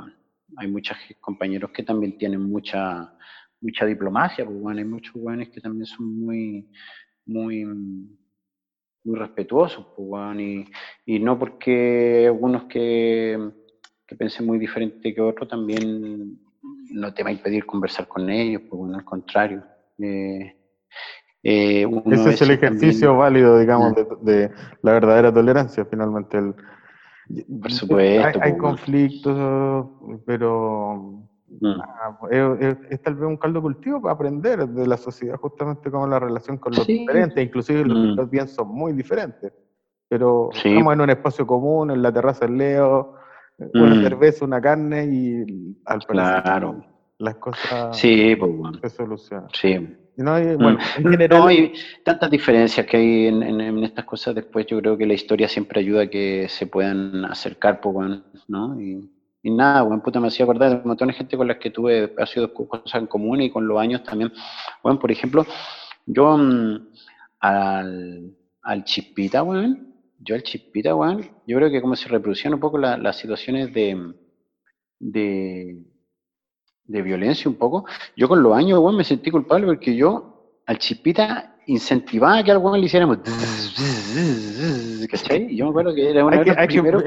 [0.57, 3.13] Hay muchos compañeros que también tienen mucha
[3.61, 6.71] mucha diplomacia, pues hay muchos jóvenes que también son muy,
[7.27, 7.67] muy,
[9.05, 10.65] muy respetuosos, pues y,
[11.05, 13.39] y, no porque algunos que,
[14.07, 16.44] que muy diferente que otros también
[16.93, 19.63] no te va a impedir conversar con ellos, pues bueno, al contrario.
[19.99, 20.57] Eh,
[21.43, 24.51] eh, Ese es el ejercicio válido, digamos, de, de,
[24.83, 26.39] la verdadera tolerancia, finalmente.
[26.39, 26.55] El,
[27.61, 28.27] Por supuesto.
[28.27, 29.87] Hay, hay pues, conflictos,
[30.27, 31.25] pero
[31.61, 31.81] Mm.
[31.81, 36.19] Ah, es, tal vez un caldo cultivo para aprender de la sociedad justamente como la
[36.19, 38.31] relación con los diferentes, inclusive los, mm.
[38.31, 39.53] bien son muy diferentes,
[40.09, 43.15] pero estamos en un espacio común, en la terraza del Leo,
[43.59, 44.03] una mm.
[44.03, 46.85] cerveza, una carne y al claro.
[47.19, 48.53] las cosas sí, pues,
[48.83, 49.49] se solucionan.
[49.53, 49.97] Sí.
[50.17, 51.41] No hay, bueno, en general...
[51.41, 51.73] no hay
[52.05, 54.35] tantas diferencias que hay en, en, estas cosas.
[54.35, 58.81] Después yo creo que la historia siempre ayuda a que se puedan acercar, pues, ¿no?
[58.81, 59.11] Y,
[59.43, 61.71] y nada, bueno, puta, me hacía acordar de un montón de gente con las que
[61.71, 64.33] tuve, ha sido cosas en común y con los años también.
[64.83, 65.45] Bueno, por ejemplo,
[66.07, 66.89] yo mm,
[67.41, 69.94] al, al chispita, weón,
[70.25, 74.15] yo al chispita, weón, yo creo que como se reproducían un poco las situaciones de,
[74.99, 75.83] de,
[76.85, 77.85] de violencia un poco,
[78.17, 82.59] yo con los años, weón, me sentí culpable porque yo al chispita incentivaba que al
[82.59, 83.19] weón le hiciéramos
[85.11, 85.53] ¿cachai?
[85.53, 87.03] Y yo me acuerdo que era una de los primeros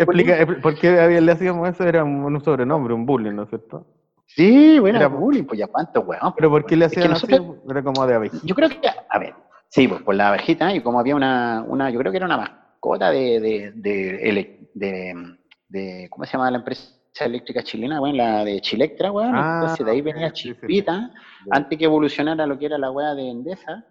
[0.61, 1.83] ¿Por qué le hacíamos eso?
[1.83, 3.85] Era un, sobrenombre, un bullying, ¿no es cierto?
[4.27, 6.33] Sí, bueno, era bullying, pues ya cuánto, weón.
[6.35, 7.27] ¿Pero por qué le hacían así?
[7.67, 8.45] Era como de abejita.
[8.45, 9.33] Yo creo que, a ver,
[9.69, 12.66] sí, pues por la abejita, y como había una, una yo creo que era una
[12.87, 15.37] mascota de, de, de, de,
[15.69, 16.93] de ¿cómo se llama la empresa?
[17.25, 19.35] eléctrica chilena, bueno, la de Chilectra, weón.
[19.35, 21.11] Ah, entonces de ahí venía Chispita,
[21.49, 23.85] antes que evolucionara lo que era la weá de Endesa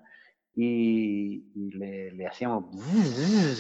[0.55, 1.43] y,
[1.77, 2.67] le, le, hacíamos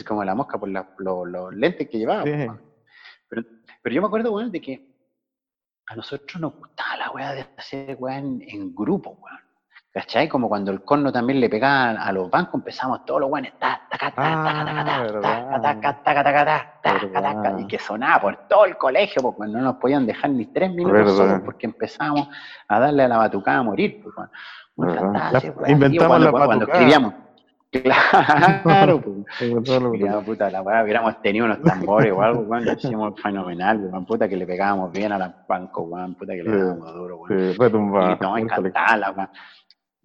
[0.06, 2.22] como la mosca por los lentes que llevaba.
[2.22, 3.42] Pero,
[3.82, 4.94] pero, yo me acuerdo, weón, de que
[5.88, 9.45] a nosotros nos gustaba la weá de hacer weá en, en, grupo, weón.
[9.96, 10.28] ¿Cachai?
[10.28, 13.54] Como cuando el corno también le pegaba a los bancos, empezamos todos los weones,
[17.58, 21.16] y que sonaba por todo el colegio, porque no nos podían dejar ni tres minutos
[21.16, 22.28] solos, porque empezábamos
[22.68, 24.04] a darle a la batucada a morir.
[24.04, 24.14] Pues,
[25.66, 27.14] inventamos la cuando escribíamos.
[27.72, 30.24] Claro, pues.
[30.26, 34.36] puta, la weá, hubiéramos tenido unos tambores o algo, weón, hicimos fenomenal, weón, puta que
[34.36, 37.52] le pegábamos bien a los bancos, weón, puta que le pegábamos duro, weón.
[37.52, 38.12] Sí, retumba.
[38.12, 39.28] Y no, encantada, weón.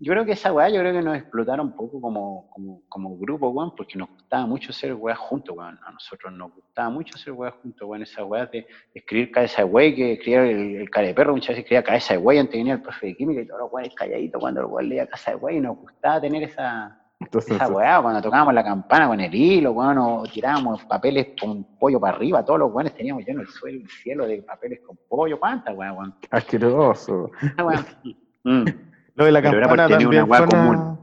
[0.03, 3.15] Yo creo que esa weá, yo creo que nos explotaron un poco como, como, como
[3.19, 5.77] grupo, weón, porque nos gustaba mucho hacer weá juntos, weón.
[5.85, 8.01] A nosotros nos gustaba mucho hacer weá juntos, weón.
[8.01, 11.49] Esa weá de escribir cabeza de wey, que escribir el, el cara de perro, muchas
[11.49, 13.71] veces escribía cabeza de wey antes de venir el profe de química y todos los
[13.71, 15.57] weones calladitos cuando el weón leía cabeza de wey.
[15.57, 16.99] Y nos gustaba tener esa,
[17.31, 21.99] esa weá, cuando tocábamos la campana con el hilo, weón, o tirábamos papeles con pollo
[21.99, 25.39] para arriba, todos los weones teníamos lleno el suelo, el cielo de papeles con pollo,
[25.39, 26.15] ¿cuántas weá, weón?
[26.31, 27.29] Asqueroso.
[28.43, 28.65] Mm.
[29.21, 30.99] Lo de la campana también una común.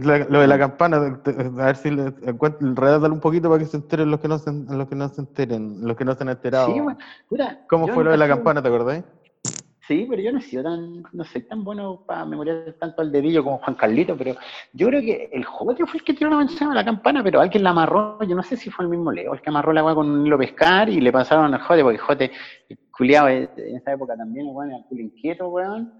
[0.00, 4.20] lo de la campana, a ver si le un poquito para que se enteren los
[4.20, 6.72] que no se, los que no se enteren, los que no se han enterado.
[6.72, 6.80] Sí,
[7.68, 9.04] ¿Cómo fue lo de la campana, te acordáis?
[9.86, 13.10] Sí, pero yo no he sido tan, no soy tan bueno para memoriar tanto al
[13.10, 14.36] dedillo como Juan Carlito, pero
[14.72, 17.40] yo creo que el Jote fue el que tiró la manzana a la campana, pero
[17.40, 19.80] alguien la amarró, yo no sé si fue el mismo Leo, el que amarró la
[19.80, 22.30] agua con un hilo pescar y le pasaron al Jote, porque el Jote,
[22.96, 25.92] culiado en esa época también, el era culo inquieto, weón,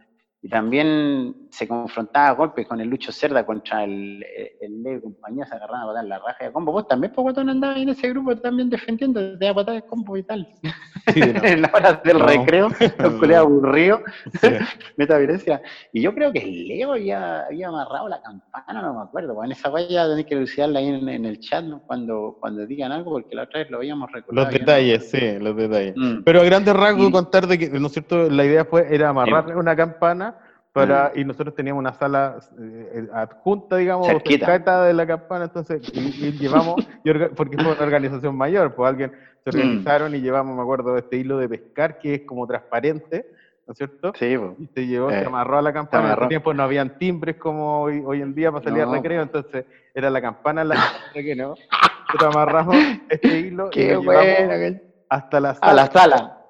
[0.44, 4.24] y también se confrontaba a golpes con el Lucho Cerda contra el,
[4.60, 6.72] el Leo y compañía, se agarraban a patar la raja de combo.
[6.72, 10.16] Vos también, pues, cuando andabas en ese grupo también defendiendo, de a patar de combo
[10.16, 10.48] y tal.
[11.14, 12.70] en la hora del recreo,
[13.04, 14.02] un culé aburrido,
[14.96, 15.62] meta violencia.
[15.92, 19.36] Y yo creo que el Leo había, había amarrado la campana, no me acuerdo.
[19.36, 23.12] Pues, en esa valla tenéis que elucidarla ahí en, el chat cuando, cuando digan algo,
[23.12, 24.50] porque la otra vez lo habíamos recordado.
[24.50, 25.94] Los detalles, sí, los detalles.
[25.96, 26.24] Mm.
[26.24, 28.28] Pero a grandes rasgos, contar de que, ¿no es cierto?
[28.28, 30.31] La idea fue, era amarrar una campana
[30.72, 31.18] para, mm.
[31.18, 36.76] y nosotros teníamos una sala eh, adjunta, digamos, cerca de la campana, entonces, y, llevamos,
[37.36, 39.12] porque fue una organización mayor, pues alguien
[39.44, 39.60] se mm.
[39.60, 43.26] organizaron y llevamos, me acuerdo, este hilo de pescar que es como transparente,
[43.66, 44.12] ¿no es cierto?
[44.18, 46.98] Sí, y se llevó, se eh, amarró a la campana, en ese tiempo no habían
[46.98, 50.76] timbres como hoy, hoy en día para salir al recreo, entonces era la campana la
[51.12, 51.54] que no,
[52.06, 52.76] nosotros amarramos
[53.10, 55.70] este hilo y lo llevamos hasta la sala.
[55.70, 56.41] A la sala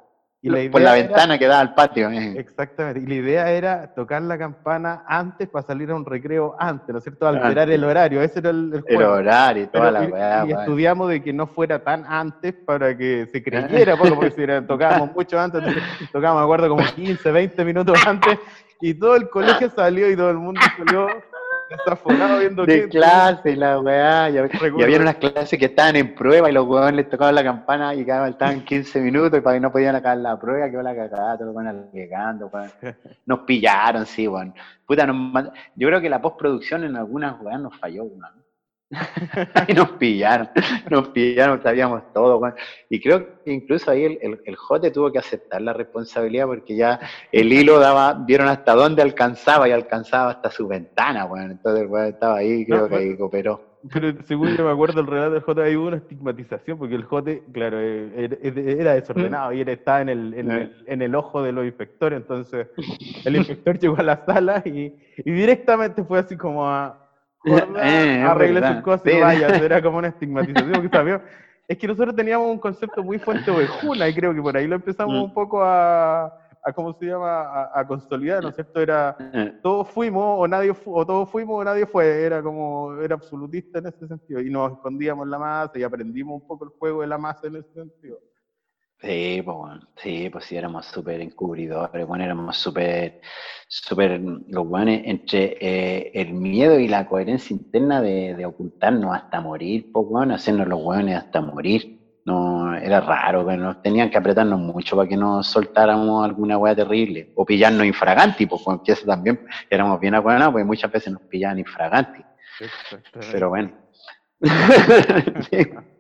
[0.70, 2.10] por la ventana que da al patio.
[2.10, 2.34] Eh.
[2.36, 3.00] Exactamente.
[3.00, 6.98] Y la idea era tocar la campana antes para salir a un recreo antes, ¿no
[6.98, 7.28] es cierto?
[7.28, 8.20] Alterar el horario.
[8.20, 10.44] Ese era el, el, horario y toda la weá.
[10.46, 15.14] Y, estudiamos de que no fuera tan antes para que se creyera, porque si tocábamos
[15.14, 15.62] mucho antes,
[16.12, 18.38] tocábamos, me acuerdo, como 15, 20 minutos antes,
[18.80, 21.06] y todo el colegio salió y todo el mundo salió
[21.76, 24.30] desaforado viendo de clase, la weá.
[24.30, 27.94] Y, había unas clases que estaban en prueba y los weones les tocaban la campana
[27.94, 30.94] y cada estaban 15 minutos y para que no podían acabar la prueba, que la
[30.94, 32.50] cagada, todos weones llegando,
[33.26, 34.54] Nos pillaron, sí, weón.
[34.86, 35.06] Puta,
[35.76, 38.41] yo creo que la postproducción en algunas weas nos falló, weón.
[39.68, 40.50] y nos pillaron,
[40.90, 42.40] nos pillaron, sabíamos todo,
[42.88, 47.00] Y creo que incluso ahí el, el, Jote tuvo que aceptar la responsabilidad porque ya
[47.30, 51.52] el hilo daba, vieron hasta dónde alcanzaba y alcanzaba hasta su ventana, bueno.
[51.52, 53.72] Entonces, bueno, estaba ahí, creo que ahí cooperó.
[53.92, 57.02] Pero según yo me acuerdo el relato del Jote, ahí hubo una estigmatización, porque el
[57.02, 58.38] Jote, claro, eh,
[58.78, 62.18] era desordenado y él estaba en el, en, el, en el ojo de los inspectores,
[62.18, 62.68] entonces
[63.24, 67.01] el inspector llegó a la sala y, y directamente fue así como a,
[67.82, 71.22] eh, arregle sus cosas y vaya, era como una estigmatización,
[71.68, 74.66] es que nosotros teníamos un concepto muy fuerte de Juna y creo que por ahí
[74.66, 75.22] lo empezamos mm.
[75.22, 76.26] un poco a,
[76.62, 78.80] a, ¿cómo se llama?, a, consolidar, ¿no es cierto?
[78.80, 79.58] Era, eh.
[79.62, 83.86] todos fuimos o nadie o todos fuimos o nadie fue, era como, era absolutista en
[83.86, 87.18] ese sentido, y nos escondíamos la masa y aprendimos un poco el juego de la
[87.18, 88.18] masa en ese sentido.
[89.02, 93.16] Sí, pues bueno, sí, pues sí, éramos súper encubridores, bueno, éramos súper,
[93.66, 99.40] súper, los buenos entre eh, el miedo y la coherencia interna de, de ocultarnos hasta
[99.40, 101.82] morir, pues bueno, hacernos los buenos hasta morir.
[102.24, 107.28] No, era raro, pero tenían que apretarnos mucho para que no soltáramos alguna hueá terrible,
[107.34, 111.58] o pillarnos infraganti, pues porque eso también éramos bien acuerdados, porque muchas veces nos pillaban
[111.58, 112.22] infraganti.
[113.32, 113.72] Pero bueno.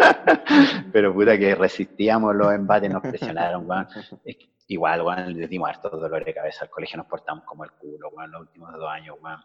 [0.92, 3.86] Pero puta que resistíamos los embates, nos presionaron, weón.
[4.68, 8.30] Igual, les dimos harto dolor de cabeza al colegio, nos portamos como el culo, weón,
[8.30, 9.40] los últimos dos años, weón.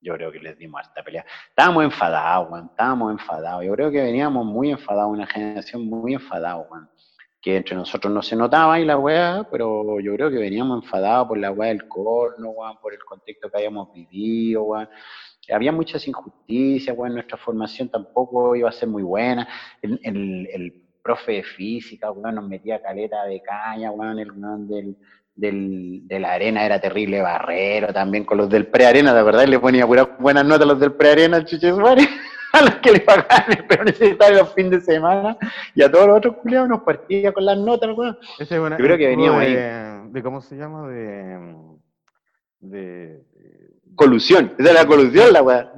[0.00, 1.24] Yo creo que les dimos harta pelea.
[1.48, 3.64] Estábamos enfadados, weón, estábamos enfadados.
[3.64, 6.90] Yo creo que veníamos muy enfadados, una generación muy enfadada, weón.
[7.40, 11.28] Que entre nosotros no se notaba y la weá, pero yo creo que veníamos enfadados
[11.28, 14.74] por la weá del corno, por el contexto que habíamos vivido,
[15.52, 19.48] había muchas injusticias, bueno, nuestra formación tampoco iba a ser muy buena.
[19.82, 24.96] El, el, profe de física, bueno, nos metía caleta de caña, bueno, el del,
[25.36, 29.60] del, de la arena era terrible barrero también con los del prearena, de verdad, le
[29.60, 31.68] ponía buenas notas a los del prearena, chuche
[32.52, 35.38] a los que le pagaban pero necesitaban los fines de semana,
[35.76, 38.16] y a todos los otros culiados nos partía con las notas, bueno.
[38.40, 39.54] Ese, Yo creo que veníamos ahí.
[39.54, 40.88] De, ¿Cómo se llama?
[40.88, 41.38] de,
[42.58, 43.22] de
[43.96, 45.72] Colusión, esa es la colusión, la weá.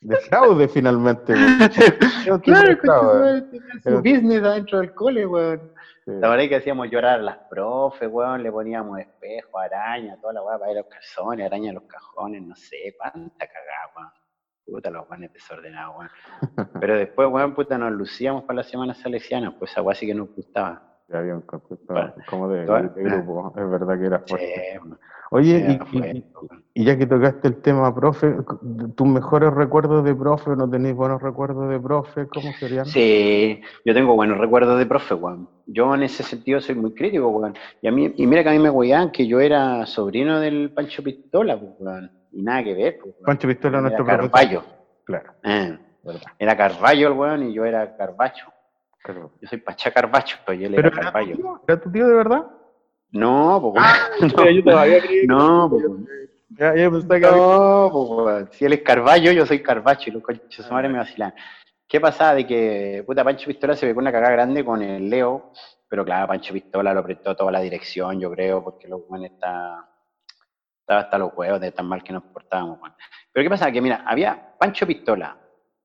[0.00, 1.32] De, fraude, finalmente.
[2.42, 2.76] claro,
[3.82, 5.72] su business adentro del cole, weón.
[6.06, 10.34] La verdad es que hacíamos llorar a las profes, weón, le poníamos espejo, araña, toda
[10.34, 13.92] la weá para ir a los calzones, araña a los cajones, no sé, cuánta cagada,
[13.96, 14.10] weón.
[14.66, 16.10] Puta, los weones desordenados, weón.
[16.80, 20.14] Pero después, weón, puta, nos lucíamos para las semanas salesianas, pues esa weá sí que
[20.14, 20.82] nos gustaba.
[21.10, 21.94] había un concepto
[22.28, 24.80] como de, grupo, es verdad que era fuerte.
[25.30, 25.78] Oye,
[26.74, 28.36] y, ya que tocaste el tema, profe,
[28.94, 30.50] ¿tus mejores recuerdos de profe?
[30.56, 32.26] ¿No tenéis buenos recuerdos de profe?
[32.28, 32.86] ¿Cómo serían?
[32.86, 35.48] Sí, yo tengo buenos recuerdos de profe, Juan.
[35.66, 37.54] Yo en ese sentido soy muy crítico, Juan.
[37.80, 40.70] Y, a mí, y mira que a mí me huean que yo era sobrino del
[40.72, 42.10] Pancho Pistola, Juan.
[42.32, 44.30] Y nada que ver, Pancho Pistola, nuestro profesor.
[44.30, 44.64] Carballo.
[45.04, 45.32] Claro.
[45.42, 45.78] Eh,
[46.38, 48.46] era Carballo el weón y yo era Carbacho.
[49.06, 51.60] Yo soy Pachá Carbacho, pero yo le era Carballo.
[51.66, 52.46] ¿Era tu tío de verdad?
[53.14, 53.84] No, pues
[54.36, 55.84] no, yo todavía No, pues
[56.50, 60.72] ya, ya no, pues si él es Carballo, yo soy Carbacho y los coches su
[60.72, 61.32] madre me vacilan.
[61.86, 65.08] ¿Qué pasaba de que puta Pancho Pistola se ve con una cagada grande con el
[65.08, 65.52] Leo?
[65.88, 69.88] Pero claro, Pancho Pistola lo prestó toda la dirección, yo creo, porque los buenos está,
[70.80, 72.80] estaba hasta los huevos de tan mal que nos portábamos,
[73.32, 73.70] Pero ¿qué pasa?
[73.70, 75.38] Que mira, había Pancho Pistola,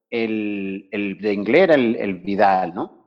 [0.09, 2.99] el, el de inglés era el, el Vidal, ¿no?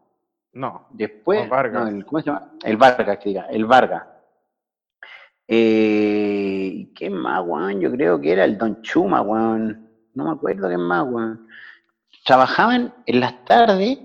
[0.53, 0.87] No.
[0.91, 2.53] Después, el, ¿cómo se llama?
[2.63, 4.12] El Vargas, que diga, el Vargas.
[5.49, 7.81] Eh, ¿Qué más, weón?
[7.81, 9.89] Yo creo que era el Don Chuma, weón.
[10.15, 11.47] No me acuerdo qué más, weón.
[12.25, 13.99] Trabajaban en las tardes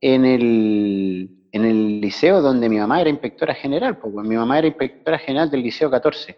[0.00, 4.66] en el, en el liceo donde mi mamá era inspectora general, pues, mi mamá era
[4.66, 6.36] inspectora general del liceo 14.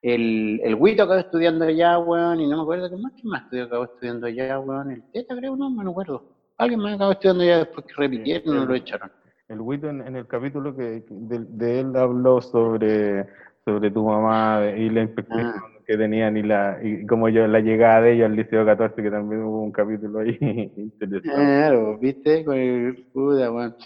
[0.00, 3.42] El, el Huito acabó estudiando allá, weón, y no me acuerdo qué más, qué más
[3.42, 4.90] estudió, acabó estudiando allá, weón.
[4.92, 6.22] El Teta, creo, no, me acuerdo.
[6.56, 9.10] Alguien más acabó estudiando ya después que repitieron, no lo echaron.
[9.48, 13.26] El Wito en, el capítulo que de, él habló sobre,
[13.72, 15.62] sobre tu mamá y la inspección ah.
[15.86, 19.10] que tenían y la y como yo la llegada de ellos al Liceo 14, que
[19.10, 20.38] también hubo un capítulo ahí
[20.76, 21.28] interesante.
[21.28, 23.76] Claro, viste, con el puta, bueno.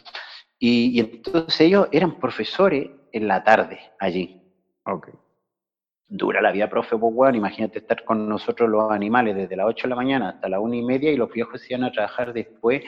[0.59, 4.41] y, y entonces ellos eran profesores en la tarde allí.
[4.85, 5.15] Okay
[6.13, 9.85] dura la vida, profe, pues, weón, imagínate estar con nosotros los animales desde las 8
[9.85, 12.35] de la mañana hasta las 1 y media y los viejos se iban a trabajar
[12.35, 12.83] después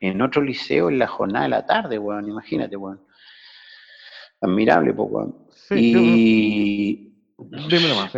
[0.00, 3.04] en otro liceo en la jornada de la tarde, weón, imagínate, weón.
[4.40, 5.49] Admirable, pues, weón.
[5.70, 7.12] Y...
[7.38, 8.12] Dímelo más.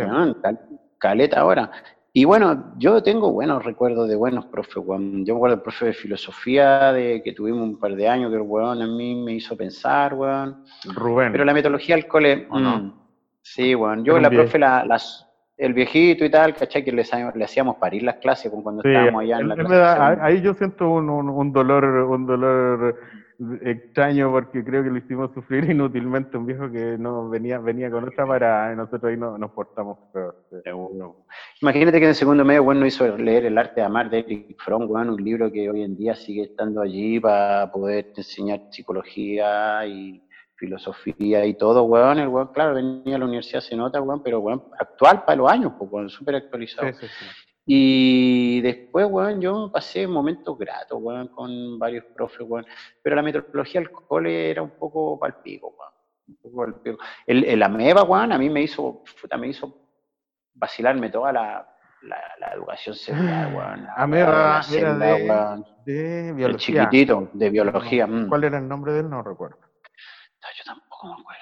[0.97, 1.71] caleta ahora.
[2.15, 5.25] Y bueno, yo tengo buenos recuerdos de buenos profes, weón.
[5.25, 8.35] Yo me acuerdo del profe de filosofía de que tuvimos un par de años que
[8.37, 10.63] el weón a mí me hizo pensar, weón.
[10.93, 11.31] Rubén.
[11.31, 12.47] Pero la metodología del cole...
[12.49, 13.03] Mm,
[13.43, 15.27] Sí, bueno, yo la profe, la, las,
[15.57, 16.83] el viejito y tal, ¿cachai?
[16.83, 17.03] Que le,
[17.35, 20.21] le hacíamos parir las clases cuando estábamos allá en la clase.
[20.21, 22.97] ahí yo siento un, un, dolor, un dolor
[23.63, 28.03] extraño porque creo que le hicimos sufrir inútilmente un viejo que no venía venía con
[28.07, 29.97] otra para y nosotros ahí no, nos portamos
[31.61, 34.61] Imagínate que en el segundo medio, bueno, hizo leer El arte de amar de Eric
[34.63, 39.85] Fromm, bueno, un libro que hoy en día sigue estando allí para poder enseñar psicología
[39.85, 40.21] y
[40.55, 44.39] filosofía y todo, weón, el weón, claro, venía a la universidad, se nota, weón, pero
[44.39, 46.87] weón, actual para los años, pues, weón, súper actualizado.
[47.65, 52.65] Y después, weón, yo pasé momentos gratos, weón, con varios profes, weón,
[53.01, 55.93] pero la metodología del cole era un poco palpico, weón.
[56.27, 56.97] Un poco palpico.
[57.25, 59.73] El, el AMEBA, weón, a mí me hizo, puta, me hizo
[60.55, 61.69] vacilarme toda la,
[62.01, 63.87] la, educación sexual, weón.
[63.95, 66.83] AMEBA era de, de, biología.
[66.83, 68.07] El chiquitito, de biología.
[68.07, 68.27] Mm.
[68.27, 69.09] ¿Cuál era el nombre de él?
[69.09, 69.73] No recuerdo
[70.57, 71.39] yo tampoco me acuerdo.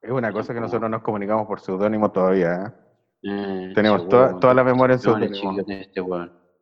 [0.00, 2.54] Es una cosa que nosotros nos comunicamos por seudónimo todavía.
[2.54, 2.72] ¿eh?
[3.22, 5.60] Eh Tenemos toda, la memoria en seudónimo.
[5.66, 6.00] Este,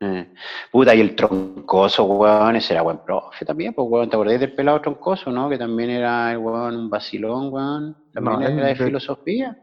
[0.03, 0.33] eh.
[0.73, 4.55] Puta, y el troncoso, weón, ese era buen profe también, pues, weón, ¿te acordás del
[4.55, 5.51] pelado troncoso, no?
[5.51, 7.97] Que también era el weón, un vacilón, weón.
[8.15, 9.59] También era de, filosofía.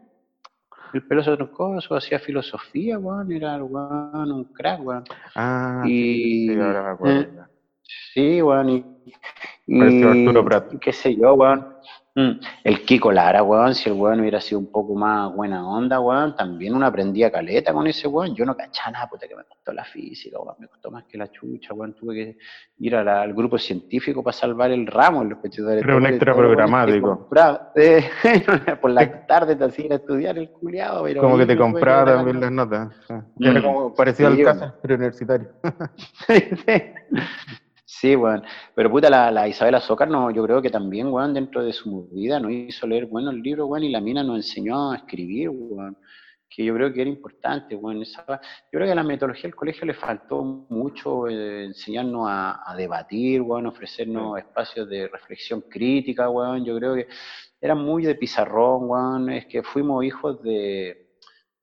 [0.93, 5.03] El peloso troncoso hacía filosofía, weón, era el weón, un crack, weón.
[5.33, 7.21] Ah, y, sí, ahora me acuerdo.
[7.21, 7.29] Eh,
[8.13, 8.85] sí, weón, y,
[9.65, 10.73] y Arturo Prat.
[10.79, 11.76] qué sé yo, weón.
[12.17, 12.39] Mm.
[12.63, 16.35] El Kiko Lara, weón, si el weón hubiera sido un poco más buena onda, weón,
[16.35, 18.33] también uno aprendía caleta con ese weón.
[18.33, 21.15] Yo no cachaba nada, puta, que me costó la física, weón, me costó más que
[21.15, 21.93] la chucha, weón.
[21.93, 22.37] Tuve que
[22.79, 25.37] ir al grupo científico para salvar el ramo en los.
[25.43, 27.29] Era un extra programático.
[27.75, 28.09] Eh,
[28.81, 31.21] por la tarde te hacían estudiar el culiado, pero.
[31.21, 32.89] Como que te compraba también las notas.
[33.39, 35.49] Era como parecido al caso preuniversitario.
[37.89, 38.43] Sí, weón.
[38.75, 42.09] Pero puta, la, la Isabela Zócar, no, yo creo que también, weón, dentro de su
[42.09, 45.49] vida nos hizo leer bueno el libro, weón, y la mina nos enseñó a escribir,
[45.49, 45.97] weón.
[46.49, 48.01] Que yo creo que era importante, weón.
[48.01, 52.73] Esa, yo creo que a la metodología del colegio le faltó mucho eh, enseñarnos a,
[52.77, 56.65] debatir, weón, ofrecernos espacios de reflexión crítica, weón.
[56.65, 57.07] Yo creo que
[57.61, 59.29] era muy de pizarrón, weón.
[59.29, 61.13] Es que fuimos hijos de,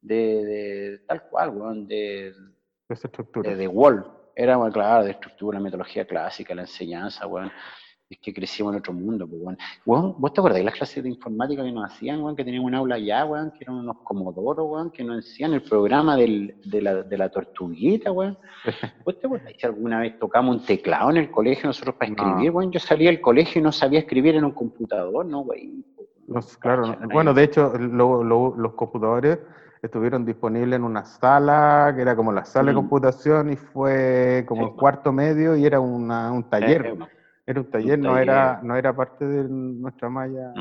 [0.01, 2.33] de, tal cual, weón, de,
[2.89, 7.51] de, de, de Wall era, muy claro, de estructura, metodología clásica, la enseñanza, weón.
[8.09, 10.14] es que crecimos en otro mundo, pues, weón.
[10.18, 12.37] ¿Vos te acordás de las clases de informática que nos hacían, weón?
[12.37, 15.62] Que teníamos un aula allá, weón, que eran unos comodoros, weón, que nos hacían el
[15.62, 18.39] programa del, de, la, de la tortuguita, weón.
[19.05, 22.51] ¿Vos te acordás si alguna vez tocamos un teclado en el colegio nosotros para escribir,
[22.51, 22.72] weón?
[22.72, 25.85] Yo salía del colegio y no sabía escribir en un computador, ¿no, güey?
[26.59, 29.39] claro, bueno, de hecho, los computadores
[29.85, 32.76] estuvieron disponibles en una sala, que era como la sala de mm.
[32.76, 36.87] computación, y fue como el cuarto medio y era una, un taller.
[36.87, 36.99] Eh,
[37.47, 40.55] era un taller, no, Era, no era parte de nuestra malla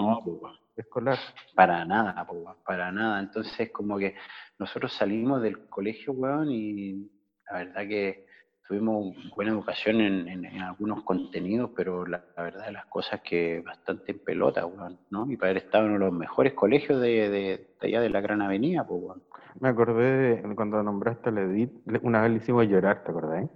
[0.76, 1.18] escolar.
[1.56, 2.28] Para nada,
[2.66, 3.22] para nada.
[3.22, 4.16] Entonces, como que
[4.60, 7.10] nosotros salimos del colegio, weón, y
[7.50, 8.26] la verdad que
[8.74, 14.20] tuvimos buena educación en, algunos contenidos, pero la, verdad de las cosas que bastante en
[14.20, 15.28] pelota, weón, ¿no?
[15.38, 18.42] Para haber estado en uno de los mejores colegios de, de, allá de la Gran
[18.42, 19.24] Avenida, pues, weón.
[19.60, 21.72] Me acordé de cuando nombraste a Edith,
[22.02, 23.48] una vez le hicimos llorar, ¿te acordás?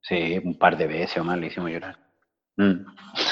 [0.00, 1.98] Sí, un par de veces o más le hicimos llorar.
[2.56, 2.86] Mm.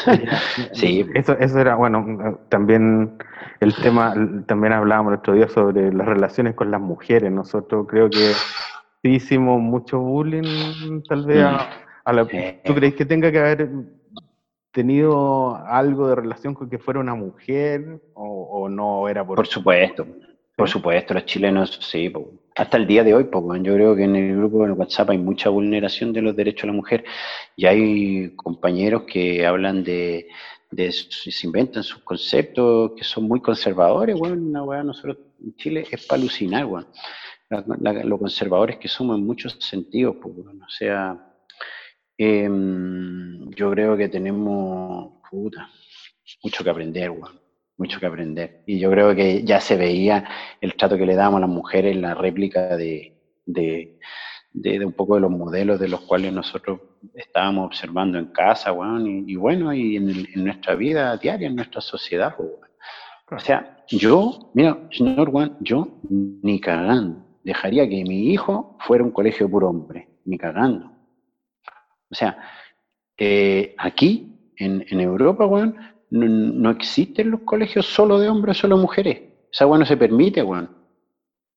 [0.75, 1.07] sí.
[1.15, 3.17] Eso, eso era, bueno, también
[3.61, 4.15] el tema,
[4.47, 7.33] también hablábamos el otro día sobre las relaciones con las mujeres.
[7.33, 8.33] Nosotros creo que
[9.03, 11.45] sí hicimos mucho bullying, tal vez
[12.05, 12.27] a, la...
[12.65, 13.71] ¿Tú crees que tenga que haber
[14.73, 19.37] tenido algo de relación con que fuera una mujer o, no era por...
[19.37, 20.07] Por supuesto,
[20.57, 22.13] por supuesto, los chilenos, sí,
[22.57, 25.19] hasta el día de hoy, pues, yo creo que en el grupo de WhatsApp hay
[25.19, 27.05] mucha vulneración de los derechos de la mujer
[27.57, 30.29] y hay compañeros que hablan de,
[30.77, 36.07] se inventan sus conceptos que son muy conservadores, bueno, una weá nosotros en Chile es
[36.07, 36.87] para alucinar, bueno.
[37.51, 41.35] Los conservadores que somos en muchos sentidos, pues, bueno, o sea,
[42.17, 45.69] em, yo creo que tenemos, puta,
[46.43, 47.41] mucho que aprender, bueno
[47.81, 48.63] mucho que aprender.
[48.67, 50.29] Y yo creo que ya se veía
[50.61, 53.99] el trato que le damos a las mujeres en la réplica de, de,
[54.53, 56.79] de, un poco de los modelos de los cuales nosotros
[57.15, 62.35] estábamos observando en casa, bueno, y, bueno, y en, nuestra vida diaria, en nuestra sociedad.
[62.37, 62.51] Pues,
[63.31, 69.11] o sea, yo, mira, señor Juan, yo ni cagando dejaría que mi hijo fuera un
[69.11, 70.91] colegio puro hombre, ni cagando.
[72.11, 72.39] O sea,
[73.17, 75.75] eh, aquí, en, Europa, bueno,
[76.11, 79.21] no, existen los colegios solo de hombres, solo mujeres.
[79.51, 80.71] Esa weá no se permite, weón.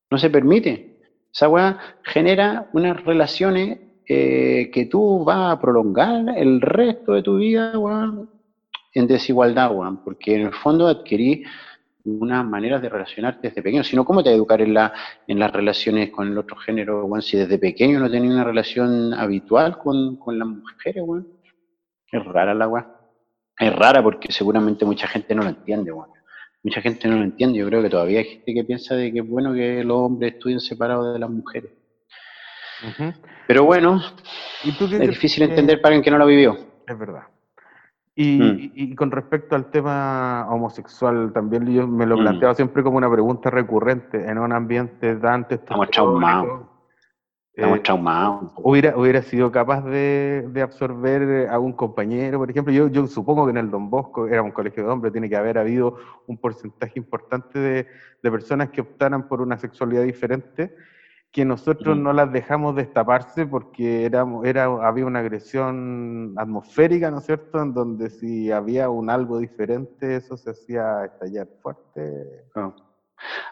[0.09, 0.99] No se permite.
[1.33, 7.37] Esa weá genera unas relaciones eh, que tú vas a prolongar el resto de tu
[7.37, 8.29] vida, weón,
[8.93, 10.03] en desigualdad, weón.
[10.03, 11.43] Porque en el fondo adquirí
[12.05, 13.83] una manera de relacionarte desde pequeño.
[13.83, 14.93] Si no, ¿cómo te educar en, la,
[15.27, 17.21] en las relaciones con el otro género, weón?
[17.21, 21.27] Si desde pequeño no tenías una relación habitual con, con las mujeres, weón.
[22.11, 23.03] Es rara la weá
[23.59, 26.13] es rara porque seguramente mucha gente no lo entiende, bueno.
[26.63, 27.59] Mucha gente no lo entiende.
[27.59, 30.33] Yo creo que todavía hay gente que piensa de que es bueno que los hombres
[30.33, 31.71] estudien separados de las mujeres.
[33.47, 34.01] Pero bueno,
[34.63, 36.57] es difícil entender para alguien que no lo vivió.
[36.87, 37.23] Es verdad.
[38.15, 38.71] Mm.
[38.75, 42.21] Y, con respecto al tema homosexual, también yo me lo mm.
[42.21, 46.73] planteaba siempre como una pregunta recurrente en un ambiente tan Estamos traumados.
[47.55, 48.51] Estamos eh, traumados.
[48.57, 52.73] Hubiera, hubiera sido capaz de, absorber a un compañero, por ejemplo.
[52.73, 55.35] Yo, yo supongo que en el Don Bosco era un colegio de hombres, tiene que
[55.35, 57.87] haber habido un porcentaje importante de,
[58.31, 60.75] personas que optaran por una sexualidad diferente,
[61.33, 67.25] que nosotros no las dejamos destaparse porque era, era, había una agresión atmosférica, ¿no es
[67.25, 72.43] cierto?, en donde si había un algo diferente, eso se hacía estallar fuerte.
[72.55, 72.71] Ah.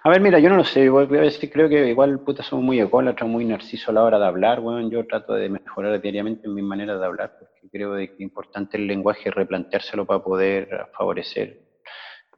[0.04, 3.28] A ver, mira, yo no lo sé, igual, creo que igual puta somos muy ególatras,
[3.28, 6.62] muy narcisos a la hora de hablar, bueno, yo trato de mejorar diariamente en mi
[6.62, 11.71] manera de hablar, porque creo que es importante el lenguaje replanteárselo para poder favorecer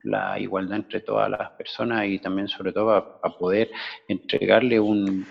[0.04, 3.72] la igualdad entre todas las personas y también sobre todo para, poder
[4.08, 5.26] entregarle un,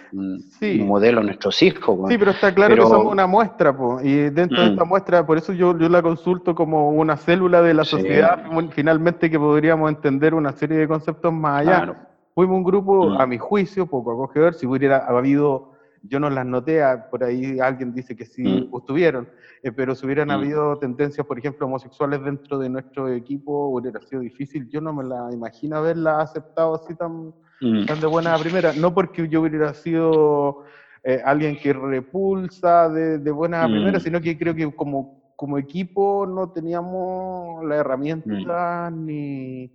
[0.80, 2.08] modelo a nuestros hijos.
[2.08, 4.72] Sí, pero está claro que somos una muestra, y dentro de mm.
[4.72, 9.30] esta muestra, por eso yo, yo la consulto como una célula de la sociedad, finalmente
[9.30, 12.08] que podríamos entender una serie de conceptos más allá.
[12.34, 13.20] Fuimos un grupo, mm.
[13.20, 15.71] a mi juicio, poco acogedor, si hubiera habido
[16.02, 18.76] yo no las noté, por ahí alguien dice que sí mm.
[18.76, 19.28] estuvieron,
[19.62, 20.32] eh, pero si hubieran mm.
[20.32, 24.68] habido tendencias, por ejemplo, homosexuales dentro de nuestro equipo, hubiera sido difícil.
[24.68, 27.86] Yo no me la imagino haberla aceptado así tan, mm.
[27.86, 30.64] tan de buena primera, no porque yo hubiera sido
[31.04, 36.26] eh, alguien que repulsa de, de buena primera, sino que creo que como, como equipo
[36.26, 39.72] no teníamos la herramienta ni,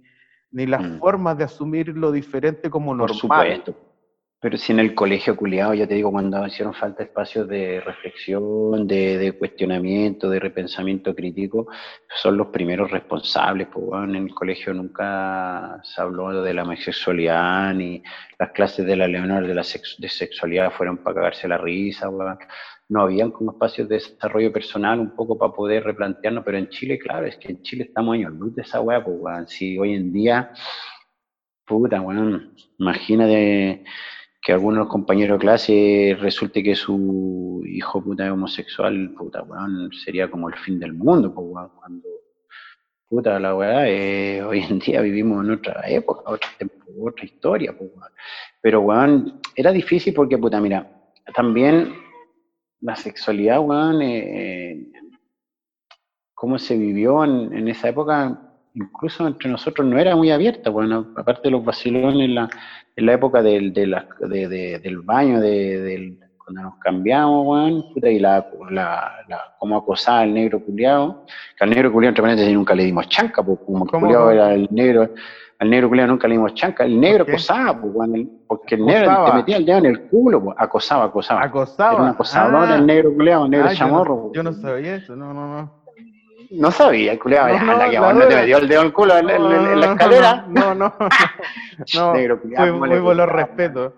[0.52, 3.08] ni las formas de asumir lo diferente como normal.
[3.08, 3.87] Por supuesto.
[4.40, 8.86] Pero si en el colegio culiado, ya te digo, cuando hicieron falta espacios de reflexión,
[8.88, 11.68] de, cuestionamiento, de repensamiento crítico,
[12.22, 13.68] son los primeros responsables.
[13.74, 18.04] Pues, bueno, en el colegio nunca se habló de la homosexualidad, ni
[18.38, 19.64] las clases de la Leonor de la
[19.98, 22.08] de sexualidad fueron para cagarse la risa.
[22.90, 27.00] no habían como espacios de desarrollo personal un poco para poder replantearnos, pero en Chile,
[27.00, 29.96] claro, es que en Chile estamos años luz de esa weá, pues weón, si hoy
[29.96, 30.52] en día,
[31.66, 33.84] puta, weón, imagínate
[34.48, 40.32] que algunos compañeros de clase resulte que su hijo puta es homosexual, puta, weón, sería
[40.32, 42.08] como el fin del mundo, pues weón, cuando
[43.10, 46.50] puta la weá, hoy en día vivimos en otra época, otra,
[46.98, 48.12] otra historia, pues, weón.
[48.62, 50.90] Pero weón, era difícil porque, puta, mira,
[51.36, 51.94] también
[52.80, 54.92] la sexualidad, weón, eh, eh,
[56.34, 58.47] cómo se vivió en, esa época,
[58.80, 62.50] incluso entre nosotros no era muy abierta, bueno, aparte de los vacilones en la,
[62.96, 69.12] en la época del, de del baño, de, cuando nos cambiamos, puta, y la, la,
[69.28, 71.26] la, cómo acosaba el negro culiado,
[71.58, 74.54] que al negro culiado, entre paréntesis, nunca le dimos chanca, pues, como el culiado era
[74.54, 75.10] el negro,
[75.60, 76.86] al negro culiado nunca le dimos chanca.
[76.86, 77.82] El negro acosaba,
[78.48, 81.44] porque el negro te metía el dedo en el culo, acosaba, acosaba.
[81.44, 81.94] Acosaba.
[81.94, 84.32] Era un acosador el negro culiado, el negro chamorro.
[84.34, 85.77] Yo no, sabía eso, no, no, no.
[86.52, 89.18] No sabía, el culiado, no, no, que no te metió el dedo en el culo
[89.18, 90.46] en, en, la escalera.
[90.48, 91.10] No, no, no.
[92.14, 92.78] negro culiado.
[92.78, 93.94] Muy, los respetos.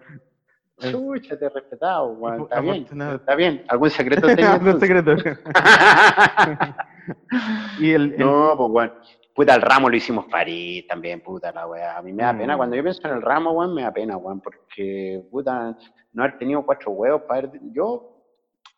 [0.80, 3.66] Chucha, te he respetado, Está bien, está bien.
[3.68, 4.54] ¿Algún secreto tenía?
[4.54, 5.16] Algún secreto.
[7.80, 8.94] y el, No, pues bueno.
[9.36, 11.98] Puta, el ramo lo hicimos París también, puta la weá.
[11.98, 12.56] A mí me da pena.
[12.56, 12.58] Mm.
[12.58, 15.78] Cuando yo pienso en el ramo, weón, me da pena, weón, porque, puta,
[16.12, 17.62] no haber tenido cuatro huevos para ver.
[17.72, 18.09] Yo,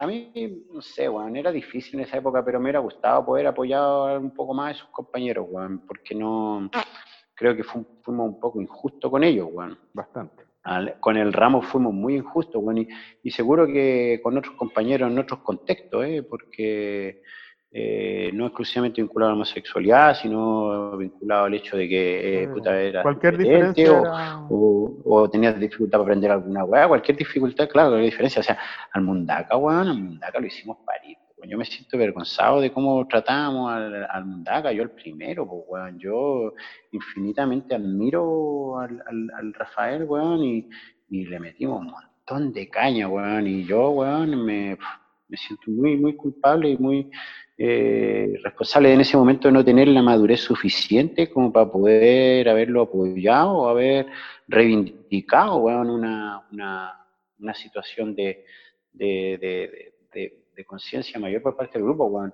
[0.01, 0.31] a mí,
[0.73, 4.33] no sé, weón, era difícil en esa época, pero me hubiera gustado poder apoyar un
[4.33, 6.71] poco más a sus compañeros, weón, porque no.
[7.35, 9.77] Creo que fuimos un poco injustos con ellos, weón.
[9.93, 10.43] Bastante.
[10.99, 12.87] con el ramo fuimos muy injustos, weón, y,
[13.21, 16.23] y, seguro que con otros compañeros en otros contextos, ¿eh?
[16.27, 17.21] porque
[17.73, 22.81] eh, no exclusivamente vinculado a la homosexualidad, sino vinculado al hecho de que eh, puta,
[22.81, 23.93] era cualquier diferencia
[24.49, 28.59] o, o, tenías dificultad para aprender alguna weá, cualquier dificultad, claro, la diferencia, o sea,
[28.91, 31.17] al Mundaka, weón, al Mundaka lo hicimos parir,
[31.47, 35.97] yo me siento avergonzado de cómo tratábamos al, al Mundaka, yo el primero, pues, weón,
[35.97, 36.53] yo
[36.91, 40.69] infinitamente admiro al, al, Rafael, weón, y,
[41.09, 44.77] y, le metimos un montón de caña, weón, y yo, weón, me,
[45.29, 47.09] me siento muy, muy culpable y muy
[47.63, 52.81] eh, responsable en ese momento de no tener la madurez suficiente como para poder haberlo
[52.81, 54.07] apoyado o haber
[54.47, 58.45] reivindicado una, una, situación de,
[58.93, 59.93] de,
[60.65, 62.31] conciencia mayor por parte del grupo.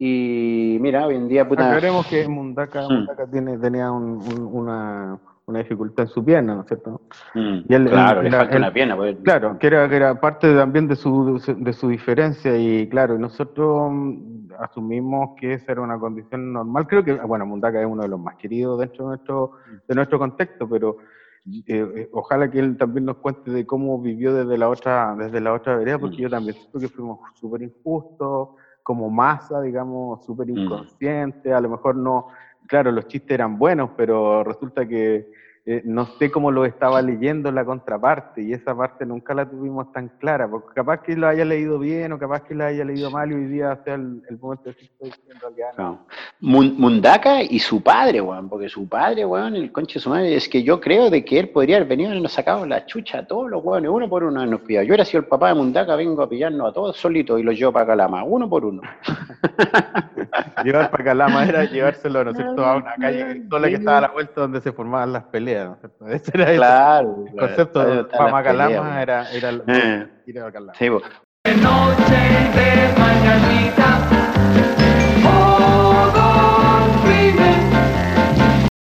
[0.00, 1.48] Y mira, hoy en día...
[1.48, 1.78] Puta...
[2.10, 3.30] que Mundaka, mm.
[3.30, 7.00] tiene, tenía una una dificultad en su pierna, ¿no es cierto?
[7.34, 8.96] Mm, claro, le falta una pierna.
[8.96, 9.16] Pues.
[9.24, 13.90] Claro, que era, que era parte también de su, de su diferencia y claro, nosotros
[13.90, 16.86] mm, asumimos que esa era una condición normal.
[16.86, 19.52] Creo que, bueno, Mundaka es uno de los más queridos dentro de nuestro,
[19.88, 20.98] de nuestro contexto, pero
[21.46, 25.40] eh, eh, ojalá que él también nos cuente de cómo vivió desde la otra, desde
[25.40, 26.20] la otra vereda, porque mm.
[26.20, 28.50] yo también siento que fuimos súper injustos,
[28.82, 32.28] como masa, digamos, súper inconscientes, a lo mejor no
[32.68, 35.26] claro, los chistes eran buenos, pero resulta que
[35.70, 39.92] eh, no sé cómo lo estaba leyendo la contraparte y esa parte nunca la tuvimos
[39.92, 43.10] tan clara, porque capaz que lo haya leído bien o capaz que lo haya leído
[43.10, 46.06] mal y hoy día sea el, momento de decir en realidad no.
[46.40, 50.48] Mundaka y su padre, weón, porque su padre, weón, el conche de su madre, es
[50.48, 53.26] que yo creo de que él podría haber venido y nos sacado la chucha a
[53.26, 54.86] todos los weones, uno por uno nos pillado.
[54.86, 57.54] Yo era sido el papá de Mundaka, vengo a pillarnos a todos solitos y los
[57.54, 58.80] llevo para Calama, uno por uno.
[60.64, 64.00] Llevar para Calama era llevárselo, ¿no es cierto?, a una calle sola que estaba a
[64.00, 65.57] la vuelta donde se formaban las peleas.
[66.08, 70.06] Ese era claro, el, concepto de Pamacalama era, era el, eh.
[70.26, 70.74] ir a Calama.
[70.74, 70.88] Sí,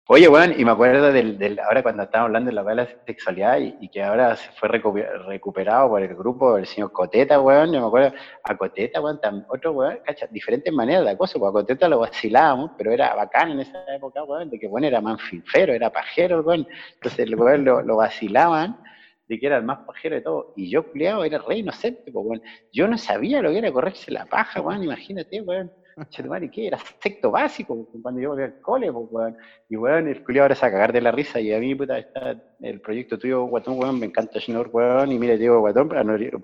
[0.06, 3.88] Oye, weón, y me acuerdo del, del, ahora cuando estábamos hablando de la, sexualidad y,
[3.88, 8.12] que ahora se fue recuperado por el grupo del señor Coteta, weón, yo me acuerdo
[8.42, 9.18] a Coteta, weón,
[9.48, 13.14] otro weón, cacha, diferentes maneras de la cosa, pues a Coteta lo vacilábamos, pero era
[13.14, 17.34] bacán en esa época, weón, de que bueno era manfinfero, era pajero, weón, entonces el
[17.34, 18.78] weón lo, vacilaban
[19.26, 22.26] de que era el más pajero de todo, y yo, culiado, era re inocente, pues,
[22.26, 22.42] weón,
[22.74, 25.72] yo no sabía lo que era correrse la paja, weón, imagínate, weón
[26.08, 26.66] Chetumare, ¿qué?
[26.66, 29.36] Era sexto básico, cuando yo volví al cole, pues, weón.
[29.68, 31.40] Y weón, el culiado ahora es a cagar de la risa.
[31.40, 35.12] Y a mí, puta, está el proyecto tuyo, Guatón, weón, me encanta Shinor, weón.
[35.12, 35.90] Y mire, digo, Guatón,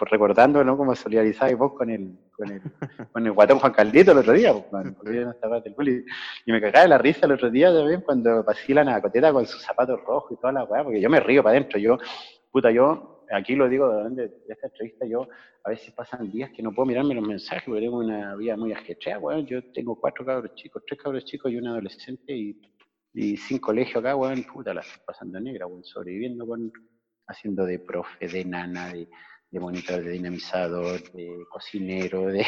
[0.01, 0.77] recordando, ¿no?
[0.77, 2.61] Como solidarizáis vos con el, con el,
[3.13, 4.97] con el Guatón Juan Caldito el otro día, pues, weón.
[5.03, 6.05] Del.
[6.47, 9.47] Y me cagaba de la risa el otro día también cuando vacilan a Coteta con
[9.47, 11.79] sus zapatos rojos y toda la weá, porque yo me río para adentro.
[11.79, 11.99] Yo,
[12.51, 15.29] puta, yo aquí lo digo de, de, esta entrevista, yo
[15.65, 18.73] a veces pasan días que no puedo mirarme los mensajes porque tengo una vida muy
[18.73, 19.47] ajetreada, weón.
[19.47, 22.61] Yo tengo cuatro cabros chicos, tres cabros chicos y un adolescente y,
[23.15, 26.73] y sin colegio acá, weón, puta, la estoy pasando negra, weón, sobreviviendo con,
[27.27, 29.09] haciendo de profe, de nana, de,
[29.51, 32.45] de monitor, de dinamizador, de cocinero, de,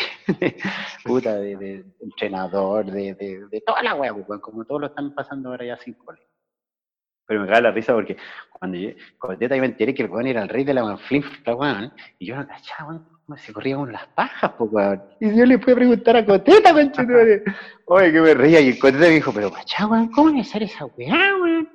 [1.05, 5.67] puta, de, entrenador, de, de, toda la weá, pues, como todos lo están pasando ahora
[5.67, 6.21] ya sin cole.
[7.33, 8.19] Pero me caga la risa porque
[8.51, 11.55] cuando yo, cuando yo me enteré que el weón era el rey de la la
[11.55, 15.03] weón, y yo no cachaba, weón, se corría con las pajas, weón.
[15.19, 16.93] Y yo le fui a preguntar a Coteta, weón,
[17.87, 20.65] oye, que me reía, y el Coteta me dijo, pero cachá, weón, ¿cómo es hacer
[20.65, 21.71] esa weá, weón?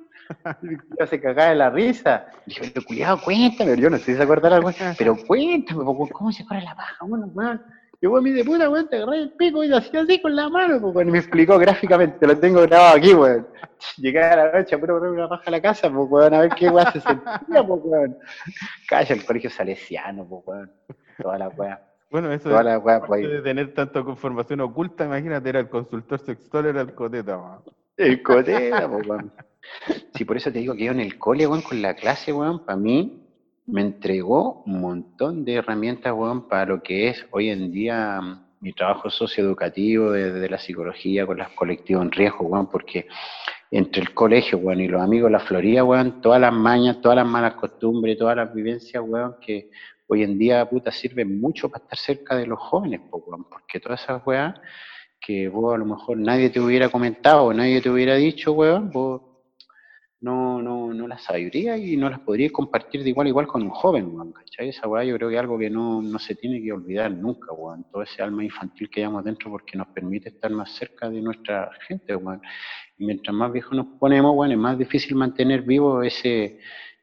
[1.00, 2.26] yo se cagaba de la risa.
[2.46, 6.30] Y dije, pero culiado, cuéntame, yo no sé si se acordará algo, pero cuéntame, ¿cómo
[6.30, 7.04] se corre la paja?
[7.04, 7.60] Bueno, man.
[8.00, 10.48] Voy a mi de puta, weón, te agarré el pico y hacía así con la
[10.48, 13.48] mano, pues, y me explicó gráficamente, lo tengo grabado aquí, weón.
[13.96, 16.40] Llegué a la noche a puro poner una paja a la casa, pues, weón, a
[16.42, 18.16] ver qué weón se sentía, pues, weón.
[18.88, 20.72] Calla, el colegio salesiano, pues, weón.
[21.20, 21.82] Toda la weá.
[22.08, 26.20] Bueno, eso Toda la weá, pues, de tener tanta información oculta, imagínate, era el consultor
[26.20, 27.62] sexual, era el coteta, weón.
[27.96, 29.32] El coteta, pues, weón.
[30.14, 32.64] Sí, por eso te digo que yo en el cole, weón, con la clase, weón,
[32.64, 33.27] para mí
[33.68, 38.46] me entregó un montón de herramientas, weón, para lo que es hoy en día mm,
[38.60, 43.06] mi trabajo socioeducativo desde la psicología con los colectivos en riesgo, weón, porque
[43.70, 47.16] entre el colegio, weón, y los amigos de la Florida, weón, todas las mañas, todas
[47.16, 49.70] las malas costumbres, todas las vivencias, weón, que
[50.06, 54.02] hoy en día, puta, sirven mucho para estar cerca de los jóvenes, weón, porque todas
[54.02, 54.54] esas weas
[55.20, 59.27] que vos a lo mejor nadie te hubiera comentado, nadie te hubiera dicho, weón, vos
[60.20, 63.62] no, no, no las sabiría y no las podría compartir de igual a igual con
[63.62, 64.70] un joven, ¿cachai?
[64.70, 67.52] Esa weá yo creo que es algo que no, no se tiene que olvidar nunca,
[67.52, 67.84] weón.
[67.90, 71.70] Todo ese alma infantil que llevamos dentro porque nos permite estar más cerca de nuestra
[71.86, 72.42] gente, weón.
[72.96, 76.58] Y mientras más viejos nos ponemos, weón, es más difícil mantener vivo ese,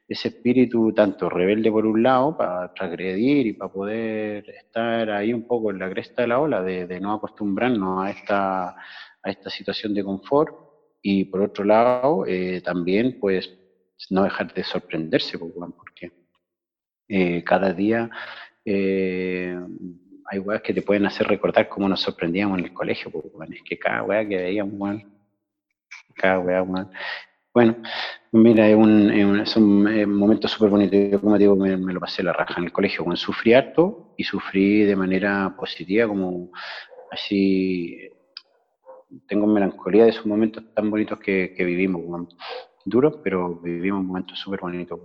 [0.06, 5.46] ese espíritu tanto rebelde por un lado, para transgredir y para poder estar ahí un
[5.46, 9.48] poco en la cresta de la ola, de, de no acostumbrarnos a esta, a esta
[9.48, 10.65] situación de confort
[11.02, 13.52] y por otro lado, eh, también, pues,
[14.10, 16.12] no dejar de sorprenderse, pues, porque
[17.08, 18.10] eh, cada día
[18.64, 19.56] eh,
[20.28, 23.62] hay weas que te pueden hacer recordar cómo nos sorprendíamos en el colegio, pues, es
[23.62, 25.02] que cada wea que veíamos,
[26.14, 26.62] cada wea,
[27.54, 27.76] Bueno,
[28.32, 30.96] mira, es un, es un, momento súper bonito.
[30.96, 33.04] Yo, como digo, me, lo pasé la raja en el colegio.
[33.04, 36.50] Bueno, sufrí harto y sufrí de manera positiva, como
[37.10, 38.10] así
[39.26, 42.28] tengo melancolía de esos momentos tan bonitos que, vivimos,
[42.84, 45.00] duros, pero vivimos momentos súper bonitos,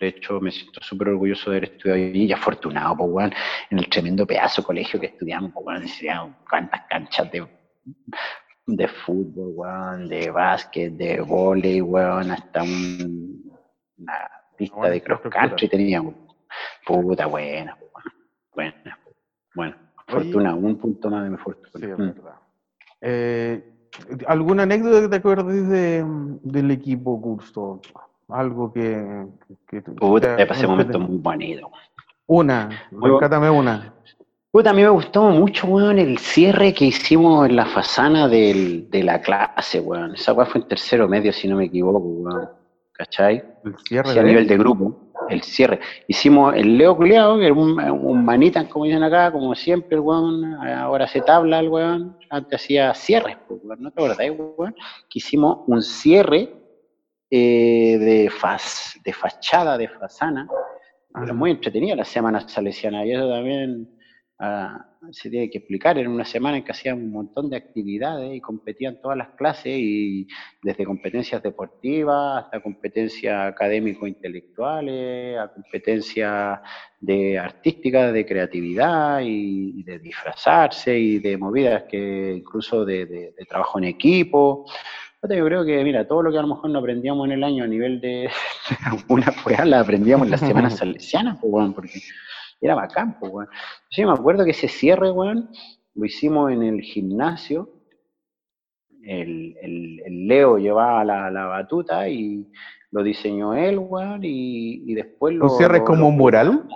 [0.00, 3.32] De hecho, me siento súper orgulloso de haber estudiado y afortunado, pues,
[3.70, 7.46] en el tremendo pedazo de colegio que estudiamos, pues, bueno, cuántas canchas de,
[8.66, 11.80] de fútbol, de básquet, de volei,
[12.30, 16.14] hasta una pista de cross country teníamos.
[16.86, 17.76] Puta, buena,
[18.54, 18.98] buena,
[19.54, 19.76] bueno,
[20.06, 21.96] fortuna, un punto más de mi fortuna.
[21.96, 22.43] Mm.
[23.06, 23.62] Eh,
[24.26, 26.04] ¿Alguna anécdota que te acuerdes de,
[26.42, 27.80] del equipo curso?
[28.28, 29.26] Algo que...
[29.68, 31.70] que Puta, me pasé momentos muy bonitos.
[32.26, 33.92] Una, rescátame una.
[34.50, 38.88] Puta, a mí me gustó mucho, weón, el cierre que hicimos en la fasana del,
[38.90, 40.14] de la clase, weón.
[40.14, 42.48] Esa weón fue en tercero medio, si no me equivoco, weón.
[42.92, 43.44] ¿Cachai?
[43.64, 44.18] El cierre.
[44.18, 45.80] a nivel de grupo el cierre.
[46.08, 50.00] Hicimos el Leo Culeado, que era un, un manitan, como dicen acá, como siempre, el
[50.00, 54.18] weón, ahora se tabla el weón, antes hacía cierres, pues, ¿no te acuerdas,
[54.56, 54.74] weón?
[55.08, 56.52] Que hicimos un cierre
[57.30, 60.46] eh, de, faz, de fachada, de fasana,
[61.32, 63.93] muy entretenida la semana salesiana, y eso también
[65.12, 68.40] se tiene que explicar, en una semana en que hacían un montón de actividades y
[68.40, 70.26] competían todas las clases, y
[70.62, 76.60] desde competencias deportivas hasta competencias académico-intelectuales, a competencias
[77.00, 83.84] de artísticas, de creatividad y, de disfrazarse y de movidas que incluso de, trabajo en
[83.84, 84.64] equipo.
[85.22, 87.64] Yo creo que, mira, todo lo que a lo mejor no aprendíamos en el año
[87.64, 88.28] a nivel de,
[89.08, 92.00] una fuera, la aprendíamos en las semanas salesianas, pues, bueno, porque
[92.64, 93.48] era bacán, pues, weón.
[93.90, 95.50] Yo me acuerdo que ese cierre, weón,
[95.94, 97.68] lo hicimos en el gimnasio.
[99.02, 99.54] El,
[100.26, 102.50] Leo llevaba la, batuta y
[102.90, 105.44] lo diseñó él, weón, y, después lo...
[105.44, 106.66] ¿Un cierre como un mural?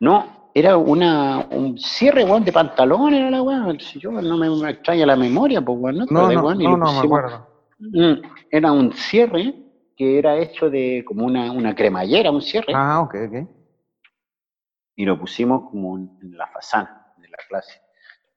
[0.00, 3.76] No, era una, un cierre, weón, de pantalón, era la weón.
[3.76, 6.06] Yo no me, extraña la memoria, pues, weón.
[6.10, 7.46] No, no, no, no, me acuerdo.
[7.78, 9.54] Mm, era un cierre
[9.94, 12.72] que era hecho de como una, una cremallera, un cierre.
[12.74, 13.55] Ah, ok, ok
[14.96, 17.80] y lo pusimos como en la fasana de la clase,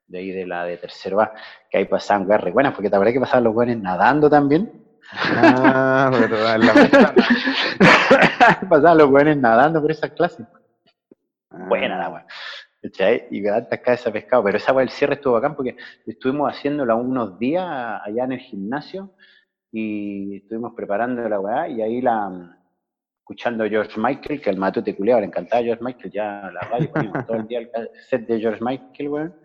[0.08, 1.34] de ahí de la de tercero A,
[1.70, 4.86] que ahí pasaban re buenas, porque te acuerdas que pasaban los buenos nadando también.
[5.12, 6.60] Ah, verdad,
[8.70, 10.46] pasaban los buenos nadando por esas clases.
[11.50, 12.26] Buena la wea.
[13.32, 16.96] Y tantas cabezas de pescado, pero esa wea del cierre estuvo bacán porque estuvimos haciéndola
[16.96, 19.16] unos días allá en el gimnasio
[19.72, 22.59] y estuvimos preparando la weá y ahí la
[23.30, 27.28] escuchando George Michael, que el matute culiado le encantaba George Michael, ya la radio poníamos
[27.28, 27.70] todo el día el
[28.10, 29.36] set de George Michael, weón.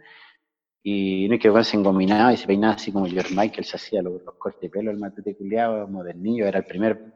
[0.82, 3.76] Y no es que weón se engominaba y se peinaba así como George Michael se
[3.76, 7.12] hacía los, cortes de pelo, el matute culiado, modernillo, era el primer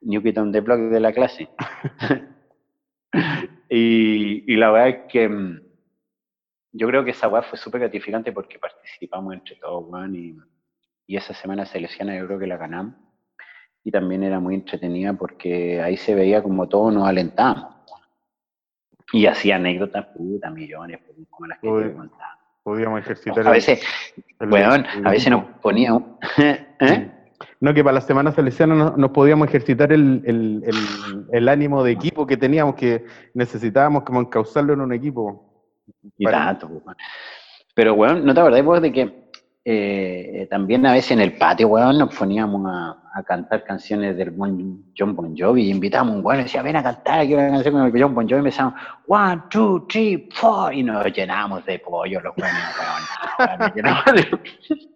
[0.00, 1.50] New Kid on the Block de la clase.
[3.68, 5.60] y, y, la verdad es que mm,
[6.72, 10.34] yo creo que esa weá fue súper gratificante porque participamos entre todos, weón, y,
[11.06, 13.05] y esa semana selecciona yo creo que la ganamos
[13.86, 17.72] y también era muy entretenida porque ahí se veía como todos nos alentábamos.
[19.12, 22.36] Y hacía anécdotas, puta, millones, pues, como las que te contaba.
[22.64, 23.46] Podíamos ejercitar.
[23.46, 23.80] A veces,
[24.40, 26.02] bueno, a veces nos poníamos.
[26.80, 27.12] ¿eh?
[27.60, 30.64] No, que para la semana salesiana nos, nos podíamos ejercitar el, el,
[31.30, 33.04] el, ánimo de equipo que teníamos, que
[33.34, 35.64] necesitábamos como encauzarlo en un equipo.
[36.18, 36.82] Y tanto,
[37.72, 39.25] Pero, bueno, ¿no te acordás vos de que
[39.68, 44.84] eh, también a veces en el patio, weón, nos poníamos a, cantar canciones del buen
[44.96, 47.48] John Bon Jovi y invitábamos a un weón y decía, ven a cantar aquí una
[47.48, 48.74] canción con el John Bon Jovi y empezamos,
[49.08, 54.42] one, two, three, four, y nos llenábamos de pollo los weones, weón.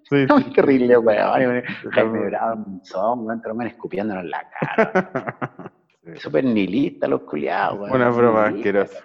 [0.08, 0.50] sí, sí.
[0.54, 1.64] terrible, weón.
[1.90, 5.72] Jaime Bravo, un son, weón, escupiéndonos la cara.
[6.14, 7.96] Súper nihilista los culiados, weón.
[7.96, 9.02] Una broma asquerosa.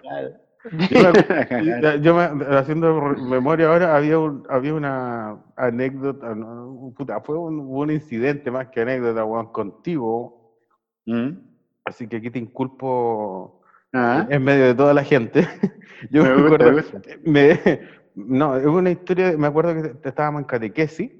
[2.02, 6.36] Yo, haciendo memoria ahora, había, un, había una anécdota,
[7.24, 10.56] fue un, incidente más que anécdota, contigo.
[11.06, 11.32] ¿Mm?
[11.86, 13.62] Así que aquí te inculpo
[13.94, 14.26] ah.
[14.30, 15.48] en medio de toda la gente.
[16.10, 16.82] Yo me, acuerdo,
[18.16, 21.12] no, es una historia, me acuerdo que estábamos en catequesis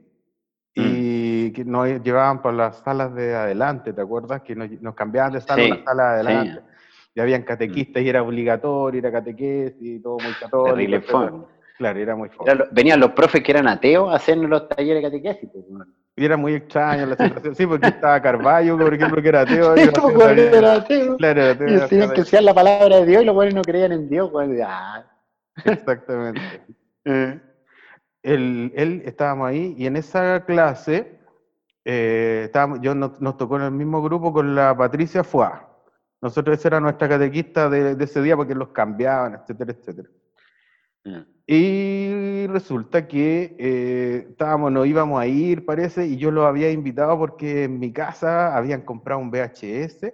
[0.74, 1.54] y mm.
[1.54, 4.42] que nos llevaban por las salas de adelante, ¿te acuerdas?
[4.42, 6.75] Que nos, cambiaban de sala a la sala de adelante
[7.16, 7.46] y habían mm.
[7.46, 11.50] catequistas y era obligatorio, era catequesis y todo muy católico.
[11.78, 12.64] Claro, era muy fuerte.
[12.72, 15.50] venían los profes que eran ateos a hacer los talleres de catequesis.
[15.52, 15.88] Pues,
[16.18, 17.56] y era muy extraño la situación.
[17.56, 19.76] Sí, porque estaba Carballo, por ejemplo, que era ateo.
[19.76, 21.18] Y era ateo.
[21.18, 21.68] Claro, ateo.
[21.68, 24.30] Y decían que decían la palabra de Dios y los buenos no creían en Dios.
[24.32, 25.06] Pues, ah.
[25.64, 26.42] Exactamente.
[27.08, 27.40] Eh.
[28.24, 31.20] él, él, estábamos ahí y en esa clase
[31.86, 35.75] eh, estábamos, yo nos, nos, tocó en el mismo grupo con la Patricia Fuá.
[36.26, 40.10] Nosotros esa era nuestra catequista de, ese día porque los cambiaban, etcétera, etcétera.
[41.04, 41.20] Mm.
[41.46, 47.16] Y resulta que eh, estábamos, nos íbamos a ir, parece, y yo lo había invitado
[47.20, 50.12] porque en mi casa habían comprado un VHS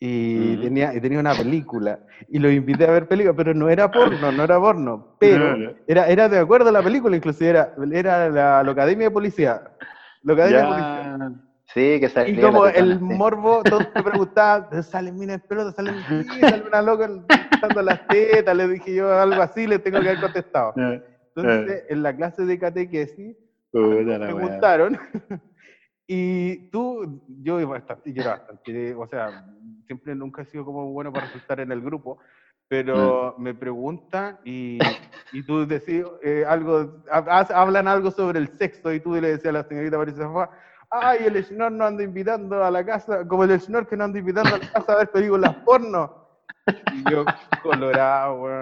[0.00, 0.60] y, mm.
[0.62, 2.00] tenía, y tenía una película.
[2.28, 5.14] Y lo invité a ver película, pero no era porno, no era porno.
[5.20, 9.12] Pero era, era de acuerdo a la película, inclusive era, era la, la Academia de
[9.12, 9.62] Policía.
[10.24, 11.45] La Academia de Policía.
[11.76, 16.62] Sí, que Y como el morbo, todos me preguntaban, salen minas pelotas, salen, sí, sale
[16.66, 17.06] una loca
[17.60, 20.72] dando las tetas, le dije yo algo así, le tengo que haber contestado.
[21.34, 23.36] Entonces, en la clase de catequesis,
[23.74, 24.98] me preguntaron,
[26.06, 29.44] y tú, yo bastante, yo era bastante, o sea,
[29.86, 32.16] siempre nunca he sido como bueno para resultar en el grupo,
[32.68, 33.42] pero mm.
[33.42, 34.78] me preguntan y,
[35.30, 39.58] y tú decís eh, algo, hablan algo sobre el sexo y tú le decías a
[39.58, 40.26] la señorita Marisa
[40.90, 44.18] ay, el señor no anda invitando a la casa, como el señor que no anda
[44.18, 46.26] invitando a la casa a ver películas porno.
[46.92, 47.24] Y yo,
[47.62, 48.60] colorado, weón.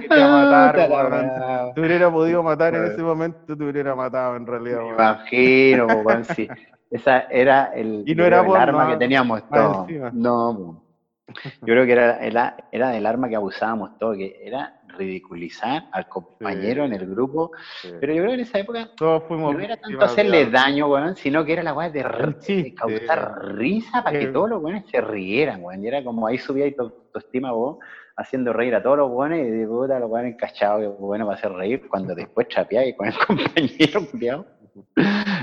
[0.00, 1.74] Quería matar, weón.
[1.74, 4.80] Te hubiera podido matar en ese momento, te hubiera matado en realidad.
[4.80, 6.48] Me imagino, weón, sí.
[6.90, 9.86] Esa era el, y no era el arma que teníamos todos.
[10.12, 10.82] No,
[11.26, 16.08] yo creo que era, era, era el arma que abusábamos todos, que era ridiculizar al
[16.08, 17.52] compañero en el grupo.
[18.00, 21.52] Pero yo creo que en esa época no era tanto hacerle daño, weón, sino que
[21.52, 25.84] era la weá de, de, causar risa para que todos los weones se rieran, weón.
[25.84, 27.78] Y era como ahí subía tu, tu estima vos,
[28.16, 31.36] haciendo reír a todos los weones y de puta los weones encachados, bueno, va a
[31.36, 34.06] hacer reír cuando después y con el compañero,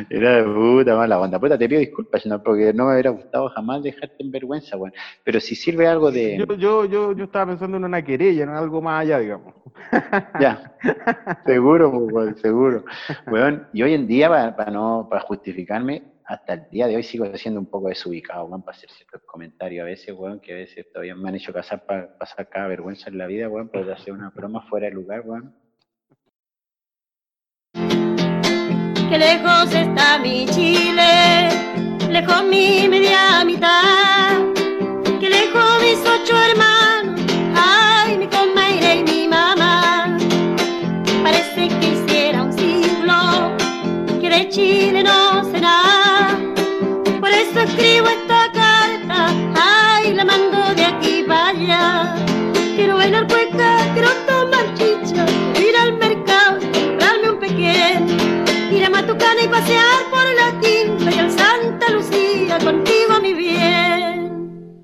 [0.09, 1.39] era de puta mala onda.
[1.39, 4.93] Puta, te pido disculpas, no, porque no me hubiera gustado jamás dejarte en vergüenza, weón.
[5.23, 6.37] Pero si sirve algo de.
[6.37, 9.53] Yo, yo, yo, yo estaba pensando en una querella, en algo más allá, digamos.
[10.39, 10.75] ya,
[11.45, 12.85] seguro, weón, seguro.
[13.27, 17.25] Weón, y hoy en día, para, no, para justificarme, hasta el día de hoy sigo
[17.37, 20.85] siendo un poco desubicado, weón, para hacer ciertos comentarios a veces, weón, que a veces
[20.91, 24.13] todavía me han hecho pasar, para, pasar cada vergüenza en la vida, weón, por hacer
[24.13, 25.53] una broma fuera de lugar, weón.
[29.13, 31.47] Que lejos está mi Chile,
[32.09, 34.41] lejos mi media mitad,
[35.19, 37.21] que lejos mis ocho hermanos,
[37.55, 40.17] ay, mi comadre y mi mamá.
[41.21, 43.55] Parece que hiciera un siglo
[44.19, 46.35] que de Chile no nada,
[47.19, 48.12] por eso escribo
[59.63, 64.83] pasear por la quinta y Santa Lucía contigo, mi bien.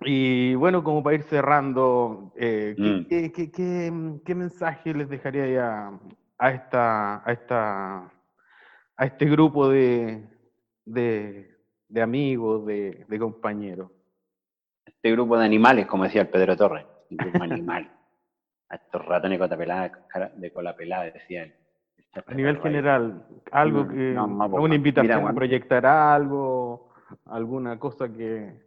[0.00, 4.20] Y bueno, como para ir cerrando, eh, mm.
[4.24, 5.98] ¿qué, mensaje les dejaría ya
[6.38, 8.12] a, esta, a, esta,
[8.96, 10.24] a este grupo de,
[10.84, 13.90] de, amigos, de, compañeros?
[14.86, 17.90] Este grupo de animales, como decía el Pedro Torres, un grupo animal.
[18.70, 21.57] a estos ratones de cola pelada, de cola pelada, decía él.
[22.14, 26.92] A nivel general, algo mm, que, una invitación a proyectar algo,
[27.26, 28.66] alguna cosa que...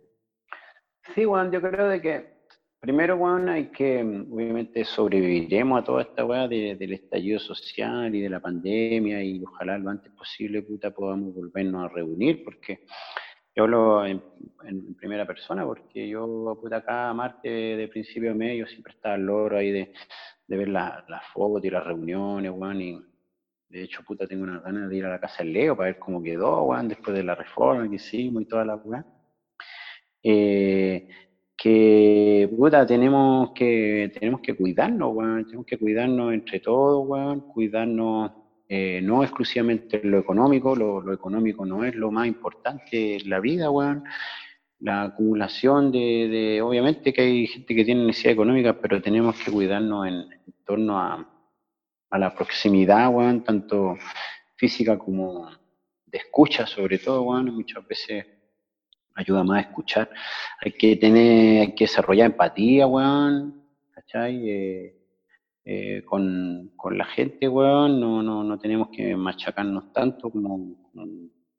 [1.13, 2.41] Sí, Juan, yo creo de que
[2.81, 8.29] primero, Juan, hay que, obviamente, sobreviviremos a toda esta weá del estallido social y de
[8.29, 12.85] la pandemia y ojalá lo antes posible, puta, podamos volvernos a reunir, porque
[13.55, 14.21] yo hablo en,
[14.95, 19.25] primera persona, porque yo, puta, acá, Marte, de principio de mes, yo siempre estaba al
[19.25, 19.93] loro ahí de,
[20.47, 22.99] ver las la fotos y las reuniones, Juan, y
[23.71, 25.99] de hecho, puta, tengo una ganas de ir a la casa del Leo para ver
[25.99, 29.05] cómo quedó, weón, después de la reforma que hicimos y toda la weá.
[30.21, 31.07] Eh,
[31.55, 38.31] que, puta, tenemos que, tenemos que cuidarnos, weón, tenemos que cuidarnos entre todos, weón, cuidarnos
[38.67, 43.39] eh, no exclusivamente en lo económico, lo, económico no es lo más importante en la
[43.39, 44.03] vida, weón.
[44.79, 50.07] La acumulación de, obviamente que hay gente que tiene necesidad económica, pero tenemos que cuidarnos
[50.07, 50.25] en
[50.65, 51.30] torno a,
[52.11, 53.97] a la proximidad, weón, tanto
[54.55, 55.49] física como
[56.05, 58.27] de escucha, sobre todo, weón, muchas veces
[59.15, 60.09] ayuda más a escuchar.
[60.59, 64.49] Hay que tener, hay que desarrollar empatía, weón, ¿cachai?
[64.49, 64.97] Eh,
[65.63, 70.91] eh, con, la gente, weón, no, no, no tenemos que machacarnos tanto como,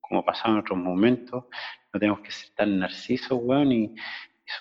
[0.01, 1.45] como, pasaba en otros momentos,
[1.93, 3.95] no tenemos que ser tan narcisos, weón, y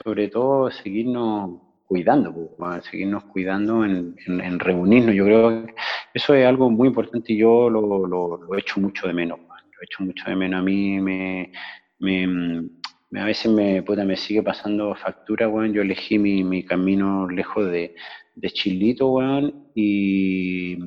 [0.03, 4.15] sobre todo seguirnos cuidando, pues, seguirnos cuidando en,
[4.59, 5.13] reunirnos.
[5.13, 5.73] Yo creo que
[6.13, 9.39] eso es algo muy importante y yo lo, lo, echo mucho de menos.
[9.39, 10.61] Lo echo mucho de menos.
[10.61, 11.51] A mí me,
[11.99, 17.29] me, a veces me, puta, me sigue pasando factura, bueno, yo elegí mi, mi camino
[17.29, 17.93] lejos de,
[18.35, 20.77] de Chilito, weón, y,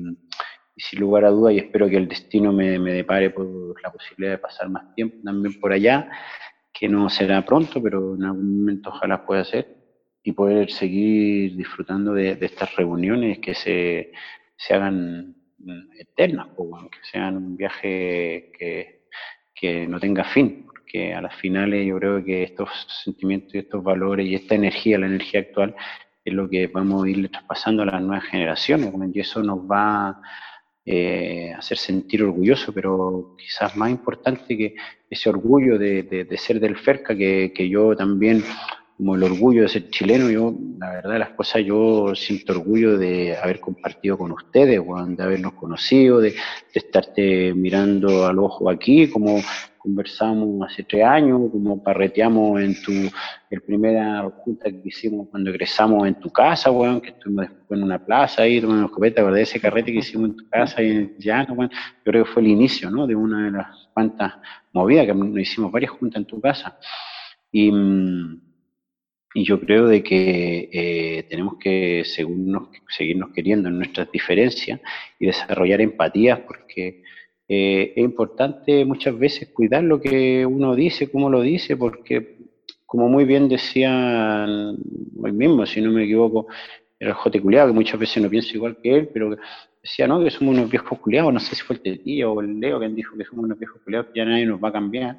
[0.75, 4.31] sin lugar a duda, y espero que el destino me, me depare por la posibilidad
[4.31, 6.09] de pasar más tiempo también por allá,
[6.73, 9.84] que no será pronto, pero en algún momento ojalá pueda ser
[10.25, 14.11] y poder seguir disfrutando de, estas reuniones que se,
[14.57, 15.35] se hagan
[15.99, 19.05] eternas, que sean un viaje que,
[19.53, 22.69] que, no tenga fin, porque a las finales yo creo que estos
[23.03, 25.75] sentimientos y estos valores y esta energía, la energía actual,
[26.23, 30.07] es lo que vamos a ir traspasando a las nuevas generaciones, y eso nos va
[30.09, 30.21] a
[30.85, 34.75] eh, hacer sentir orgulloso, pero quizás más importante que
[35.07, 38.43] ese orgullo de, de, ser del FERCA, que, que yo también
[38.97, 42.97] como el orgullo de ser chileno, yo, la verdad de las cosas, yo siento orgullo
[42.97, 46.33] de haber compartido con ustedes, de habernos conocido, de,
[46.73, 49.39] estarte mirando al ojo aquí, como
[49.77, 52.91] conversamos hace tres años, como parreteamos en tu,
[53.49, 57.83] el primera junta que hicimos cuando egresamos en tu casa, weón, que estuvimos después en
[57.83, 59.41] una plaza ahí tomando escopeta, ¿verdad?
[59.41, 62.41] Ese carrete que hicimos en tu casa y en Llano, weón, yo creo que fue
[62.41, 63.05] el inicio, ¿no?
[63.05, 64.33] De una de las cuantas
[64.73, 66.77] movidas que nos hicimos varias juntas en tu casa.
[67.51, 68.54] Y, mm,
[69.35, 72.69] y yo creo de que eh, tenemos que seguirnos,
[73.35, 74.79] queriendo en nuestras diferencias
[75.19, 77.03] y desarrollar empatías porque
[77.49, 82.37] eh, es importante muchas veces cuidar lo que uno dice, cómo lo dice, porque
[82.85, 84.77] como muy bien decían
[85.21, 86.47] hoy mismo, si no me equivoco,
[86.97, 89.35] el Jote Culeado, que muchas veces no pienso igual que él, pero
[89.83, 92.57] decía, no, que somos unos viejos culiados, no sé si fue el tío o el
[92.57, 95.17] Leo quien dijo que somos unos viejos culiados, que ya nadie nos va a cambiar.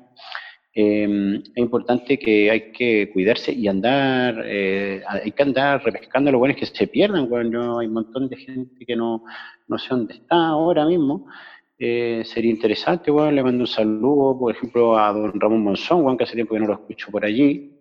[0.79, 6.39] Em, es importante que hay que cuidarse y andar, eh, hay que andar repescando lo
[6.39, 9.23] bueno es que se pierdan, cuando hay un montón de gente que no,
[9.79, 11.29] sé dónde está ahora mismo.
[11.79, 16.19] Eh, sería interesante, bueno, le mando un saludo, por ejemplo, a don Ramón Monzón, bueno,
[16.19, 17.76] que hace tiempo que no lo escucho por allí.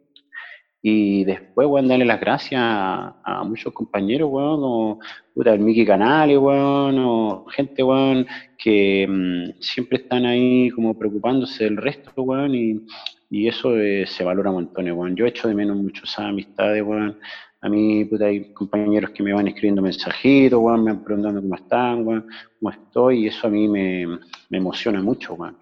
[0.88, 5.00] Y después, bueno, darle las gracias a, muchos compañeros, bueno, como
[5.34, 8.24] puta, el Miki Canales, bueno, gente, bueno,
[8.56, 12.86] que mm, siempre están ahí como preocupándose del resto, bueno, y,
[13.32, 15.16] y eso eh, se valora un montón, bueno.
[15.16, 17.16] Yo echo de menos mucho amistades, bueno.
[17.62, 21.56] A mí, puta, hay compañeros que me van escribiendo mensajitos, bueno, me van preguntando cómo
[21.56, 22.26] están, bueno,
[22.60, 24.06] cómo estoy, y eso a mí me,
[24.50, 25.58] me emociona mucho, bueno.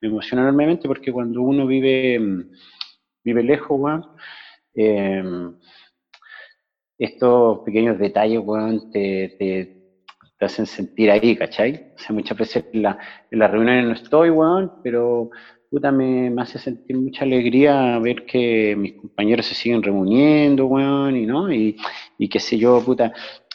[0.00, 2.50] Me emociona enormemente porque cuando uno vive, mm,
[3.22, 4.16] vive lejos, bueno,
[4.74, 5.54] Em,
[6.98, 9.74] estos pequeños detalles, weón, te, te,
[10.40, 11.92] hacen sentir ahí, ¿cachai?
[11.96, 12.98] O sea, muchas veces en, la,
[13.30, 15.30] en las reuniones no estoy, weón, pero
[15.70, 21.16] puta, me, me, hace sentir mucha alegría ver que mis compañeros se siguen reuniendo, weón,
[21.16, 21.76] y no, y,
[22.18, 23.12] y qué sé yo, puta,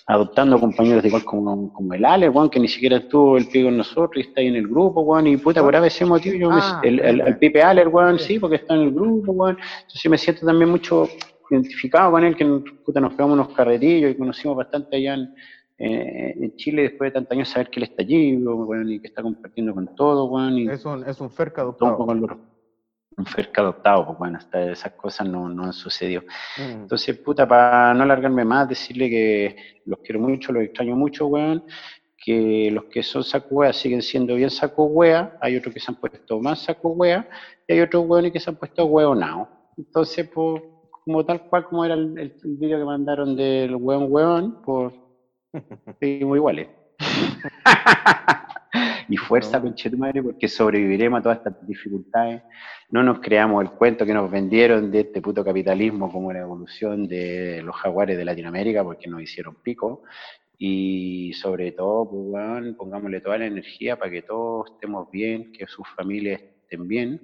[0.09, 3.77] adoptando compañeros igual como, como el Ale, Juan, que ni siquiera estuvo el pico con
[3.77, 6.81] nosotros y está ahí en el grupo, Juan, y puta, por ese motivo yo ah,
[6.83, 10.47] el, el, Pipe Ale, Juan, sí, porque está en el grupo, Juan, entonces me siento
[10.47, 11.07] también mucho
[11.51, 12.43] identificado con él, que
[12.83, 15.31] puta, nos pegamos unos carretillos y conocimos bastante allá en,
[15.77, 18.39] en Chile después de tantos años saber que él está allí,
[18.87, 21.97] y que está compartiendo con todo, es un, es un ferca adoptado.
[23.19, 26.23] Un, ferca adoptado, pues bueno, hasta esas cosas no, no han sucedido.
[26.57, 26.81] Mm.
[26.83, 29.55] Entonces, puta, para no alargarme más, decirle que
[29.85, 31.63] los quiero mucho, los extraño mucho, weón,
[32.17, 35.95] que los que son saco siguen siendo bien saco wea, hay otros que se han
[35.95, 37.27] puesto más saco wea,
[37.67, 39.47] y hay otros weones que se han puesto hueonao.
[39.77, 40.61] Entonces, pues,
[41.05, 44.93] como tal cual como era el, el, vídeo que mandaron del weón weón, pues
[45.99, 46.67] seguimos iguales.
[49.09, 52.43] y fuerza, con madre, porque sobreviviremos a todas estas dificultades.
[52.91, 57.07] No nos creamos el cuento que nos vendieron de este puto capitalismo como la evolución
[57.07, 60.03] de los jaguares de Latinoamérica, porque nos hicieron pico.
[60.59, 65.65] Y sobre todo, pues, bueno, pongámosle toda la energía para que todos estemos bien, que
[65.65, 67.21] sus familias estén bien.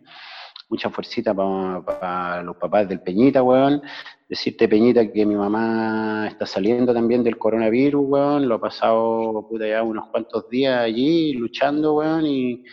[0.68, 3.82] Mucha fuercita para los papás del Peñita, weón.
[4.28, 8.48] Decirte, Peñita, que mi mamá está saliendo también del coronavirus, weón.
[8.48, 12.26] Lo ha pasado, puta, ya unos cuantos días allí luchando, weón.
[12.26, 12.64] Y,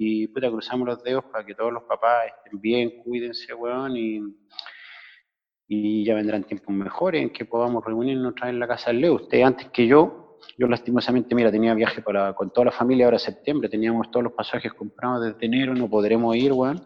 [0.00, 3.96] y puta, cruzamos los dedos para que todos los papás estén bien, cuídense, weón.
[3.96, 9.00] Y, ya vendrán tiempos mejores en que podamos reunirnos otra vez en la casa del
[9.00, 9.16] Leo.
[9.16, 13.18] Usted antes que yo, yo lastimosamente, mira, tenía viaje para, con toda la familia ahora
[13.18, 16.80] septiembre, teníamos todos los pasajes comprados desde enero, no podremos ir, weón.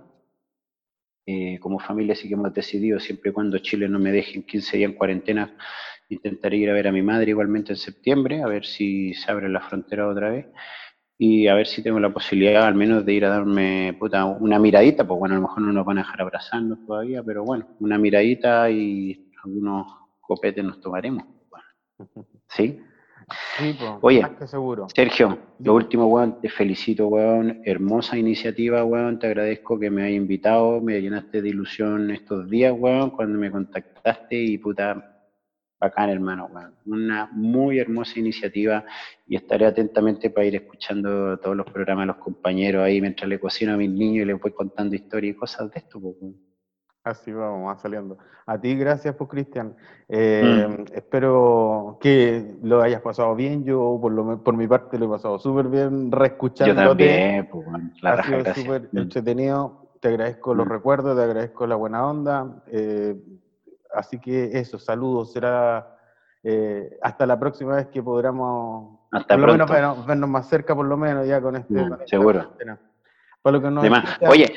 [1.24, 4.43] Eh, como familia sí que hemos decidido, siempre y cuando Chile no me deje en
[4.43, 5.57] 15 días en cuarentena,
[6.09, 9.49] intentaré ir a ver a mi madre igualmente en septiembre, a ver si se abre
[9.49, 10.47] la frontera otra vez
[11.19, 14.59] y a ver si tengo la posibilidad al menos de ir a darme puta, una
[14.59, 17.69] miradita, pues bueno, a lo mejor no nos van a dejar abrazarnos todavía, pero bueno,
[17.78, 19.86] una miradita y algunos
[20.20, 21.24] copetes nos tomaremos.
[22.49, 22.81] ¿Sí?
[23.59, 24.23] Sí, Oye,
[24.94, 30.16] Sergio, lo último, weón, te felicito, weón, hermosa iniciativa, weón, te agradezco que me hayas
[30.16, 35.12] invitado, me llenaste de ilusión estos días, weón, cuando me contactaste y puta,
[35.82, 36.49] bacán, hermano.
[36.86, 38.85] Una muy hermosa iniciativa
[39.27, 43.40] y estaré atentamente para ir escuchando todos los programas de los compañeros ahí mientras le
[43.40, 46.01] cocino a mis niños y les voy contando historias y cosas de esto.
[47.05, 48.16] Así vamos, va saliendo.
[48.47, 49.74] A ti, gracias, pues, Cristian.
[50.09, 50.95] Eh, mm.
[50.95, 53.65] Espero que lo hayas pasado bien.
[53.65, 56.81] Yo, por, lo, por mi parte, lo he pasado súper bien reescuchándote.
[56.81, 57.66] Yo también, pues,
[58.03, 58.99] la Ha sido súper mm.
[58.99, 59.89] entretenido.
[60.01, 60.70] Te agradezco los mm.
[60.70, 62.62] recuerdos, te agradezco la buena onda.
[62.69, 63.16] Eh,
[63.95, 65.97] así que eso, saludos, será
[66.45, 70.87] eh, hasta la próxima vez que podamos hasta por lo menos vernos, más cerca, por
[70.87, 71.74] lo menos ya con este.
[71.74, 72.53] Mm, seguro.
[73.43, 73.85] Para lo que nos
[74.29, 74.55] Oye,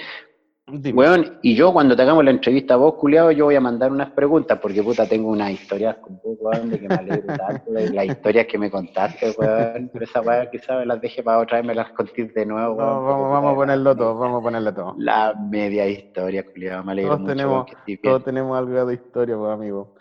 [0.67, 3.91] weón, y yo cuando te hagamos la entrevista a vos, culiado, yo voy a mandar
[3.91, 7.71] unas preguntas, porque puta, tengo unas historias con vos, weón, de que me alegro tanto
[7.71, 11.39] de las historias que me contaste, weón, pero esa weón quizás me las deje para
[11.39, 14.73] otra vez, me las conté de nuevo, vamos, vamos a ponerlo todo, vamos a ponerlo
[14.73, 14.95] todo.
[14.97, 17.35] La media historia, culiado, me alegro todos mucho.
[17.35, 17.65] Tenemos,
[18.01, 19.95] todos tenemos algo de historia, pues, amigo.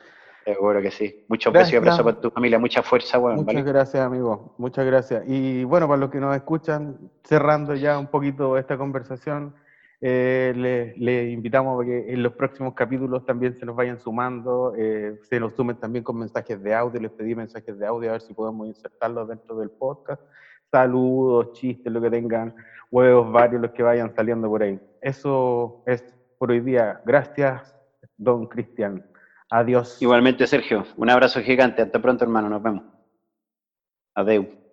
[0.45, 1.25] Seguro que sí.
[1.29, 3.43] Besos y abrazos para tu familia, mucha fuerza, bueno.
[3.43, 4.55] Muchas gracias, amigo.
[4.59, 5.25] Muchas gracias.
[5.27, 9.55] Y bueno, para los que nos escuchan, cerrando ya un poquito esta conversación,
[10.07, 15.19] eh, les, invitamos a que en los próximos capítulos también se nos vayan sumando, eh,
[15.23, 18.21] se nos sumen también con mensajes de audio, les pedí mensajes de audio a ver
[18.21, 20.21] si podemos insertarlos dentro del podcast.
[20.71, 22.55] Saludos, chistes, lo que tengan,
[22.91, 24.79] huevos varios, los que vayan saliendo por ahí.
[25.01, 26.05] Eso es
[26.39, 27.01] por hoy día.
[27.07, 27.75] Gracias,
[28.19, 29.03] don Cristian.
[29.49, 30.03] Adiós.
[30.03, 30.85] Igualmente, Sergio.
[30.99, 31.81] Un abrazo gigante.
[31.81, 32.51] Hasta pronto, hermano.
[32.51, 32.85] Nos vemos.
[34.15, 34.64] Adeu.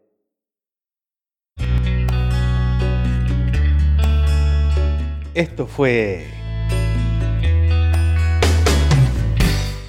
[5.34, 6.26] Esto fue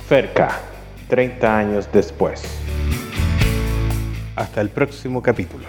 [0.09, 0.60] Ferca,
[1.09, 2.44] 30 años después.
[4.36, 5.64] Hasta el próximo capítulo.